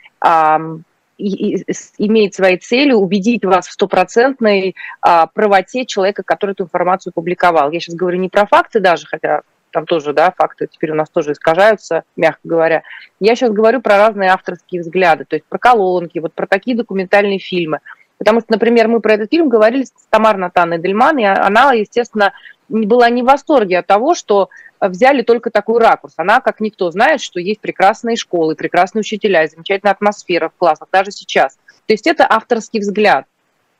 имеет 1.18 2.34
своей 2.34 2.58
целью 2.58 2.96
убедить 2.96 3.44
вас 3.44 3.66
в 3.66 3.72
стопроцентной 3.72 4.74
а, 5.00 5.26
правоте 5.26 5.84
человека, 5.84 6.22
который 6.22 6.52
эту 6.52 6.64
информацию 6.64 7.12
публиковал. 7.12 7.70
Я 7.70 7.80
сейчас 7.80 7.96
говорю 7.96 8.18
не 8.18 8.28
про 8.28 8.46
факты 8.46 8.80
даже, 8.80 9.06
хотя 9.06 9.42
там 9.70 9.84
тоже, 9.84 10.12
да, 10.12 10.32
факты 10.36 10.68
теперь 10.70 10.92
у 10.92 10.94
нас 10.94 11.10
тоже 11.10 11.32
искажаются, 11.32 12.04
мягко 12.16 12.40
говоря. 12.44 12.82
Я 13.20 13.34
сейчас 13.34 13.50
говорю 13.50 13.82
про 13.82 13.98
разные 13.98 14.30
авторские 14.30 14.80
взгляды, 14.80 15.24
то 15.24 15.36
есть 15.36 15.44
про 15.46 15.58
колонки, 15.58 16.18
вот 16.18 16.32
про 16.34 16.46
такие 16.46 16.76
документальные 16.76 17.38
фильмы. 17.38 17.80
Потому 18.18 18.40
что, 18.40 18.52
например, 18.52 18.88
мы 18.88 19.00
про 19.00 19.14
этот 19.14 19.30
фильм 19.30 19.48
говорили 19.48 19.84
с 19.84 19.92
Тамарой 20.10 20.40
Натанной 20.40 20.78
Дельман, 20.78 21.18
и 21.18 21.24
она, 21.24 21.72
естественно, 21.72 22.32
была 22.68 23.08
не 23.10 23.22
в 23.22 23.26
восторге 23.26 23.78
от 23.78 23.86
того, 23.86 24.14
что 24.14 24.50
взяли 24.80 25.22
только 25.22 25.50
такой 25.50 25.80
ракурс. 25.80 26.14
Она, 26.16 26.40
как 26.40 26.60
никто, 26.60 26.90
знает, 26.90 27.20
что 27.20 27.40
есть 27.40 27.60
прекрасные 27.60 28.16
школы, 28.16 28.54
прекрасные 28.54 29.00
учителя, 29.00 29.46
замечательная 29.46 29.92
атмосфера 29.92 30.48
в 30.48 30.58
классах, 30.58 30.88
даже 30.92 31.10
сейчас. 31.10 31.54
То 31.86 31.94
есть 31.94 32.06
это 32.06 32.26
авторский 32.28 32.80
взгляд. 32.80 33.24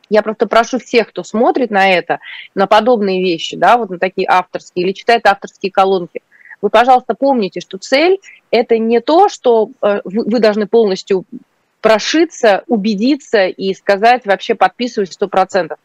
Я 0.09 0.23
просто 0.23 0.47
прошу 0.47 0.79
всех, 0.79 1.11
кто 1.11 1.23
смотрит 1.23 1.71
на 1.71 1.91
это, 1.91 2.21
на 2.55 2.67
подобные 2.67 3.23
вещи, 3.23 3.57
да, 3.57 3.77
вот 3.77 3.91
на 3.91 3.99
такие 3.99 4.27
авторские, 4.27 4.87
или 4.87 4.93
читает 4.93 5.27
авторские 5.27 5.71
колонки, 5.71 6.23
вы, 6.61 6.71
пожалуйста, 6.71 7.15
помните, 7.15 7.61
что 7.61 7.79
цель– 7.79 8.19
это 8.51 8.79
не 8.79 9.01
то, 9.01 9.29
что 9.29 9.71
э, 9.81 10.01
вы 10.05 10.41
должны 10.41 10.67
полностью 10.67 11.25
прошиться, 11.81 12.65
убедиться 12.67 13.47
и 13.47 13.73
сказать, 13.75 14.27
вообще 14.27 14.55
подписываюсь 14.55 15.13
сто 15.13 15.29
процентов. 15.29 15.79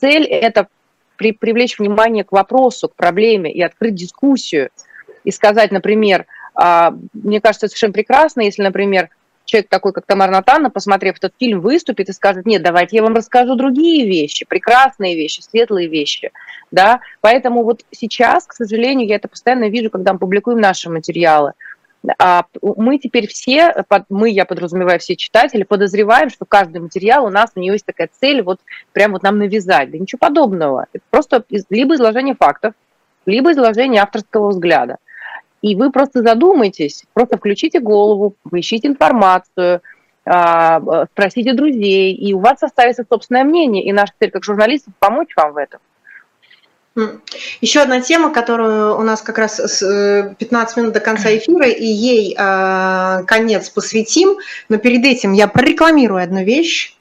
Цель– 0.00 0.24
это 0.30 0.68
при, 1.16 1.32
привлечь 1.32 1.78
внимание 1.78 2.24
к 2.24 2.32
вопросу, 2.32 2.88
к 2.88 2.94
проблеме 2.94 3.52
и 3.52 3.62
открыть 3.62 3.94
дискуссию. 3.94 4.70
И 5.24 5.30
сказать, 5.30 5.70
например, 5.70 6.26
а, 6.54 6.94
мне 7.12 7.40
кажется, 7.40 7.68
совершенно 7.68 7.92
прекрасно, 7.92 8.42
если, 8.42 8.62
например, 8.62 9.08
человек 9.44 9.68
такой, 9.68 9.92
как 9.92 10.06
Тамар 10.06 10.30
Натана, 10.30 10.70
посмотрев 10.70 11.16
этот 11.18 11.34
фильм, 11.38 11.60
выступит 11.60 12.08
и 12.08 12.12
скажет, 12.12 12.46
нет, 12.46 12.62
давайте 12.62 12.96
я 12.96 13.02
вам 13.02 13.14
расскажу 13.14 13.54
другие 13.54 14.06
вещи, 14.06 14.44
прекрасные 14.44 15.16
вещи, 15.16 15.40
светлые 15.40 15.88
вещи. 15.88 16.32
Да? 16.70 17.00
Поэтому 17.20 17.64
вот 17.64 17.82
сейчас, 17.90 18.46
к 18.46 18.52
сожалению, 18.52 19.08
я 19.08 19.16
это 19.16 19.28
постоянно 19.28 19.68
вижу, 19.68 19.90
когда 19.90 20.12
мы 20.12 20.18
публикуем 20.18 20.60
наши 20.60 20.88
материалы– 20.88 21.52
мы 22.02 22.98
теперь 22.98 23.28
все, 23.28 23.84
мы, 24.08 24.30
я 24.30 24.44
подразумеваю, 24.44 24.98
все 24.98 25.16
читатели, 25.16 25.62
подозреваем, 25.62 26.30
что 26.30 26.44
каждый 26.44 26.80
материал 26.80 27.24
у 27.24 27.30
нас, 27.30 27.52
у 27.54 27.60
него 27.60 27.74
есть 27.74 27.86
такая 27.86 28.08
цель, 28.20 28.42
вот 28.42 28.60
прям 28.92 29.12
вот 29.12 29.22
нам 29.22 29.38
навязать. 29.38 29.90
Да 29.90 29.98
ничего 29.98 30.18
подобного. 30.18 30.86
Это 30.92 31.04
просто 31.10 31.44
либо 31.70 31.94
изложение 31.94 32.34
фактов, 32.34 32.74
либо 33.26 33.52
изложение 33.52 34.02
авторского 34.02 34.48
взгляда. 34.48 34.96
И 35.60 35.76
вы 35.76 35.92
просто 35.92 36.22
задумайтесь, 36.22 37.04
просто 37.12 37.36
включите 37.36 37.78
голову, 37.78 38.34
поищите 38.50 38.88
информацию, 38.88 39.80
а, 40.24 41.06
спросите 41.12 41.52
друзей, 41.52 42.12
и 42.14 42.32
у 42.34 42.40
вас 42.40 42.58
составится 42.58 43.04
собственное 43.08 43.44
мнение. 43.44 43.84
И 43.84 43.92
наша 43.92 44.12
цель 44.18 44.30
как 44.32 44.44
журналистов 44.44 44.92
помочь 44.98 45.30
вам 45.36 45.52
в 45.52 45.56
этом. 45.56 45.80
Еще 47.62 47.80
одна 47.80 48.02
тема, 48.02 48.30
которую 48.30 48.98
у 48.98 49.02
нас 49.02 49.22
как 49.22 49.38
раз 49.38 49.56
15 49.56 50.42
э, 50.76 50.80
минут 50.80 50.92
до 50.92 51.00
конца 51.00 51.30
эфира, 51.36 51.66
и 51.66 51.86
ей 51.86 52.36
э, 52.38 53.24
конец 53.26 53.70
посвятим. 53.70 54.36
Но 54.68 54.76
перед 54.76 55.04
этим 55.04 55.32
я 55.32 55.48
прорекламирую 55.48 56.22
одну 56.22 56.44
вещь. 56.44 56.96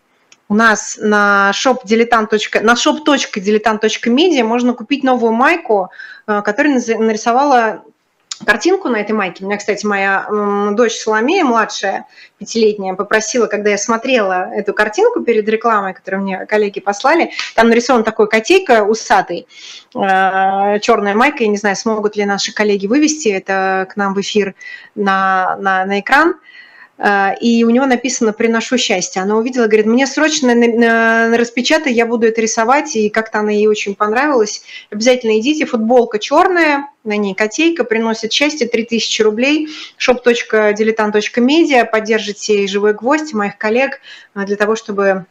У 0.48 0.56
нас 0.56 0.98
на 1.02 1.52
shop 1.54 1.80
на 2.62 2.74
shop.diletant.media 2.74 4.44
можно 4.44 4.74
купить 4.74 5.04
новую 5.04 5.34
майку, 5.34 5.92
э, 6.28 6.42
которую 6.42 6.76
нарисовала 6.76 7.84
картинку 8.46 8.90
на 8.90 8.98
этой 8.98 9.12
майке. 9.14 9.44
У 9.44 9.48
меня, 9.48 9.58
кстати, 9.58 9.86
моя 9.86 10.28
дочь 10.74 10.96
Соломея, 10.96 11.44
младшая, 11.44 12.06
пятилетняя, 12.38 12.96
попросила, 12.96 13.48
когда 13.48 13.70
я 13.70 13.78
смотрела 13.78 14.52
эту 14.54 14.74
картинку 14.74 15.22
перед 15.22 15.48
рекламой, 15.48 15.94
которую 15.94 16.24
мне 16.24 16.46
коллеги 16.46 16.80
послали, 16.80 17.32
там 17.56 17.70
нарисован 17.70 18.04
такой 18.04 18.28
котейка 18.28 18.84
усатый, 18.84 19.48
э, 19.96 20.80
черная 20.80 21.14
майка, 21.14 21.44
я 21.44 21.50
не 21.50 21.58
знаю, 21.58 21.76
смогут 21.76 22.16
ли 22.16 22.26
наши 22.26 22.54
коллеги 22.54 22.88
вывести 22.88 23.30
это 23.30 23.88
к 23.90 23.96
нам 23.96 24.14
в 24.14 24.22
эфир 24.22 24.56
на, 24.96 25.58
на, 25.60 25.86
на 25.86 26.00
экран. 26.00 26.32
э, 26.32 26.36
и 27.42 27.64
у 27.64 27.70
него 27.70 27.86
написано 27.88 28.32
«Приношу 28.32 28.78
счастье». 28.78 29.22
Она 29.22 29.36
увидела, 29.36 29.66
говорит, 29.66 29.88
мне 29.88 30.06
срочно 30.06 30.54
распечатай, 31.36 31.94
я 31.94 32.06
буду 32.06 32.28
это 32.28 32.42
рисовать, 32.42 32.96
и 32.96 33.10
как-то 33.10 33.40
она 33.40 33.52
ей 33.52 33.68
очень 33.68 33.96
понравилась. 33.96 34.62
Обязательно 34.92 35.40
идите, 35.40 35.66
футболка 35.66 36.20
черная, 36.20 36.90
на 37.04 37.18
ней 37.18 37.34
котейка, 37.34 37.84
приносит 37.84 38.32
счастье, 38.32 38.68
3000 38.68 39.22
рублей, 39.24 39.70
shop.diletant.media, 39.98 41.86
поддержите 41.86 42.68
«Живой 42.68 42.94
гвоздь» 42.94 43.34
моих 43.34 43.58
коллег 43.58 44.00
для 44.36 44.56
того, 44.56 44.76
чтобы 44.76 45.26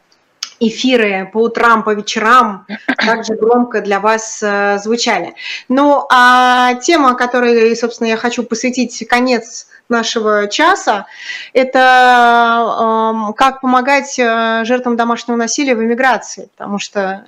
эфиры 0.61 1.31
по 1.33 1.39
утрам, 1.39 1.83
по 1.83 1.95
вечерам 1.95 2.67
также 2.97 3.35
громко 3.35 3.81
для 3.81 3.99
вас 3.99 4.41
э, 4.43 4.79
звучали. 4.83 5.35
Ну, 5.69 6.07
а 6.11 6.75
тема, 6.75 7.15
которой, 7.15 7.75
собственно, 7.77 8.09
я 8.09 8.17
хочу 8.17 8.43
посвятить 8.43 9.07
конец 9.09 9.69
нашего 9.91 10.49
часа, 10.49 11.07
это 11.53 13.29
э, 13.31 13.33
как 13.35 13.61
помогать 13.61 14.19
э, 14.19 14.63
жертвам 14.65 14.97
домашнего 14.97 15.37
насилия 15.37 15.75
в 15.75 15.83
эмиграции, 15.83 16.49
потому 16.57 16.79
что 16.79 17.25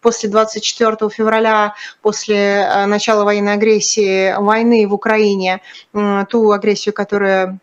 после 0.00 0.28
24 0.28 0.96
февраля, 1.10 1.74
после 2.02 2.36
э, 2.36 2.86
начала 2.86 3.24
военной 3.24 3.54
агрессии, 3.54 4.34
войны 4.38 4.86
в 4.86 4.94
Украине, 4.94 5.60
э, 5.92 6.24
ту 6.28 6.52
агрессию, 6.52 6.94
которую 6.94 7.58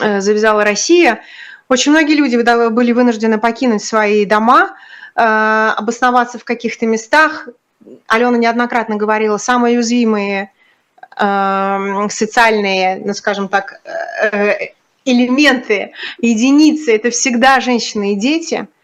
э, 0.00 0.20
завязала 0.20 0.64
Россия, 0.64 1.22
очень 1.68 1.92
многие 1.92 2.14
люди 2.14 2.36
были 2.68 2.92
вынуждены 2.92 3.38
покинуть 3.38 3.82
свои 3.82 4.24
дома, 4.24 4.76
э, 5.16 5.22
обосноваться 5.22 6.38
в 6.38 6.44
каких-то 6.44 6.86
местах. 6.86 7.48
Алена 8.06 8.36
неоднократно 8.36 8.96
говорила, 8.96 9.38
самые 9.38 9.76
уязвимые 9.76 10.52
социальные, 12.10 13.02
ну, 13.04 13.14
скажем 13.14 13.48
так, 13.48 13.80
э, 13.84 14.72
элементы, 15.04 15.92
единицы– 16.18 16.92
это 16.94 17.10
всегда 17.10 17.60
женщины 17.60 18.12
и 18.12 18.16
дети– 18.16 18.66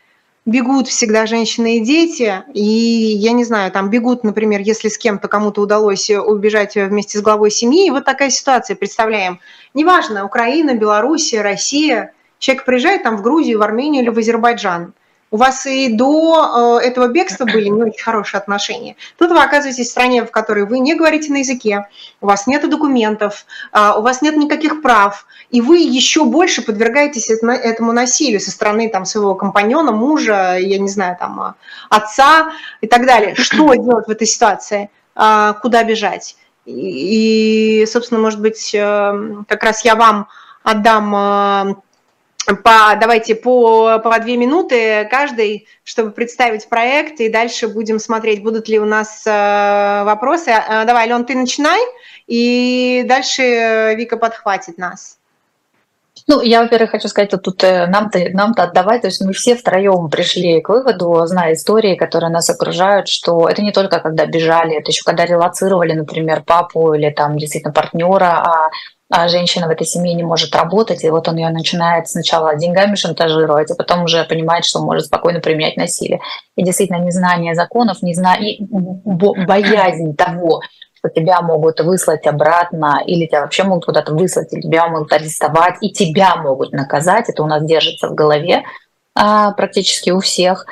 бегут 0.48 0.88
всегда 0.88 1.26
женщины 1.26 1.76
и 1.76 1.80
дети, 1.80 2.42
и 2.54 2.62
я 2.62 3.32
не 3.32 3.44
знаю, 3.44 3.70
там 3.70 3.90
бегут, 3.90 4.24
например, 4.24 4.62
если 4.62 4.88
с 4.88 4.96
кем-то 4.96 5.28
кому-то 5.28 5.60
удалось 5.60 6.08
убежать 6.08 6.74
вместе 6.74 7.18
с 7.18 7.20
главой 7.20 7.50
семьи, 7.50 7.86
и 7.86 7.90
вот 7.90 8.06
такая 8.06 8.30
ситуация, 8.30 8.74
представляем. 8.74 9.40
Неважно, 9.74 10.24
Украина, 10.24 10.74
Белоруссия, 10.74 11.42
Россия, 11.42 12.14
Человек 12.38 12.64
приезжает 12.64 13.02
там 13.02 13.16
в 13.16 13.22
Грузию, 13.22 13.58
в 13.58 13.62
Армению 13.62 14.02
или 14.02 14.10
в 14.10 14.18
Азербайджан. 14.18 14.94
У 15.30 15.36
вас 15.36 15.66
и 15.66 15.88
до 15.92 16.80
э, 16.80 16.86
этого 16.86 17.08
бегства 17.08 17.44
были 17.44 17.68
не 17.68 17.82
очень 17.82 18.02
хорошие 18.02 18.38
отношения. 18.38 18.96
Тут 19.18 19.30
вы 19.30 19.42
оказываетесь 19.42 19.88
в 19.88 19.90
стране, 19.90 20.24
в 20.24 20.30
которой 20.30 20.64
вы 20.64 20.78
не 20.78 20.94
говорите 20.94 21.30
на 21.32 21.38
языке, 21.38 21.86
у 22.20 22.26
вас 22.26 22.46
нет 22.46 22.68
документов, 22.68 23.44
э, 23.72 23.92
у 23.96 24.00
вас 24.00 24.22
нет 24.22 24.36
никаких 24.36 24.80
прав, 24.80 25.26
и 25.50 25.60
вы 25.60 25.78
еще 25.78 26.24
больше 26.24 26.62
подвергаетесь 26.62 27.30
этому 27.30 27.92
насилию 27.92 28.40
со 28.40 28.50
стороны 28.50 28.88
там, 28.88 29.04
своего 29.04 29.34
компаньона, 29.34 29.92
мужа, 29.92 30.56
я 30.58 30.78
не 30.78 30.88
знаю, 30.88 31.16
там, 31.18 31.40
э, 31.40 31.52
отца 31.90 32.52
и 32.80 32.86
так 32.86 33.06
далее. 33.06 33.34
Что 33.34 33.74
делать 33.74 34.06
в 34.06 34.10
этой 34.10 34.26
ситуации? 34.26 34.90
Куда 35.14 35.82
бежать? 35.82 36.36
И, 36.64 37.84
собственно, 37.90 38.20
может 38.20 38.40
быть, 38.40 38.70
как 38.70 39.64
раз 39.64 39.84
я 39.84 39.96
вам 39.96 40.28
отдам 40.62 41.82
по, 42.56 42.96
давайте 43.00 43.34
по, 43.34 43.98
по 43.98 44.18
две 44.20 44.36
минуты 44.36 45.06
каждый, 45.10 45.68
чтобы 45.84 46.12
представить 46.12 46.68
проект, 46.68 47.20
и 47.20 47.28
дальше 47.28 47.68
будем 47.68 47.98
смотреть, 47.98 48.42
будут 48.42 48.68
ли 48.68 48.78
у 48.78 48.86
нас 48.86 49.26
э, 49.26 50.04
вопросы. 50.04 50.50
Э, 50.50 50.84
давай, 50.86 51.04
Ален, 51.04 51.24
ты 51.24 51.34
начинай, 51.34 51.80
и 52.26 53.04
дальше 53.06 53.94
Вика 53.96 54.16
подхватит 54.16 54.78
нас. 54.78 55.18
Ну, 56.26 56.42
я, 56.42 56.62
во-первых, 56.62 56.90
хочу 56.90 57.08
сказать, 57.08 57.30
что 57.30 57.38
тут 57.38 57.62
э, 57.64 57.86
нам-то 57.86 58.18
нам 58.32 58.52
-то 58.52 58.64
отдавать, 58.64 59.02
то 59.02 59.08
есть 59.08 59.20
мы 59.22 59.32
все 59.32 59.54
втроем 59.54 60.10
пришли 60.10 60.60
к 60.60 60.68
выводу, 60.68 61.24
зная 61.26 61.54
истории, 61.54 61.96
которые 61.96 62.30
нас 62.30 62.50
окружают, 62.50 63.08
что 63.08 63.48
это 63.48 63.62
не 63.62 63.72
только 63.72 64.00
когда 64.00 64.26
бежали, 64.26 64.76
это 64.76 64.90
еще 64.90 65.02
когда 65.04 65.24
релацировали, 65.24 65.92
например, 65.92 66.42
папу 66.44 66.94
или 66.94 67.10
там 67.10 67.38
действительно 67.38 67.72
партнера, 67.72 68.42
а 68.44 68.70
женщина 69.10 69.66
в 69.66 69.70
этой 69.70 69.86
семье 69.86 70.14
не 70.14 70.22
может 70.22 70.54
работать, 70.54 71.02
и 71.02 71.10
вот 71.10 71.28
он 71.28 71.36
ее 71.36 71.48
начинает 71.48 72.08
сначала 72.08 72.56
деньгами 72.56 72.94
шантажировать, 72.94 73.70
а 73.70 73.74
потом 73.74 74.04
уже 74.04 74.24
понимает, 74.24 74.64
что 74.64 74.80
может 74.80 75.06
спокойно 75.06 75.40
применять 75.40 75.76
насилие. 75.76 76.20
И 76.56 76.62
действительно 76.62 76.98
незнание 76.98 77.54
законов, 77.54 78.02
незнание, 78.02 78.58
боязнь 78.60 80.14
того, 80.14 80.60
что 80.94 81.08
тебя 81.08 81.40
могут 81.40 81.80
выслать 81.80 82.26
обратно, 82.26 83.02
или 83.06 83.26
тебя 83.26 83.42
вообще 83.42 83.62
могут 83.62 83.86
куда-то 83.86 84.12
выслать, 84.12 84.52
или 84.52 84.60
тебя 84.60 84.88
могут 84.88 85.12
арестовать, 85.12 85.76
и 85.80 85.90
тебя 85.90 86.36
могут 86.36 86.72
наказать, 86.72 87.28
это 87.28 87.42
у 87.42 87.46
нас 87.46 87.64
держится 87.64 88.08
в 88.08 88.14
голове 88.14 88.64
а, 89.14 89.52
практически 89.52 90.10
у 90.10 90.20
всех 90.20 90.66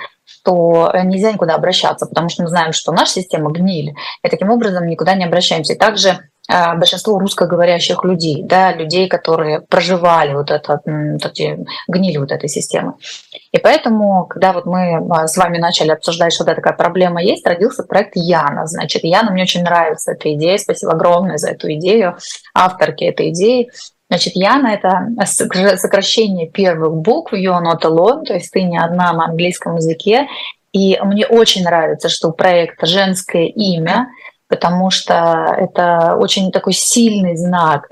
что 0.46 0.92
нельзя 1.02 1.32
никуда 1.32 1.56
обращаться, 1.56 2.06
потому 2.06 2.28
что 2.28 2.44
мы 2.44 2.48
знаем, 2.48 2.72
что 2.72 2.92
наша 2.92 3.14
система 3.14 3.50
гниль, 3.50 3.94
и 4.22 4.28
таким 4.28 4.50
образом 4.50 4.86
никуда 4.86 5.14
не 5.14 5.24
обращаемся. 5.24 5.72
И 5.72 5.78
также 5.78 6.10
а, 6.10 6.18
большинство 6.48 7.18
русскоговорящих 7.18 8.04
людей, 8.04 8.42
да, 8.42 8.72
людей, 8.72 9.08
которые 9.08 9.60
проживали 9.60 10.34
вот, 10.34 10.50
это, 10.50 10.80
вот 10.84 11.32
гнили 11.88 12.16
вот 12.18 12.30
этой 12.30 12.48
системы. 12.48 12.94
И 13.52 13.58
поэтому, 13.58 14.26
когда 14.26 14.52
вот 14.52 14.66
мы 14.66 14.96
а, 15.10 15.26
с 15.26 15.36
вами 15.36 15.58
начали 15.58 15.90
обсуждать, 15.90 16.32
что 16.32 16.44
да, 16.44 16.54
такая 16.54 16.74
проблема 16.74 17.22
есть, 17.22 17.46
родился 17.46 17.82
проект 17.82 18.12
Яна. 18.14 18.66
Значит, 18.66 19.02
Яна, 19.04 19.30
мне 19.32 19.42
очень 19.42 19.62
нравится 19.62 20.12
эта 20.12 20.32
идея. 20.34 20.58
Спасибо 20.58 20.92
огромное 20.92 21.38
за 21.38 21.50
эту 21.50 21.72
идею, 21.74 22.16
авторке 22.54 23.06
этой 23.06 23.30
идеи. 23.30 23.70
Значит, 24.08 24.34
Яна— 24.36 24.68
это 24.74 25.08
сокращение 25.24 26.48
первых 26.48 26.94
букв 26.94 27.32
«You're 27.32 27.60
not 27.60 27.82
alone», 27.82 28.22
то 28.24 28.34
есть 28.34 28.52
ты 28.52 28.62
не 28.62 28.78
одна 28.78 29.12
на 29.12 29.24
английском 29.24 29.76
языке. 29.76 30.28
И 30.72 30.96
мне 31.02 31.26
очень 31.26 31.64
нравится, 31.64 32.08
что 32.08 32.28
у 32.28 32.32
проекта 32.32 32.86
женское 32.86 33.46
имя— 33.46 34.08
потому 34.48 34.90
что 34.90 35.56
это 35.58 36.16
очень 36.18 36.52
такой 36.52 36.72
сильный 36.72 37.36
знак, 37.36 37.88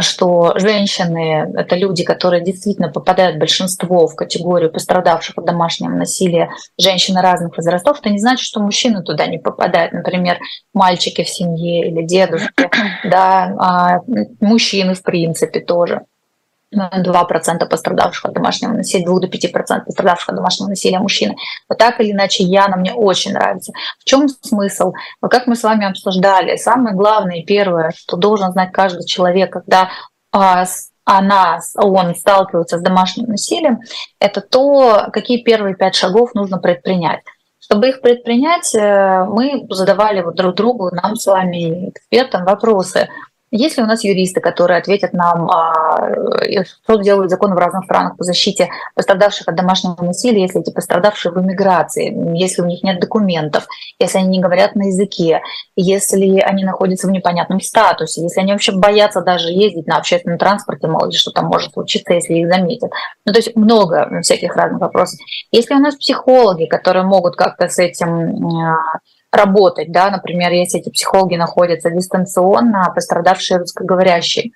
что 0.00 0.52
женщины— 0.56 1.50
это 1.56 1.74
люди, 1.74 2.04
которые 2.04 2.44
действительно 2.44 2.90
попадают 2.90 3.38
большинство 3.38 4.06
в 4.06 4.14
категорию 4.14 4.70
пострадавших 4.70 5.38
от 5.38 5.46
домашнего 5.46 5.90
насилия, 5.90 6.50
женщины 6.78 7.22
разных 7.22 7.56
возрастов, 7.56 8.00
это 8.00 8.10
не 8.10 8.18
значит, 8.18 8.44
что 8.44 8.60
мужчины 8.60 9.02
туда 9.02 9.26
не 9.26 9.38
попадают. 9.38 9.94
Например, 9.94 10.38
мальчики 10.74 11.24
в 11.24 11.28
семье 11.28 11.88
или 11.88 12.02
дедушки, 12.02 12.70
да, 13.04 13.54
а 13.58 14.00
мужчины 14.40 14.94
в 14.94 15.02
принципе 15.02 15.60
тоже. 15.60 16.02
2% 16.74 17.66
пострадавших 17.66 18.24
от 18.26 18.34
домашнего 18.34 18.72
насилия, 18.72 19.04
2 19.06 19.20
до 19.20 19.26
5% 19.26 19.84
пострадавших 19.86 20.28
от 20.28 20.36
домашнего 20.36 20.68
насилия 20.68 20.98
мужчины. 20.98 21.36
Вот 21.68 21.78
так 21.78 22.00
или 22.00 22.12
иначе, 22.12 22.44
Яна 22.44 22.76
мне 22.76 22.92
очень 22.92 23.32
нравится. 23.32 23.72
В 23.98 24.04
чем 24.04 24.28
смысл? 24.28 24.92
Как 25.20 25.46
мы 25.46 25.56
с 25.56 25.62
вами 25.62 25.86
обсуждали, 25.86 26.56
самое 26.56 26.94
главное 26.94 27.38
и 27.38 27.44
первое, 27.44 27.92
что 27.96 28.16
должен 28.16 28.52
знать 28.52 28.72
каждый 28.72 29.06
человек, 29.06 29.52
когда 29.52 29.88
а, 30.32 30.64
она, 31.04 31.60
он 31.76 32.14
сталкивается 32.14 32.78
с 32.78 32.82
домашним 32.82 33.26
насилием, 33.26 33.80
это 34.20 34.42
то, 34.42 35.08
какие 35.10 35.42
первые 35.42 35.74
пять 35.74 35.94
шагов 35.94 36.34
нужно 36.34 36.58
предпринять. 36.58 37.20
Чтобы 37.58 37.88
их 37.88 38.02
предпринять, 38.02 38.74
э, 38.74 39.24
мы 39.24 39.66
задавали 39.70 40.22
вот 40.22 40.36
друг 40.36 40.54
другу, 40.54 40.90
нам 40.90 41.16
с 41.16 41.26
вами, 41.26 41.90
экспертам, 41.90 42.44
вопросы. 42.44 43.08
Есть 43.50 43.78
ли 43.78 43.82
у 43.82 43.86
нас 43.86 44.04
юристы, 44.04 44.40
которые 44.40 44.78
ответят 44.78 45.12
нам, 45.12 45.50
а, 45.50 46.10
что 46.84 46.96
делают 46.96 47.30
законы 47.30 47.54
в 47.54 47.58
разных 47.58 47.84
странах 47.84 48.16
по 48.16 48.24
защите 48.24 48.68
пострадавших 48.94 49.48
от 49.48 49.56
домашнего 49.56 49.96
насилия, 50.02 50.42
если 50.42 50.60
эти 50.60 50.70
пострадавшие 50.70 51.32
в 51.32 51.40
эмиграции, 51.40 52.14
если 52.38 52.62
у 52.62 52.66
них 52.66 52.82
нет 52.82 53.00
документов, 53.00 53.66
если 53.98 54.18
они 54.18 54.28
не 54.28 54.40
говорят 54.40 54.74
на 54.74 54.88
языке, 54.88 55.40
если 55.76 56.40
они 56.40 56.64
находятся 56.64 57.06
в 57.06 57.10
непонятном 57.10 57.60
статусе, 57.60 58.22
если 58.22 58.40
они 58.40 58.52
вообще 58.52 58.72
боятся 58.72 59.22
даже 59.22 59.48
ездить 59.48 59.86
на 59.86 59.96
общественном 59.96 60.38
транспорте, 60.38 60.86
мало 60.86 61.06
ли 61.06 61.16
что 61.16 61.30
там 61.30 61.46
может 61.46 61.72
случиться, 61.72 62.14
если 62.14 62.34
их 62.34 62.48
заметят. 62.48 62.90
Ну, 63.24 63.32
то 63.32 63.38
есть 63.38 63.56
много 63.56 64.20
всяких 64.22 64.54
разных 64.56 64.80
вопросов. 64.80 65.18
Если 65.50 65.74
у 65.74 65.78
нас 65.78 65.96
психологи, 65.96 66.66
которые 66.66 67.04
могут 67.04 67.36
как-то 67.36 67.68
с 67.68 67.78
этим 67.78 68.46
а, 68.46 68.98
работать, 69.32 69.92
да, 69.92 70.10
например, 70.10 70.52
если 70.52 70.80
эти 70.80 70.90
психологи 70.90 71.36
находятся 71.36 71.90
дистанционно, 71.90 72.86
а 72.86 72.90
пострадавшие 72.90 73.58
русскоговорящие. 73.58 74.52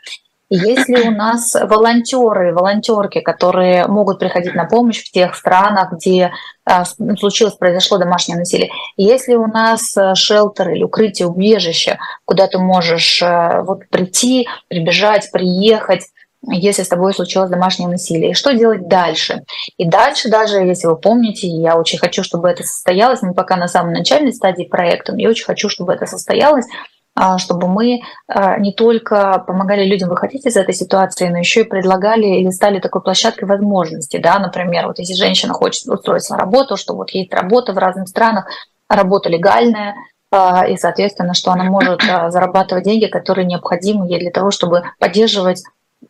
И 0.52 0.56
если 0.56 1.08
у 1.08 1.10
нас 1.10 1.54
волонтеры, 1.54 2.52
волонтерки, 2.52 3.20
которые 3.20 3.86
могут 3.86 4.18
приходить 4.18 4.54
на 4.54 4.66
помощь 4.66 5.02
в 5.02 5.10
тех 5.10 5.34
странах, 5.34 5.92
где 5.92 6.30
а, 6.66 6.84
случилось, 6.84 7.54
произошло 7.54 7.96
домашнее 7.96 8.36
насилие, 8.36 8.70
если 8.98 9.34
у 9.34 9.46
нас 9.46 9.96
э, 9.96 10.14
шелтер 10.14 10.68
или 10.68 10.82
укрытие, 10.82 11.26
убежище, 11.26 11.98
куда 12.26 12.48
ты 12.48 12.58
можешь 12.58 13.22
э, 13.22 13.62
вот 13.62 13.88
прийти, 13.88 14.46
прибежать, 14.68 15.30
приехать, 15.32 16.02
если 16.50 16.82
с 16.82 16.88
тобой 16.88 17.14
случилось 17.14 17.50
домашнее 17.50 17.88
насилие. 17.88 18.30
И 18.30 18.34
что 18.34 18.52
делать 18.52 18.88
дальше? 18.88 19.44
И 19.76 19.86
дальше, 19.86 20.28
даже 20.28 20.58
если 20.58 20.88
вы 20.88 20.96
помните, 20.96 21.46
я 21.46 21.78
очень 21.78 21.98
хочу, 21.98 22.24
чтобы 22.24 22.48
это 22.48 22.64
состоялось, 22.64 23.22
мы 23.22 23.34
пока 23.34 23.56
на 23.56 23.68
самой 23.68 23.94
начальной 23.94 24.32
стадии 24.32 24.64
проекта, 24.64 25.14
я 25.16 25.28
очень 25.28 25.44
хочу, 25.44 25.68
чтобы 25.68 25.92
это 25.92 26.06
состоялось, 26.06 26.66
а, 27.14 27.38
чтобы 27.38 27.68
мы 27.68 28.00
а, 28.26 28.58
не 28.58 28.72
только 28.72 29.44
помогали 29.46 29.84
людям 29.84 30.08
выходить 30.08 30.46
из 30.46 30.56
этой 30.56 30.74
ситуации, 30.74 31.28
но 31.28 31.38
еще 31.38 31.60
и 31.60 31.68
предлагали 31.68 32.26
или 32.26 32.50
стали 32.50 32.80
такой 32.80 33.02
площадкой 33.02 33.44
возможностей. 33.44 34.18
Да? 34.18 34.38
Например, 34.38 34.86
вот 34.86 34.98
если 34.98 35.14
женщина 35.14 35.52
хочет 35.52 35.86
устроиться 35.86 36.32
на 36.32 36.40
работу, 36.40 36.76
что 36.76 36.94
вот 36.94 37.10
есть 37.10 37.32
работа 37.32 37.72
в 37.72 37.78
разных 37.78 38.08
странах, 38.08 38.46
работа 38.88 39.28
легальная, 39.28 39.94
а, 40.32 40.66
и, 40.66 40.76
соответственно, 40.78 41.34
что 41.34 41.52
она 41.52 41.64
может 41.64 42.00
зарабатывать 42.02 42.84
деньги, 42.84 43.06
которые 43.06 43.46
необходимы 43.46 44.08
ей 44.08 44.18
для 44.18 44.30
того, 44.30 44.50
чтобы 44.50 44.82
поддерживать 44.98 45.62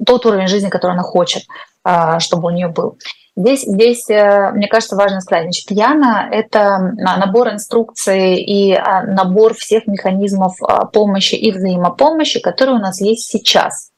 тот 0.05 0.27
уровень 0.27 0.49
жизни, 0.49 0.69
который 0.69 0.93
она 0.93 1.03
хочет, 1.03 1.45
чтобы 2.19 2.49
у 2.49 2.51
нее 2.51 2.69
был. 2.69 2.97
Здесь, 3.35 3.63
здесь, 3.63 4.11
э, 4.11 4.51
мне 4.53 4.69
кажется, 4.69 4.95
важно 4.95 5.23
сказать, 5.23 5.45
значит, 5.45 5.71
Яна— 5.71 6.29
это 6.31 6.93
набор 6.99 7.49
инструкций 7.49 8.37
и 8.37 8.75
а, 8.75 9.05
набор 9.05 9.55
всех 9.55 9.87
механизмов 9.87 10.57
а, 10.61 10.85
помощи 10.85 11.35
и 11.35 11.51
взаимопомощи, 11.51 12.41
которые 12.41 12.77
у 12.77 12.81
нас 12.81 13.01
есть 13.01 13.31
сейчас. 13.31 13.91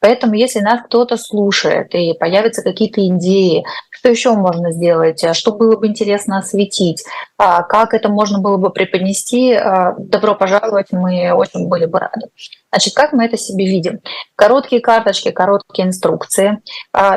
Поэтому, 0.00 0.32
если 0.32 0.60
нас 0.60 0.80
кто-то 0.82 1.18
слушает 1.18 1.94
и 1.94 2.14
появятся 2.14 2.62
какие-то 2.62 3.06
идеи, 3.06 3.64
что 4.00 4.08
еще 4.08 4.32
можно 4.34 4.72
сделать, 4.72 5.22
что 5.36 5.52
было 5.52 5.76
бы 5.76 5.86
интересно 5.86 6.38
осветить, 6.38 7.04
а, 7.36 7.62
как 7.62 7.92
это 7.92 8.08
можно 8.08 8.38
было 8.38 8.56
бы 8.56 8.70
преподнести, 8.70 9.54
добро 9.98 10.34
пожаловать, 10.34 10.86
мы 10.90 11.32
очень 11.32 11.68
были 11.68 11.84
бы 11.84 11.98
рады. 11.98 12.28
Значит, 12.72 12.94
как 12.94 13.12
мы 13.12 13.26
это 13.26 13.36
себе 13.36 13.66
видим? 13.66 14.00
Короткие 14.36 14.80
карточки, 14.80 15.30
короткие 15.30 15.88
инструкции, 15.88 16.60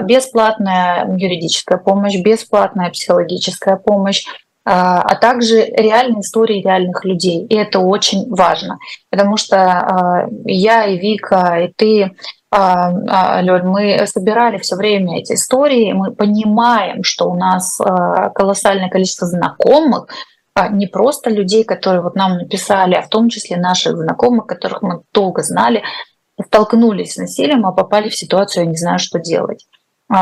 бесплатная 0.02 1.08
юридическая 1.18 1.78
помощь, 1.78 2.18
бесплатная 2.18 2.90
психологическая 2.90 3.78
помощь, 3.78 4.26
а 4.66 5.16
также 5.16 5.66
реальные 5.66 6.22
истории 6.22 6.62
реальных 6.62 7.06
людей. 7.06 7.46
И 7.46 7.56
это 7.56 7.80
очень 7.80 8.30
важно, 8.30 8.78
потому 9.10 9.38
что 9.38 10.28
я 10.46 10.86
и 10.86 10.98
Вика, 10.98 11.60
и 11.62 11.74
ты 11.76 12.04
а, 12.04 12.10
а, 12.10 12.43
Лёль, 12.54 13.64
мы 13.64 14.06
собирали 14.06 14.58
все 14.60 14.76
время 14.76 15.20
эти 15.20 15.34
истории, 15.34 15.94
мы 15.94 16.12
понимаем, 16.12 17.04
что 17.04 17.30
у 17.30 17.36
нас 17.36 17.82
а, 17.82 18.30
колоссальное 18.30 18.90
количество 18.90 19.26
знакомых, 19.26 20.08
не 20.70 20.86
просто 20.86 21.32
людей, 21.32 21.64
которые 21.64 22.04
вот 22.04 22.16
нам 22.16 22.38
написали, 22.38 22.94
а 22.94 23.02
в 23.02 23.10
том 23.10 23.30
числе 23.30 23.58
наших 23.58 23.98
знакомых, 23.98 24.46
которых 24.46 24.84
мы 24.84 25.02
долго 25.12 25.42
знали, 25.42 25.82
столкнулись 26.40 27.14
с 27.14 27.18
насилием, 27.18 27.66
а 27.66 27.72
попали 27.72 28.10
в 28.10 28.16
ситуацию, 28.16 28.66
я 28.66 28.70
не 28.70 28.78
знаю, 28.78 29.00
что 29.00 29.20
делать. 29.20 29.66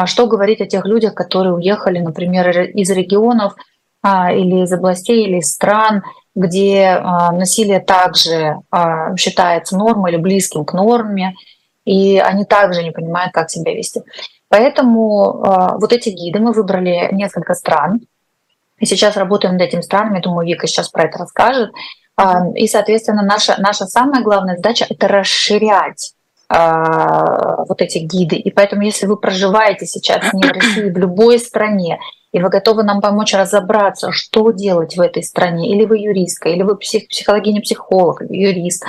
Что 0.05 0.27
говорить 0.27 0.61
о 0.61 0.67
тех 0.67 0.86
людях, 0.86 1.15
которые 1.15 1.53
уехали, 1.53 1.99
например, 1.99 2.61
из 2.61 2.89
регионов 2.91 3.55
или 4.05 4.63
из 4.63 4.71
областей, 4.71 5.25
или 5.25 5.39
из 5.39 5.51
стран, 5.51 6.03
где 6.34 6.97
насилие 7.34 7.82
также 7.82 8.55
считается 9.17 9.77
нормой 9.77 10.11
или 10.11 10.17
близким 10.17 10.63
к 10.63 10.71
норме, 10.71 11.36
и 11.86 12.19
они 12.19 12.45
также 12.45 12.84
не 12.84 12.91
понимают, 12.91 13.34
как 13.34 13.49
себя 13.49 13.73
вести. 13.73 14.01
Поэтому 14.49 15.43
э, 15.43 15.77
вот 15.79 15.93
эти 15.93 16.09
гиды 16.09 16.39
мы 16.39 16.51
выбрали 16.51 17.09
несколько 17.11 17.53
стран, 17.53 18.01
и 18.79 18.86
сейчас 18.86 19.15
работаем 19.15 19.53
над 19.53 19.61
этими 19.61 19.82
странами. 19.82 20.21
Думаю, 20.21 20.45
Вика 20.45 20.67
сейчас 20.67 20.89
про 20.89 21.03
это 21.03 21.19
расскажет. 21.19 21.71
Э, 22.19 22.51
и, 22.55 22.67
соответственно, 22.67 23.21
наша, 23.23 23.55
наша 23.59 23.86
самая 23.86 24.21
главная 24.21 24.57
задача— 24.57 24.86
это 24.89 25.07
расширять 25.07 26.13
э, 26.49 26.55
вот 27.67 27.82
эти 27.82 27.99
гиды. 27.99 28.36
И 28.36 28.51
поэтому, 28.51 28.82
если 28.82 29.05
вы 29.05 29.17
проживаете 29.17 29.86
сейчас 29.86 30.34
не 30.34 30.43
в 30.43 30.51
России, 30.51 30.89
в 30.89 30.97
любой 30.97 31.39
стране, 31.39 31.99
и 32.32 32.41
вы 32.41 32.49
готовы 32.49 32.84
нам 32.84 33.01
помочь 33.01 33.34
разобраться, 33.34 34.11
что 34.11 34.51
делать 34.51 34.95
в 34.95 35.01
этой 35.01 35.23
стране, 35.23 35.71
или 35.71 35.86
вы 35.86 35.99
юристка, 35.99 36.49
или 36.49 36.63
вы 36.63 36.77
псих, 36.77 37.07
психологиня-психолог, 37.07 38.21
юрист, 38.29 38.84
а, 38.84 38.88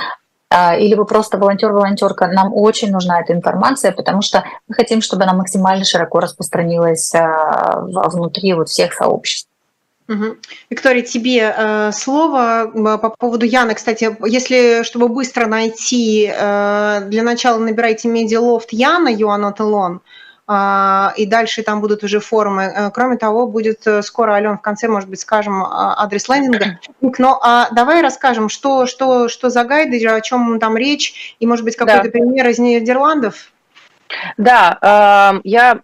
или 0.77 0.95
вы 0.95 1.05
просто 1.05 1.37
волонтер-волонтерка, 1.37 2.27
нам 2.27 2.53
очень 2.53 2.91
нужна 2.91 3.21
эта 3.21 3.33
информация, 3.33 3.91
потому 3.91 4.21
что 4.21 4.43
мы 4.67 4.75
хотим, 4.75 5.01
чтобы 5.01 5.23
она 5.23 5.33
максимально 5.33 5.85
широко 5.85 6.19
распространилась 6.19 7.13
а, 7.15 7.81
внутри 7.81 8.53
вот 8.53 8.69
всех 8.69 8.93
сообществ. 8.93 9.49
Угу. 10.09 10.35
Виктория, 10.69 11.01
тебе 11.01 11.53
э, 11.55 11.91
слово 11.93 12.97
по 13.01 13.09
поводу 13.17 13.45
Яны. 13.45 13.73
Кстати, 13.73 14.15
если, 14.27 14.83
чтобы 14.83 15.07
быстро 15.07 15.45
найти, 15.45 16.29
э, 16.29 17.01
для 17.05 17.23
начала 17.23 17.57
набирайте 17.57 18.09
медиалофт 18.09 18.73
Яна, 18.73 19.07
You 19.07 19.29
are 19.29 19.39
not 19.39 19.57
alone. 19.59 19.99
А, 19.99 19.99
и 20.45 21.25
дальше 21.25 21.63
там 21.63 21.79
будут 21.79 22.03
уже 22.03 22.19
форумы. 22.19 22.63
Э, 22.63 22.91
кроме 22.91 23.17
того, 23.17 23.47
будет 23.47 23.87
э, 23.87 24.01
скоро, 24.01 24.33
Ален, 24.33 24.57
в 24.57 24.61
конце, 24.61 24.89
может 24.89 25.09
быть, 25.09 25.21
скажем 25.21 25.63
а, 25.63 25.95
адрес 26.03 26.27
лендинга. 26.27 26.79
Но 27.17 27.39
а 27.41 27.69
давай 27.71 28.01
расскажем, 28.01 28.49
что, 28.49 28.85
что, 28.85 29.29
что 29.29 29.49
за 29.49 29.63
гайды, 29.63 30.05
о 30.05 30.19
чем 30.19 30.59
там 30.59 30.75
речь, 30.75 31.35
и, 31.39 31.47
может 31.47 31.63
быть, 31.63 31.77
какой-то 31.77 32.03
да. 32.03 32.09
пример 32.09 32.49
из 32.49 32.59
Нидерландов. 32.59 33.53
Да, 34.37 35.41
я 35.43 35.79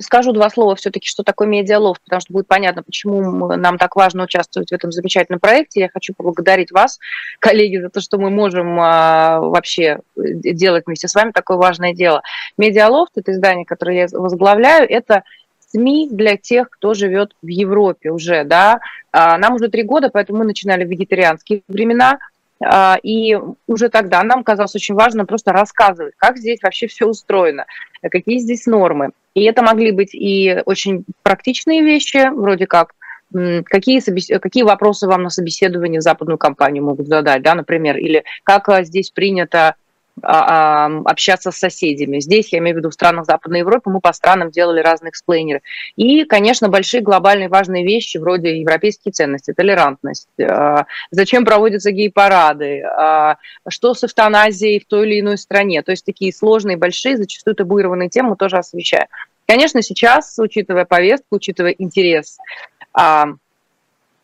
скажу 0.00 0.32
два 0.32 0.50
слова 0.50 0.76
все-таки, 0.76 1.06
что 1.06 1.22
такое 1.22 1.48
медиалофт, 1.48 2.02
потому 2.02 2.20
что 2.20 2.32
будет 2.32 2.46
понятно, 2.46 2.82
почему 2.82 3.48
нам 3.56 3.78
так 3.78 3.96
важно 3.96 4.24
участвовать 4.24 4.70
в 4.70 4.72
этом 4.72 4.92
замечательном 4.92 5.40
проекте. 5.40 5.80
Я 5.80 5.88
хочу 5.92 6.14
поблагодарить 6.14 6.72
вас, 6.72 6.98
коллеги, 7.38 7.78
за 7.78 7.90
то, 7.90 8.00
что 8.00 8.18
мы 8.18 8.30
можем 8.30 8.78
а, 8.80 9.40
вообще 9.40 10.00
делать 10.16 10.84
вместе 10.86 11.08
с 11.08 11.14
вами 11.14 11.32
такое 11.32 11.56
важное 11.56 11.94
дело. 11.94 12.22
Медиалофт– 12.58 13.12
это 13.16 13.32
издание, 13.32 13.64
которое 13.64 13.96
я 13.96 14.06
возглавляю, 14.12 14.88
это 14.88 15.22
СМИ 15.70 16.08
для 16.10 16.36
тех, 16.36 16.70
кто 16.70 16.94
живет 16.94 17.34
в 17.42 17.48
Европе 17.48 18.10
уже, 18.10 18.44
да. 18.44 18.80
А, 19.12 19.38
нам 19.38 19.54
уже 19.54 19.68
три 19.68 19.82
года, 19.82 20.08
поэтому 20.12 20.40
мы 20.40 20.44
начинали 20.44 20.84
в 20.84 20.88
вегетарианские 20.88 21.62
времена, 21.68 22.18
а, 22.62 22.98
и 23.02 23.36
уже 23.66 23.88
тогда 23.88 24.22
нам 24.22 24.44
казалось 24.44 24.74
очень 24.74 24.94
важно 24.94 25.26
просто 25.26 25.52
рассказывать, 25.52 26.14
как 26.16 26.38
здесь 26.38 26.62
вообще 26.62 26.86
все 26.86 27.06
устроено, 27.06 27.66
какие 28.02 28.38
здесь 28.38 28.66
нормы. 28.66 29.10
И 29.34 29.42
это 29.42 29.62
могли 29.62 29.90
быть 29.90 30.14
и 30.14 30.62
очень 30.64 31.04
практичные 31.22 31.82
вещи, 31.82 32.30
вроде 32.30 32.66
как 32.66 32.94
какие, 33.32 34.38
какие 34.38 34.62
вопросы 34.62 35.08
вам 35.08 35.24
на 35.24 35.30
собеседовании 35.30 35.98
в 35.98 36.02
западную 36.02 36.38
компанию 36.38 36.84
могут 36.84 37.08
задать, 37.08 37.42
да, 37.42 37.54
например, 37.54 37.96
или 37.96 38.24
как 38.44 38.68
а, 38.68 38.84
здесь 38.84 39.10
принято 39.10 39.74
общаться 40.22 41.50
с 41.50 41.56
соседями. 41.56 42.20
Здесь, 42.20 42.52
я 42.52 42.58
имею 42.58 42.76
в 42.76 42.78
виду, 42.78 42.90
в 42.90 42.94
странах 42.94 43.26
Западной 43.26 43.60
Европы, 43.60 43.90
мы 43.90 44.00
по 44.00 44.12
странам 44.12 44.50
делали 44.50 44.80
разные 44.80 45.10
эксплейнеры. 45.10 45.62
И, 45.96 46.24
конечно, 46.24 46.68
большие 46.68 47.00
глобальные 47.00 47.48
важные 47.48 47.84
вещи, 47.84 48.18
вроде 48.18 48.60
европейские 48.60 49.12
ценности, 49.12 49.52
толерантность, 49.52 50.28
а, 50.40 50.86
зачем 51.10 51.44
проводятся 51.44 51.90
гей-парады, 51.90 52.82
а, 52.82 53.36
что 53.68 53.94
с 53.94 54.04
эвтаназией 54.04 54.80
в 54.80 54.86
той 54.86 55.06
или 55.08 55.20
иной 55.20 55.36
стране. 55.36 55.82
То 55.82 55.90
есть 55.90 56.04
такие 56.04 56.32
сложные, 56.32 56.76
большие, 56.76 57.16
зачастую 57.16 57.56
табуированные 57.56 58.08
темы 58.08 58.30
мы 58.30 58.36
тоже 58.36 58.56
освещаем. 58.56 59.08
Конечно, 59.46 59.82
сейчас, 59.82 60.38
учитывая 60.38 60.84
повестку, 60.84 61.36
учитывая 61.36 61.72
интерес 61.72 62.38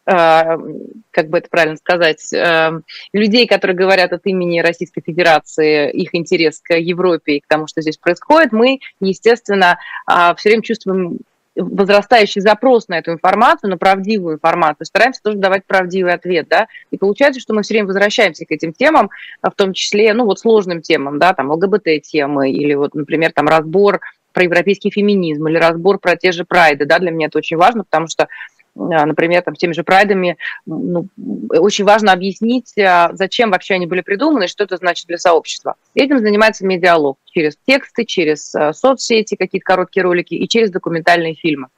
как 0.05 1.29
бы 1.29 1.39
это 1.39 1.49
правильно 1.51 1.77
сказать, 1.77 2.33
э, 2.33 2.81
людей, 3.13 3.47
которые 3.47 3.77
говорят 3.77 4.13
от 4.13 4.27
имени 4.27 4.61
Российской 4.61 5.03
Федерации, 5.03 5.91
их 5.91 6.15
интерес 6.15 6.61
к 6.61 6.75
Европе 6.75 7.35
и 7.35 7.41
к 7.41 7.47
тому, 7.47 7.67
что 7.67 7.83
здесь 7.83 7.99
происходит, 7.99 8.53
мы, 8.53 8.81
естественно, 9.01 9.79
а, 10.07 10.35
все 10.35 10.49
время 10.49 10.63
чувствуем 10.63 11.19
возрастающий 11.57 12.41
запрос 12.41 12.89
на 12.89 12.99
эту 12.99 13.13
информацию, 13.13 13.71
на 13.71 13.77
правдивую 13.77 14.37
информацию, 14.37 14.87
стараемся 14.87 15.21
тоже 15.23 15.37
давать 15.37 15.65
правдивый 15.67 16.13
ответ, 16.13 16.47
да, 16.49 16.69
и 16.91 16.97
получается, 16.97 17.41
что 17.41 17.55
мы 17.55 17.63
все 17.63 17.75
время 17.75 17.89
возвращаемся 17.89 18.47
к 18.47 18.51
этим 18.51 18.73
темам, 18.73 19.11
в 19.43 19.51
том 19.51 19.73
числе, 19.73 20.15
ну, 20.15 20.25
вот 20.25 20.39
сложным 20.39 20.81
темам, 20.81 21.19
да, 21.19 21.35
там, 21.35 21.51
ЛГБТ-темы, 21.51 22.51
или 22.51 22.75
вот, 22.75 22.95
например, 22.95 23.33
там, 23.33 23.49
разбор 23.49 24.01
про 24.33 24.45
европейский 24.45 24.91
феминизм, 24.91 25.49
или 25.49 25.57
разбор 25.57 25.99
про 25.99 26.17
те 26.17 26.33
же 26.33 26.45
прайды, 26.45 26.87
да, 26.87 26.99
для 26.99 27.11
меня 27.11 27.27
это 27.27 27.39
очень 27.39 27.57
важно, 27.57 27.85
потому 27.85 28.07
что 28.07 28.25
а, 28.25 28.29
например, 28.75 29.43
там, 29.43 29.55
теми 29.55 29.73
же 29.73 29.83
прайдами, 29.85 30.37
ну, 30.67 31.09
очень 31.51 31.85
важно 31.85 32.13
объяснить, 32.13 32.77
а, 32.79 33.11
зачем 33.13 33.51
вообще 33.51 33.75
они 33.75 33.87
были 33.87 34.01
придуманы, 34.01 34.47
что 34.47 34.65
это 34.65 34.77
значит 34.77 35.07
для 35.07 35.19
сообщества. 35.19 35.75
Этим 35.95 36.19
занимается 36.19 36.65
медиалог 36.65 37.19
через 37.25 37.57
тексты, 37.67 38.05
через 38.05 38.53
соцсети, 38.73 39.35
какие-то 39.37 39.65
короткие 39.65 40.05
ролики 40.05 40.35
и 40.35 40.49
через 40.49 40.71
документальные 40.71 41.35
фильмы. 41.35 41.69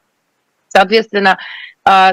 Соответственно, 0.69 1.39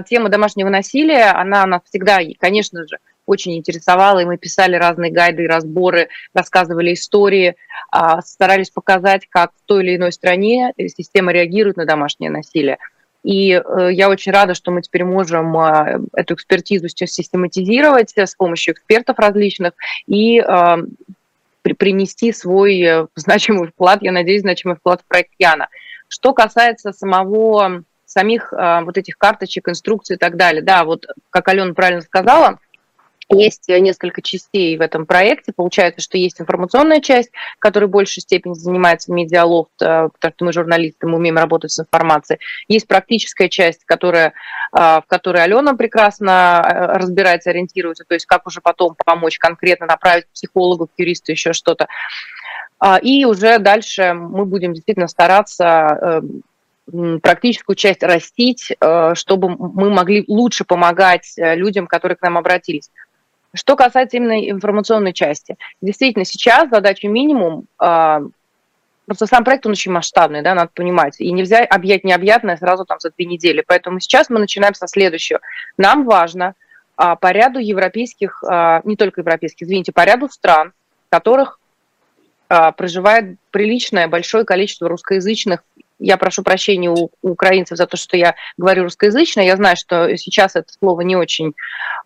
тема 0.08 0.30
домашнего 0.30 0.70
насилия, 0.70 1.32
она 1.32 1.66
нас 1.66 1.82
всегда, 1.86 2.20
конечно 2.40 2.86
же, 2.88 2.98
очень 3.26 3.56
интересовала, 3.56 4.20
и 4.20 4.26
мы 4.26 4.38
писали 4.38 4.76
разные 4.76 5.12
гайды 5.12 5.44
и 5.44 5.48
разборы, 5.48 6.10
рассказывали 6.34 6.94
истории, 6.94 7.56
старались 8.22 8.72
показать, 8.72 9.28
как 9.30 9.52
в 9.52 9.68
той 9.68 9.84
или 9.84 9.96
иной 9.98 10.12
стране 10.12 10.74
система 10.88 11.32
реагирует 11.32 11.78
на 11.78 11.86
домашнее 11.86 12.32
насилие. 12.32 12.80
И 13.24 13.52
э, 13.52 13.90
я 13.92 14.10
очень 14.10 14.32
рада, 14.32 14.54
что 14.54 14.72
мы 14.72 14.82
теперь 14.82 15.04
можем 15.04 15.58
э, 15.58 16.00
эту 16.14 16.36
экспертизу 16.36 16.88
систематизировать 16.88 18.18
с 18.18 18.36
помощью 18.36 18.74
экспертов 18.74 19.20
различных 19.20 19.74
и 20.08 20.40
э, 20.40 20.78
принести 21.78 22.32
свой 22.32 23.08
значимый 23.16 23.68
вклад, 23.68 24.02
я 24.02 24.12
надеюсь, 24.12 24.42
значимый 24.42 24.78
вклад 24.78 25.02
в 25.02 25.06
проект 25.06 25.32
Яна. 25.38 25.68
Что 26.08 26.34
касается 26.34 26.94
самого, 26.94 27.84
самих 28.06 28.52
вот 28.52 28.98
этих 28.98 29.20
карточек, 29.20 29.70
инструкций 29.70 30.16
и 30.16 30.20
так 30.20 30.36
далее, 30.36 30.64
да, 30.64 30.84
вот 30.84 31.06
как 31.30 31.48
Алена 31.48 31.76
правильно 31.76 32.02
сказала, 32.02 32.58
есть 33.30 33.68
несколько 33.68 34.22
частей 34.22 34.76
в 34.78 34.82
этом 34.82 35.06
проекте. 35.06 35.54
Получается, 35.56 36.02
что 36.02 36.18
есть 36.18 36.42
информационная 36.42 37.00
часть, 37.00 37.32
которая 37.60 37.88
в 37.88 37.92
большей 37.92 38.22
степени 38.22 38.54
занимается 38.54 39.14
медиалофт, 39.14 39.82
э, 39.82 40.10
потому 40.20 40.34
что 40.34 40.46
мы 40.46 40.54
журналисты, 40.54 41.08
мы 41.08 41.18
умеем 41.18 41.38
работать 41.38 41.72
с 41.72 41.80
информацией. 41.80 42.40
Есть 42.68 42.88
практическая 42.88 43.48
часть, 43.48 43.86
которая, 43.86 44.34
э, 44.74 44.80
в 44.80 45.04
которой 45.08 45.44
Алена 45.44 45.76
прекрасно 45.76 46.62
э, 46.64 46.98
разбирается, 46.98 47.52
ориентируется, 47.52 48.04
то 48.08 48.16
есть 48.16 48.26
как 48.26 48.48
уже 48.48 48.62
потом 48.62 48.96
помочь 49.06 49.38
конкретно 49.38 49.86
направить 49.86 50.26
психологу, 50.34 50.90
юристу, 50.98 51.32
еще 51.32 51.54
что-то. 51.54 51.88
А, 52.80 52.98
и 52.98 53.26
уже 53.26 53.60
дальше 53.60 54.14
мы 54.14 54.46
будем 54.46 54.74
действительно 54.74 55.08
стараться 55.08 56.22
практическую 57.22 57.76
часть 57.76 58.02
растить, 58.02 58.72
чтобы 59.14 59.50
мы 59.50 59.92
могли 59.92 60.24
лучше 60.28 60.64
помогать 60.66 61.34
людям, 61.38 61.86
которые 61.86 62.16
к 62.16 62.22
нам 62.24 62.36
обратились. 62.36 62.90
Что 63.54 63.76
касается 63.76 64.18
именно 64.18 64.50
информационной 64.50 65.14
части, 65.14 65.58
действительно 65.82 66.26
сейчас 66.26 66.70
задача 66.70 67.08
минимум, 67.08 67.66
а, 67.80 68.22
просто 69.06 69.26
сам 69.26 69.44
проект, 69.44 69.66
он 69.66 69.72
очень 69.72 69.92
масштабный, 69.92 70.44
да, 70.44 70.54
надо 70.54 70.72
понимать, 70.74 71.20
и 71.20 71.32
нельзя 71.32 71.64
объять 71.64 72.04
необъятное 72.04 72.58
сразу 72.58 72.86
там 72.86 73.00
за 73.00 73.10
две 73.10 73.26
недели, 73.26 73.64
поэтому 73.66 74.00
сейчас 74.00 74.30
мы 74.30 74.40
начинаем 74.40 74.76
со 74.76 74.88
следующего. 74.88 75.40
Нам 75.78 76.06
важно 76.06 76.54
а, 76.96 77.16
по 77.16 77.32
ряду 77.32 77.60
европейских, 77.60 78.44
а, 78.44 78.82
не 78.84 78.96
только 78.96 79.22
европейских, 79.22 79.66
извините, 79.66 79.92
по 79.92 80.06
ряду 80.06 80.30
стран, 80.30 80.74
в 81.08 81.10
которых 81.12 81.60
проживает 82.48 83.38
приличное 83.52 84.08
большое 84.08 84.44
количество 84.44 84.90
русскоязычных 84.90 85.62
я 86.00 86.18
прошу 86.18 86.44
прощения 86.44 86.90
у, 86.90 87.12
у 87.22 87.30
украинцев 87.30 87.78
за 87.78 87.86
то, 87.86 87.98
что 87.98 88.18
я 88.18 88.36
говорю 88.58 88.84
русскоязычно. 88.84 89.42
Я 89.42 89.56
знаю, 89.56 89.76
что 89.78 90.16
сейчас 90.18 90.56
это 90.56 90.72
слово 90.80 91.02
не 91.02 91.16
очень 91.16 91.54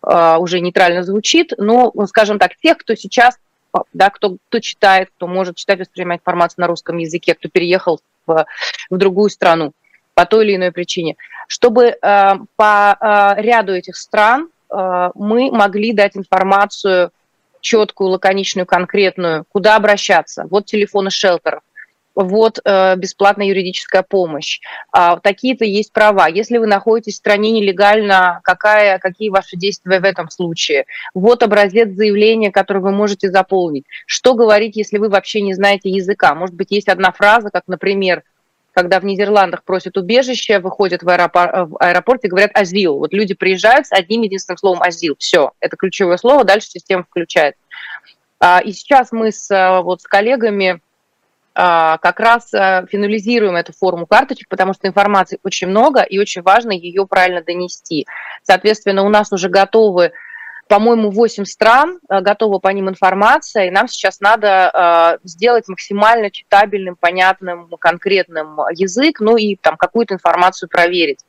э, 0.06 0.36
уже 0.38 0.60
нейтрально 0.60 1.02
звучит, 1.02 1.52
но, 1.56 1.92
скажем 2.06 2.38
так, 2.38 2.56
тех, 2.56 2.78
кто 2.78 2.94
сейчас, 2.94 3.38
да, 3.92 4.10
кто, 4.10 4.36
кто 4.48 4.60
читает, 4.60 5.08
кто 5.16 5.26
может 5.26 5.56
читать, 5.56 5.80
воспринимать 5.80 6.20
информацию 6.20 6.62
на 6.62 6.66
русском 6.66 6.98
языке, 6.98 7.34
кто 7.34 7.48
переехал 7.48 8.00
в, 8.26 8.46
в 8.90 8.96
другую 8.96 9.30
страну 9.30 9.72
по 10.14 10.26
той 10.26 10.44
или 10.46 10.56
иной 10.56 10.72
причине, 10.72 11.16
чтобы 11.48 11.86
э, 11.86 11.96
по 12.56 12.98
э, 13.00 13.42
ряду 13.42 13.72
этих 13.72 13.96
стран 13.96 14.48
э, 14.70 15.10
мы 15.14 15.50
могли 15.50 15.92
дать 15.92 16.16
информацию 16.16 17.10
четкую, 17.60 18.10
лаконичную, 18.10 18.66
конкретную, 18.66 19.44
куда 19.48 19.76
обращаться. 19.76 20.46
Вот 20.50 20.66
телефоны 20.66 21.10
шелтеров 21.10 21.62
вот 22.14 22.60
э, 22.64 22.96
бесплатная 22.96 23.46
юридическая 23.46 24.02
помощь, 24.02 24.60
а, 24.92 25.18
такие-то 25.18 25.64
есть 25.64 25.92
права. 25.92 26.28
Если 26.28 26.58
вы 26.58 26.66
находитесь 26.66 27.14
в 27.14 27.18
стране 27.18 27.50
нелегально, 27.50 28.40
какая, 28.44 28.98
какие 28.98 29.30
ваши 29.30 29.56
действия 29.56 30.00
в 30.00 30.04
этом 30.04 30.30
случае? 30.30 30.86
Вот 31.12 31.42
образец 31.42 31.90
заявления, 31.90 32.50
который 32.50 32.82
вы 32.82 32.92
можете 32.92 33.30
заполнить. 33.30 33.84
Что 34.06 34.34
говорить, 34.34 34.76
если 34.76 34.98
вы 34.98 35.08
вообще 35.08 35.40
не 35.40 35.54
знаете 35.54 35.90
языка? 35.90 36.34
Может 36.34 36.54
быть, 36.54 36.70
есть 36.70 36.88
одна 36.88 37.12
фраза, 37.12 37.50
как, 37.50 37.64
например, 37.66 38.22
когда 38.72 38.98
в 38.98 39.04
Нидерландах 39.04 39.62
просят 39.62 39.96
убежище, 39.96 40.58
выходят 40.58 41.02
в, 41.02 41.08
аэропор- 41.08 41.66
в 41.66 41.76
аэропорт 41.78 42.24
и 42.24 42.28
говорят 42.28 42.50
«азил». 42.54 42.98
Вот 42.98 43.12
люди 43.12 43.32
приезжают 43.32 43.86
с 43.86 43.92
одним 43.92 44.22
единственным 44.22 44.58
словом 44.58 44.82
«азил». 44.82 45.14
Все, 45.18 45.52
это 45.60 45.76
ключевое 45.76 46.16
слово, 46.16 46.44
дальше 46.44 46.68
система 46.68 47.04
включает. 47.04 47.54
А, 48.40 48.60
и 48.60 48.72
сейчас 48.72 49.12
мы 49.12 49.30
с, 49.30 49.48
э, 49.50 49.80
вот, 49.80 50.02
с 50.02 50.04
коллегами 50.04 50.80
как 51.54 52.18
раз 52.18 52.52
э, 52.52 52.84
финализируем 52.90 53.54
эту 53.54 53.72
форму 53.72 54.06
карточек, 54.06 54.48
потому 54.48 54.74
что 54.74 54.88
информации 54.88 55.38
очень 55.44 55.68
много, 55.68 56.02
и 56.02 56.18
очень 56.18 56.42
важно 56.42 56.72
ее 56.72 57.06
правильно 57.06 57.42
донести. 57.42 58.06
Соответственно, 58.42 59.02
у 59.02 59.08
нас 59.08 59.32
уже 59.32 59.48
готовы 59.48 60.12
по-моему, 60.66 61.10
8 61.10 61.44
стран, 61.44 62.00
э, 62.08 62.20
готова 62.22 62.58
по 62.58 62.68
ним 62.68 62.88
информация, 62.88 63.66
и 63.66 63.70
нам 63.70 63.86
сейчас 63.86 64.20
надо 64.20 65.18
сделать 65.22 65.68
максимально 65.68 66.30
читабельным, 66.30 66.96
понятным, 66.96 67.68
конкретным 67.78 68.56
язык, 68.72 69.20
ну 69.20 69.36
и 69.36 69.56
там 69.56 69.76
какую-то 69.76 70.14
информацию 70.14 70.70
проверить. 70.70 71.20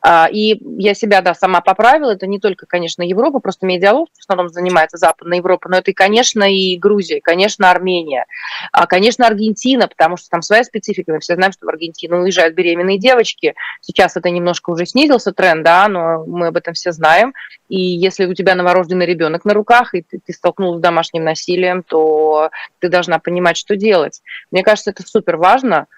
А, 0.00 0.28
и 0.30 0.60
я 0.80 0.94
себя, 0.94 1.20
да, 1.22 1.34
сама 1.34 1.60
поправила. 1.60 2.12
Это 2.12 2.26
не 2.26 2.38
только, 2.38 2.66
конечно, 2.66 3.02
Европа, 3.02 3.40
просто 3.40 3.66
медиалов 3.66 4.08
в 4.14 4.20
основном 4.20 4.48
занимается 4.48 4.96
Западная 4.96 5.38
Европа, 5.38 5.68
но 5.68 5.78
это, 5.78 5.90
и, 5.90 5.94
конечно, 5.94 6.44
и 6.44 6.76
Грузия, 6.76 7.20
конечно, 7.20 7.70
Армения, 7.70 8.26
а, 8.72 8.86
конечно, 8.86 9.26
Аргентина, 9.26 9.88
потому 9.88 10.16
что 10.16 10.28
там 10.30 10.42
своя 10.42 10.62
специфика. 10.62 11.12
Мы 11.12 11.20
все 11.20 11.34
знаем, 11.34 11.52
что 11.52 11.66
в 11.66 11.68
Аргентину 11.68 12.22
уезжают 12.22 12.54
беременные 12.54 12.98
девочки. 12.98 13.54
Сейчас 13.80 14.16
это 14.16 14.30
немножко 14.30 14.70
уже 14.70 14.86
снизился 14.86 15.32
тренд, 15.32 15.64
да, 15.64 15.88
но 15.88 16.24
мы 16.26 16.48
об 16.48 16.56
этом 16.56 16.74
все 16.74 16.92
знаем. 16.92 17.34
И 17.68 17.80
если 17.80 18.26
у 18.26 18.34
тебя 18.34 18.54
новорожденный 18.54 19.06
ребенок 19.06 19.44
на 19.44 19.52
руках, 19.52 19.94
и 19.94 20.02
ты, 20.02 20.20
ты 20.24 20.32
столкнулась 20.32 20.78
с 20.78 20.82
домашним 20.82 21.24
насилием, 21.24 21.82
то 21.82 22.50
ты 22.78 22.88
должна 22.88 23.18
понимать, 23.18 23.56
что 23.56 23.76
делать. 23.76 24.22
Мне 24.52 24.62
кажется, 24.62 24.90
это 24.90 25.02
супер 25.02 25.36
важно– 25.36 25.86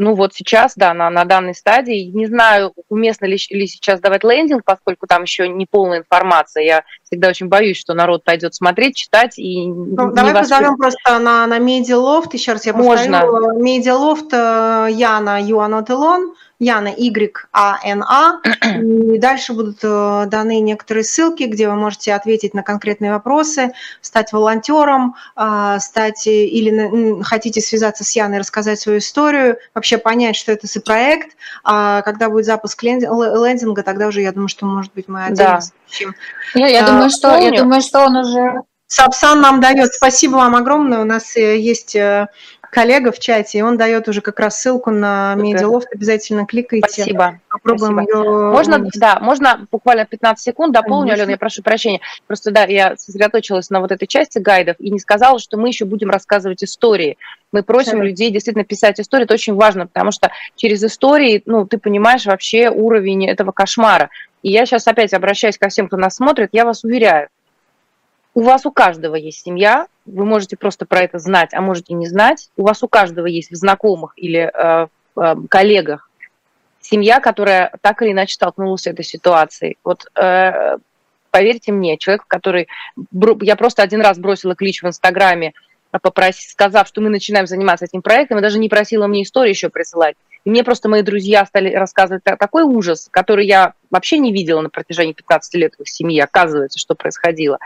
ну 0.00 0.14
вот 0.14 0.32
сейчас, 0.32 0.72
да, 0.76 0.94
на, 0.94 1.10
на 1.10 1.26
данной 1.26 1.54
стадии. 1.54 2.10
Не 2.10 2.24
знаю, 2.24 2.72
уместно 2.88 3.26
ли, 3.26 3.36
ли 3.50 3.66
сейчас 3.66 4.00
давать 4.00 4.24
лендинг, 4.24 4.64
поскольку 4.64 5.06
там 5.06 5.24
еще 5.24 5.46
не 5.46 5.66
полная 5.66 5.98
информация. 5.98 6.62
Я 6.64 6.84
всегда 7.02 7.28
очень 7.28 7.48
боюсь, 7.48 7.78
что 7.78 7.92
народ 7.92 8.24
пойдет 8.24 8.54
смотреть, 8.54 8.96
читать 8.96 9.38
и 9.38 9.68
ну, 9.68 10.10
Давай 10.12 10.32
воспри... 10.32 10.56
позовем 10.56 10.76
просто 10.78 11.18
на, 11.18 11.46
на 11.46 11.58
Медиалофт, 11.58 12.32
еще 12.32 12.52
раз 12.52 12.64
я 12.64 12.72
Можно. 12.72 13.20
повторю. 13.20 13.62
Медиалофт 13.62 14.32
э, 14.32 14.86
Яна 14.90 15.38
Юанотелон, 15.42 16.34
Яна 16.60 16.90
Y-A-N-A. 16.90 18.40
И 19.14 19.18
дальше 19.18 19.54
будут 19.54 19.78
э, 19.82 20.26
даны 20.26 20.60
некоторые 20.60 21.04
ссылки, 21.04 21.44
где 21.44 21.68
вы 21.68 21.74
можете 21.74 22.14
ответить 22.14 22.54
на 22.54 22.62
конкретные 22.62 23.12
вопросы, 23.12 23.72
стать 24.02 24.32
волонтером, 24.32 25.16
э, 25.36 25.78
стать 25.80 26.26
или 26.26 27.22
хотите 27.22 27.60
связаться 27.62 28.04
с 28.04 28.14
Яной, 28.14 28.38
рассказать 28.38 28.78
свою 28.78 28.98
историю, 28.98 29.56
вообще 29.74 29.96
понять, 29.96 30.36
что 30.36 30.52
это 30.52 30.66
за 30.66 30.80
проект. 30.82 31.36
А 31.64 32.02
когда 32.02 32.28
будет 32.28 32.44
запуск 32.44 32.82
лендинга, 32.82 33.82
тогда 33.82 34.06
уже, 34.08 34.20
я 34.20 34.32
думаю, 34.32 34.48
что, 34.48 34.66
может 34.66 34.92
быть, 34.92 35.08
мы 35.08 35.24
отдельно 35.24 35.54
да. 35.54 35.60
сообщим. 35.60 36.14
Я, 36.54 36.66
я, 36.66 36.86
думаю, 36.86 37.08
что, 37.08 37.36
я 37.36 37.58
думаю, 37.58 37.80
что 37.80 38.04
он 38.04 38.16
уже 38.16 38.62
Сапсан 38.86 39.40
нам 39.40 39.60
дает. 39.60 39.94
Спасибо 39.94 40.34
вам 40.34 40.56
огромное. 40.56 41.00
У 41.00 41.04
нас 41.04 41.36
есть 41.36 41.96
коллега 42.70 43.12
в 43.12 43.18
чате, 43.18 43.58
и 43.58 43.62
он 43.62 43.76
дает 43.76 44.08
уже 44.08 44.20
как 44.20 44.38
раз 44.40 44.60
ссылку 44.60 44.90
на 44.90 45.34
Медиалофт. 45.34 45.88
Обязательно 45.92 46.46
кликайте. 46.46 46.88
Спасибо. 46.88 47.40
Попробуем 47.50 47.94
Спасибо. 47.94 48.18
ее... 48.18 48.50
Можно, 48.52 48.88
да, 48.94 49.18
можно 49.20 49.66
буквально 49.70 50.06
15 50.06 50.42
секунд 50.42 50.72
дополню. 50.72 51.12
Алена, 51.12 51.32
я 51.32 51.36
прошу 51.36 51.62
прощения. 51.62 52.00
Просто, 52.26 52.50
да, 52.52 52.64
я 52.64 52.96
сосредоточилась 52.96 53.70
на 53.70 53.80
вот 53.80 53.90
этой 53.90 54.06
части 54.06 54.38
гайдов 54.38 54.76
и 54.78 54.90
не 54.90 54.98
сказала, 54.98 55.38
что 55.38 55.56
мы 55.56 55.68
еще 55.68 55.84
будем 55.84 56.10
рассказывать 56.10 56.62
истории. 56.62 57.18
Мы 57.52 57.62
просим 57.62 57.98
да. 57.98 58.04
людей 58.04 58.30
действительно 58.30 58.64
писать 58.64 59.00
истории, 59.00 59.24
это 59.24 59.34
очень 59.34 59.54
важно, 59.54 59.86
потому 59.86 60.12
что 60.12 60.30
через 60.54 60.84
истории, 60.84 61.42
ну, 61.46 61.66
ты 61.66 61.78
понимаешь 61.78 62.26
вообще 62.26 62.70
уровень 62.70 63.26
этого 63.26 63.50
кошмара. 63.50 64.10
И 64.42 64.50
я 64.50 64.64
сейчас 64.64 64.86
опять 64.86 65.12
обращаюсь 65.12 65.58
ко 65.58 65.68
всем, 65.68 65.88
кто 65.88 65.96
нас 65.96 66.14
смотрит, 66.14 66.50
я 66.52 66.64
вас 66.64 66.84
уверяю, 66.84 67.28
у 68.34 68.42
вас 68.42 68.64
у 68.66 68.72
каждого 68.72 69.16
есть 69.16 69.42
семья, 69.42 69.86
вы 70.06 70.24
можете 70.24 70.56
просто 70.56 70.86
про 70.86 71.00
это 71.00 71.18
знать, 71.18 71.52
а 71.52 71.60
можете 71.60 71.94
не 71.94 72.06
знать. 72.06 72.50
У 72.56 72.62
вас 72.62 72.82
у 72.82 72.88
каждого 72.88 73.26
есть 73.26 73.50
в 73.50 73.56
знакомых 73.56 74.12
или 74.16 74.50
э, 74.52 74.86
э, 75.16 75.34
коллегах 75.48 76.08
семья, 76.80 77.20
которая 77.20 77.72
так 77.80 78.02
или 78.02 78.12
иначе 78.12 78.34
столкнулась 78.34 78.82
с 78.82 78.86
этой 78.86 79.04
ситуацией. 79.04 79.76
Вот 79.84 80.06
э, 80.14 80.78
поверьте 81.30 81.72
мне, 81.72 81.98
человек, 81.98 82.24
который... 82.26 82.68
Я 83.40 83.56
просто 83.56 83.82
один 83.82 84.00
раз 84.00 84.18
бросила 84.18 84.54
клич 84.54 84.82
в 84.82 84.86
Инстаграме, 84.86 85.52
попросив, 86.02 86.50
сказав, 86.50 86.86
что 86.86 87.00
мы 87.00 87.08
начинаем 87.08 87.46
заниматься 87.46 87.84
этим 87.84 88.02
проектом, 88.02 88.38
и 88.38 88.42
даже 88.42 88.58
не 88.58 88.68
просила 88.68 89.06
мне 89.06 89.22
историю 89.22 89.50
еще 89.50 89.70
присылать. 89.70 90.16
Мне 90.44 90.64
просто 90.64 90.88
мои 90.88 91.02
друзья 91.02 91.44
стали 91.44 91.74
рассказывать 91.74 92.24
такой 92.24 92.62
ужас, 92.62 93.08
который 93.10 93.46
я 93.46 93.74
вообще 93.90 94.18
не 94.18 94.32
видела 94.32 94.60
на 94.60 94.70
протяжении 94.70 95.12
15 95.12 95.54
лет 95.54 95.74
в 95.76 95.82
их 95.82 95.88
семье, 95.88 96.24
оказывается, 96.24 96.78
что 96.78 96.94
происходило. 96.94 97.58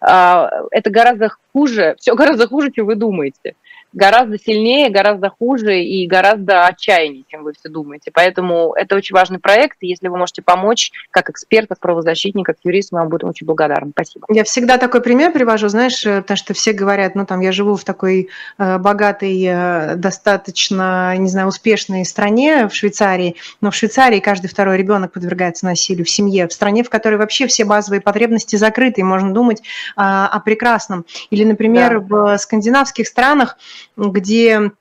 А, 0.00 0.50
это 0.70 0.90
гораздо 0.90 1.30
хуже, 1.52 1.96
все 1.98 2.14
гораздо 2.14 2.48
хуже, 2.48 2.70
чем 2.72 2.86
вы 2.86 2.94
думаете 2.94 3.54
гораздо 3.94 4.38
сильнее, 4.38 4.90
гораздо 4.90 5.30
хуже 5.30 5.80
и 5.80 6.06
гораздо 6.06 6.66
отчаяннее, 6.66 7.24
чем 7.28 7.44
вы 7.44 7.52
все 7.52 7.68
думаете. 7.68 8.10
Поэтому 8.12 8.74
это 8.74 8.96
очень 8.96 9.14
важный 9.14 9.38
проект, 9.38 9.78
и 9.80 9.86
если 9.86 10.08
вы 10.08 10.18
можете 10.18 10.42
помочь 10.42 10.92
как 11.10 11.30
эксперт, 11.30 11.68
как 11.68 11.78
правозащитник, 11.78 12.44
как 12.44 12.56
юрист, 12.64 12.92
мы 12.92 13.00
вам 13.00 13.08
будем 13.08 13.28
очень 13.28 13.46
благодарны. 13.46 13.92
Спасибо. 13.92 14.26
Я 14.28 14.44
всегда 14.44 14.78
такой 14.78 15.00
пример 15.00 15.32
привожу, 15.32 15.68
знаешь, 15.68 16.04
э, 16.04 16.22
потому 16.22 16.36
что 16.36 16.54
все 16.54 16.72
говорят, 16.72 17.14
ну 17.14 17.24
там 17.24 17.40
я 17.40 17.52
живу 17.52 17.76
в 17.76 17.84
такой 17.84 18.28
э, 18.58 18.78
богатой, 18.78 19.42
э, 19.44 19.94
достаточно, 19.96 21.16
не 21.16 21.28
знаю, 21.28 21.48
успешной 21.48 22.04
стране, 22.04 22.68
в 22.68 22.74
Швейцарии, 22.74 23.36
но 23.60 23.70
в 23.70 23.74
Швейцарии 23.74 24.20
каждый 24.20 24.48
второй 24.48 24.76
ребенок 24.76 25.12
подвергается 25.12 25.66
насилию 25.66 26.04
в 26.04 26.10
семье, 26.10 26.48
в 26.48 26.52
стране, 26.52 26.82
в 26.82 26.90
которой 26.90 27.16
вообще 27.16 27.46
все 27.46 27.64
базовые 27.64 28.00
потребности 28.00 28.56
закрыты, 28.56 29.02
и 29.02 29.04
можно 29.04 29.32
думать 29.32 29.62
о 29.96 30.38
прекрасном. 30.40 31.04
Или, 31.30 31.44
например, 31.44 32.00
да. 32.00 32.34
в 32.34 32.38
скандинавских 32.38 33.06
странах 33.06 33.56
где 33.96 34.72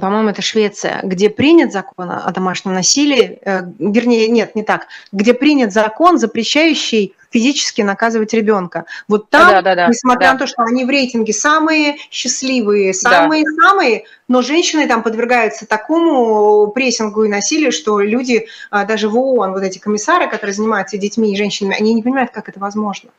по-моему, 0.00 0.30
это 0.30 0.40
Швеция, 0.40 1.00
где 1.02 1.28
принят 1.28 1.72
закон 1.72 2.10
о 2.10 2.30
домашнем 2.30 2.72
насилии, 2.72 3.38
э, 3.44 3.60
вернее, 3.78 4.28
нет, 4.28 4.54
не 4.54 4.62
так, 4.62 4.86
где 5.12 5.34
принят 5.34 5.72
закон, 5.72 6.18
запрещающий 6.18 7.14
физически 7.30 7.82
наказывать 7.82 8.32
ребенка. 8.32 8.84
Вот 9.08 9.28
там, 9.30 9.48
да, 9.48 9.62
да, 9.62 9.74
да, 9.74 9.86
несмотря 9.88 10.28
да. 10.28 10.32
на 10.34 10.38
то, 10.38 10.46
что 10.46 10.62
они 10.62 10.84
в 10.84 10.90
рейтинге 10.90 11.32
самые 11.32 11.96
счастливые, 12.10 12.94
самые-самые, 12.94 14.00
да. 14.00 14.04
но 14.28 14.42
женщины 14.42 14.86
там 14.86 15.02
подвергаются 15.02 15.66
такому 15.66 16.68
прессингу 16.68 17.24
и 17.24 17.28
насилию, 17.28 17.72
что 17.72 18.00
люди, 18.00 18.46
а, 18.70 18.84
даже 18.84 19.08
в 19.08 19.18
ООН, 19.18 19.52
вот 19.52 19.62
эти 19.62 19.78
комиссары, 19.78 20.28
которые 20.28 20.54
занимаются 20.54 20.98
детьми 20.98 21.32
и 21.32 21.36
женщинами, 21.36 21.76
они 21.78 21.94
не 21.94 22.02
понимают, 22.02 22.30
как 22.30 22.48
это 22.48 22.60
возможно. 22.60 23.10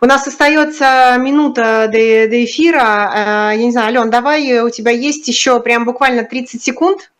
У 0.00 0.06
нас 0.06 0.26
остается 0.26 1.16
минута 1.18 1.88
до, 1.90 2.28
до 2.28 2.44
эфира. 2.44 3.50
Э, 3.52 3.56
я 3.56 3.64
не 3.64 3.72
знаю, 3.72 3.88
Ален, 3.88 4.10
давай, 4.10 4.60
у 4.60 4.70
тебя 4.70 4.90
есть 4.90 5.28
еще 5.28 5.60
прям 5.60 5.84
буквально 5.84 6.24
30 6.24 6.62
секунд. 6.62 7.10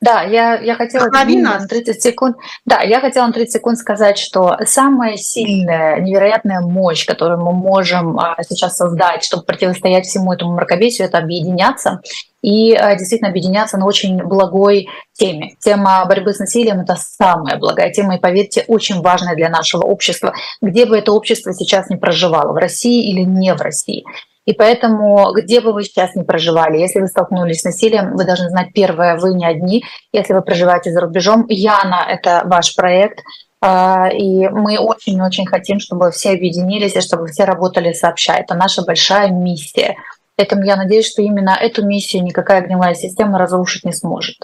Да, 0.00 0.22
я, 0.22 0.56
я 0.60 0.74
хотела 0.74 1.06
на 1.06 1.66
30 1.66 2.02
секунд. 2.02 2.36
Да, 2.66 2.82
я 2.82 3.00
хотела 3.00 3.26
на 3.26 3.32
30 3.32 3.54
секунд 3.54 3.78
сказать, 3.78 4.18
что 4.18 4.58
самая 4.66 5.16
сильная, 5.16 5.98
невероятная 6.00 6.60
мощь, 6.60 7.06
которую 7.06 7.40
мы 7.40 7.52
можем 7.52 8.18
а, 8.18 8.36
сейчас 8.46 8.76
создать, 8.76 9.24
чтобы 9.24 9.44
противостоять 9.44 10.04
всему 10.04 10.34
этому 10.34 10.52
мракобесию, 10.52 11.08
это 11.08 11.18
объединяться 11.18 12.00
и 12.42 12.74
а, 12.74 12.94
действительно 12.94 13.30
объединяться 13.30 13.78
на 13.78 13.86
очень 13.86 14.22
благой 14.22 14.88
теме. 15.14 15.54
Тема 15.60 16.04
борьбы 16.04 16.34
с 16.34 16.38
насилием– 16.38 16.80
это 16.82 16.96
самая 16.96 17.56
благая 17.56 17.90
тема, 17.90 18.16
и, 18.16 18.20
поверьте, 18.20 18.64
очень 18.68 19.00
важная 19.00 19.34
для 19.34 19.48
нашего 19.48 19.82
общества, 19.82 20.34
где 20.60 20.84
бы 20.84 20.98
это 20.98 21.12
общество 21.12 21.54
сейчас 21.54 21.88
не 21.88 21.96
проживало, 21.96 22.52
в 22.52 22.56
России 22.56 23.10
или 23.10 23.22
не 23.22 23.54
в 23.54 23.62
России. 23.62 24.04
И 24.46 24.52
поэтому, 24.52 25.32
где 25.34 25.60
бы 25.60 25.72
вы 25.72 25.82
сейчас 25.82 26.14
не 26.14 26.22
проживали, 26.22 26.78
если 26.78 27.00
вы 27.00 27.08
столкнулись 27.08 27.60
с 27.60 27.64
насилием, 27.64 28.16
вы 28.16 28.24
должны 28.24 28.48
знать, 28.48 28.72
первое, 28.72 29.16
вы 29.16 29.34
не 29.34 29.44
одни. 29.44 29.84
Если 30.12 30.32
вы 30.32 30.40
проживаете 30.40 30.92
за 30.92 31.00
рубежом, 31.00 31.46
Яна— 31.48 32.06
это 32.08 32.42
ваш 32.44 32.76
проект, 32.76 33.20
а, 33.60 34.08
и 34.08 34.48
мы 34.48 34.78
очень-очень 34.78 35.46
хотим, 35.46 35.80
чтобы 35.80 36.12
все 36.12 36.30
объединились 36.30 36.94
и 36.94 37.00
чтобы 37.00 37.26
все 37.26 37.44
работали 37.44 37.92
сообща. 37.92 38.34
Это 38.34 38.54
наша 38.54 38.82
большая 38.82 39.30
миссия. 39.30 39.96
Поэтому 40.36 40.62
я 40.64 40.76
надеюсь, 40.76 41.10
что 41.10 41.22
именно 41.22 41.56
эту 41.60 41.84
миссию 41.84 42.22
никакая 42.22 42.60
гнилая 42.60 42.94
система 42.94 43.38
разрушить 43.38 43.84
не 43.84 43.92
сможет. 43.92 44.36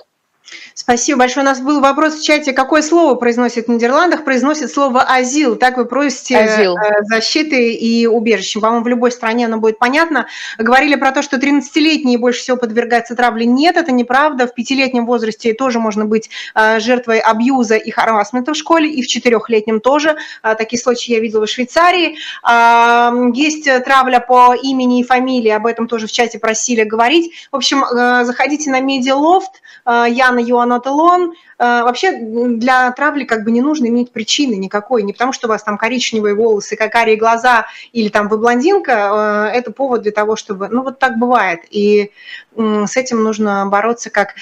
Спасибо 0.74 1.20
большое. 1.20 1.44
У 1.44 1.48
нас 1.48 1.60
был 1.60 1.80
вопрос 1.80 2.18
в 2.18 2.24
чате, 2.24 2.52
какое 2.52 2.82
слово 2.82 3.14
произносит 3.14 3.66
в 3.66 3.70
Нидерландах? 3.70 4.24
Произносит 4.24 4.70
слово 4.70 5.02
«азил». 5.02 5.56
Так 5.56 5.76
вы 5.76 5.84
просите 5.84 6.38
азил. 6.38 6.76
Э, 6.76 7.02
защиты 7.02 7.74
и 7.74 8.06
убежища. 8.06 8.60
По-моему, 8.60 8.84
в 8.84 8.88
любой 8.88 9.12
стране 9.12 9.46
оно 9.46 9.58
будет 9.58 9.78
понятно. 9.78 10.26
Говорили 10.58 10.94
про 10.94 11.12
то, 11.12 11.22
что 11.22 11.36
13-летние 11.36 12.18
больше 12.18 12.40
всего 12.40 12.56
подвергаются 12.56 13.14
травле. 13.14 13.44
Нет, 13.44 13.76
это 13.76 13.92
неправда. 13.92 14.46
В 14.46 14.54
пятилетнем 14.54 15.04
возрасте 15.04 15.52
тоже 15.52 15.78
можно 15.78 16.06
быть 16.06 16.30
э, 16.54 16.80
жертвой 16.80 17.18
абьюза 17.18 17.76
и 17.76 17.90
харасмента 17.90 18.54
в 18.54 18.56
школе, 18.56 18.90
и 18.90 19.02
в 19.02 19.06
четырехлетнем 19.06 19.80
тоже. 19.80 20.16
Э, 20.42 20.54
такие 20.54 20.80
случаи 20.80 21.12
я 21.12 21.20
видела 21.20 21.46
в 21.46 21.50
Швейцарии. 21.50 22.16
Есть 23.34 23.68
травля 23.84 24.20
по 24.20 24.54
имени 24.54 25.00
и 25.00 25.04
фамилии, 25.04 25.50
об 25.50 25.66
этом 25.66 25.86
тоже 25.86 26.06
в 26.06 26.12
чате 26.12 26.38
просили 26.38 26.84
говорить. 26.84 27.32
В 27.50 27.56
общем, 27.56 27.84
заходите 28.24 28.70
на 28.70 28.80
Медиалофт, 28.80 29.62
Яна 29.86 30.38
Юан 30.38 30.61
not 30.66 30.84
alone. 30.84 31.32
Вообще 31.58 32.18
для 32.20 32.90
травли 32.92 33.24
как 33.24 33.44
бы 33.44 33.52
не 33.52 33.60
нужно 33.60 33.86
иметь 33.86 34.12
причины 34.12 34.54
никакой, 34.54 35.02
не 35.02 35.12
потому 35.12 35.32
что 35.32 35.46
у 35.46 35.50
вас 35.50 35.62
там 35.62 35.78
коричневые 35.78 36.34
волосы, 36.34 36.76
карие 36.76 37.16
глаза 37.16 37.66
или 37.92 38.08
там 38.08 38.28
вы 38.28 38.38
блондинка, 38.38 39.50
э, 39.52 39.58
это 39.58 39.72
повод 39.72 40.02
для 40.02 40.12
того, 40.12 40.36
чтобы, 40.36 40.68
ну 40.68 40.82
вот 40.82 40.98
так 40.98 41.18
бывает, 41.18 41.60
и 41.70 42.10
с 42.56 42.96
этим 42.96 43.22
нужно 43.22 43.66
бороться, 43.66 44.10
как 44.10 44.34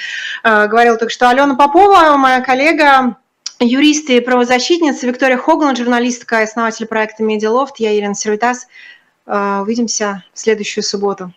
э, 0.43 0.67
говорила 0.67 0.97
только 0.97 1.13
что 1.13 1.29
Алена 1.29 1.55
Попова, 1.55 2.17
моя 2.17 2.41
коллега, 2.41 3.17
юрист 3.61 4.11
и 4.11 4.21
правозащитница, 4.21 5.07
Виктория 5.07 5.37
Хогланд, 5.37 5.79
журналистка 5.79 6.41
и 6.41 6.45
основатель 6.45 6.87
проекта 6.87 7.23
Медиалофт, 7.23 7.79
я 7.79 7.93
Елена 7.93 8.15
Сервитас. 8.15 8.67
Э, 9.27 9.61
увидимся 9.63 10.25
в 10.33 10.39
следующую 10.39 10.83
субботу. 10.83 11.33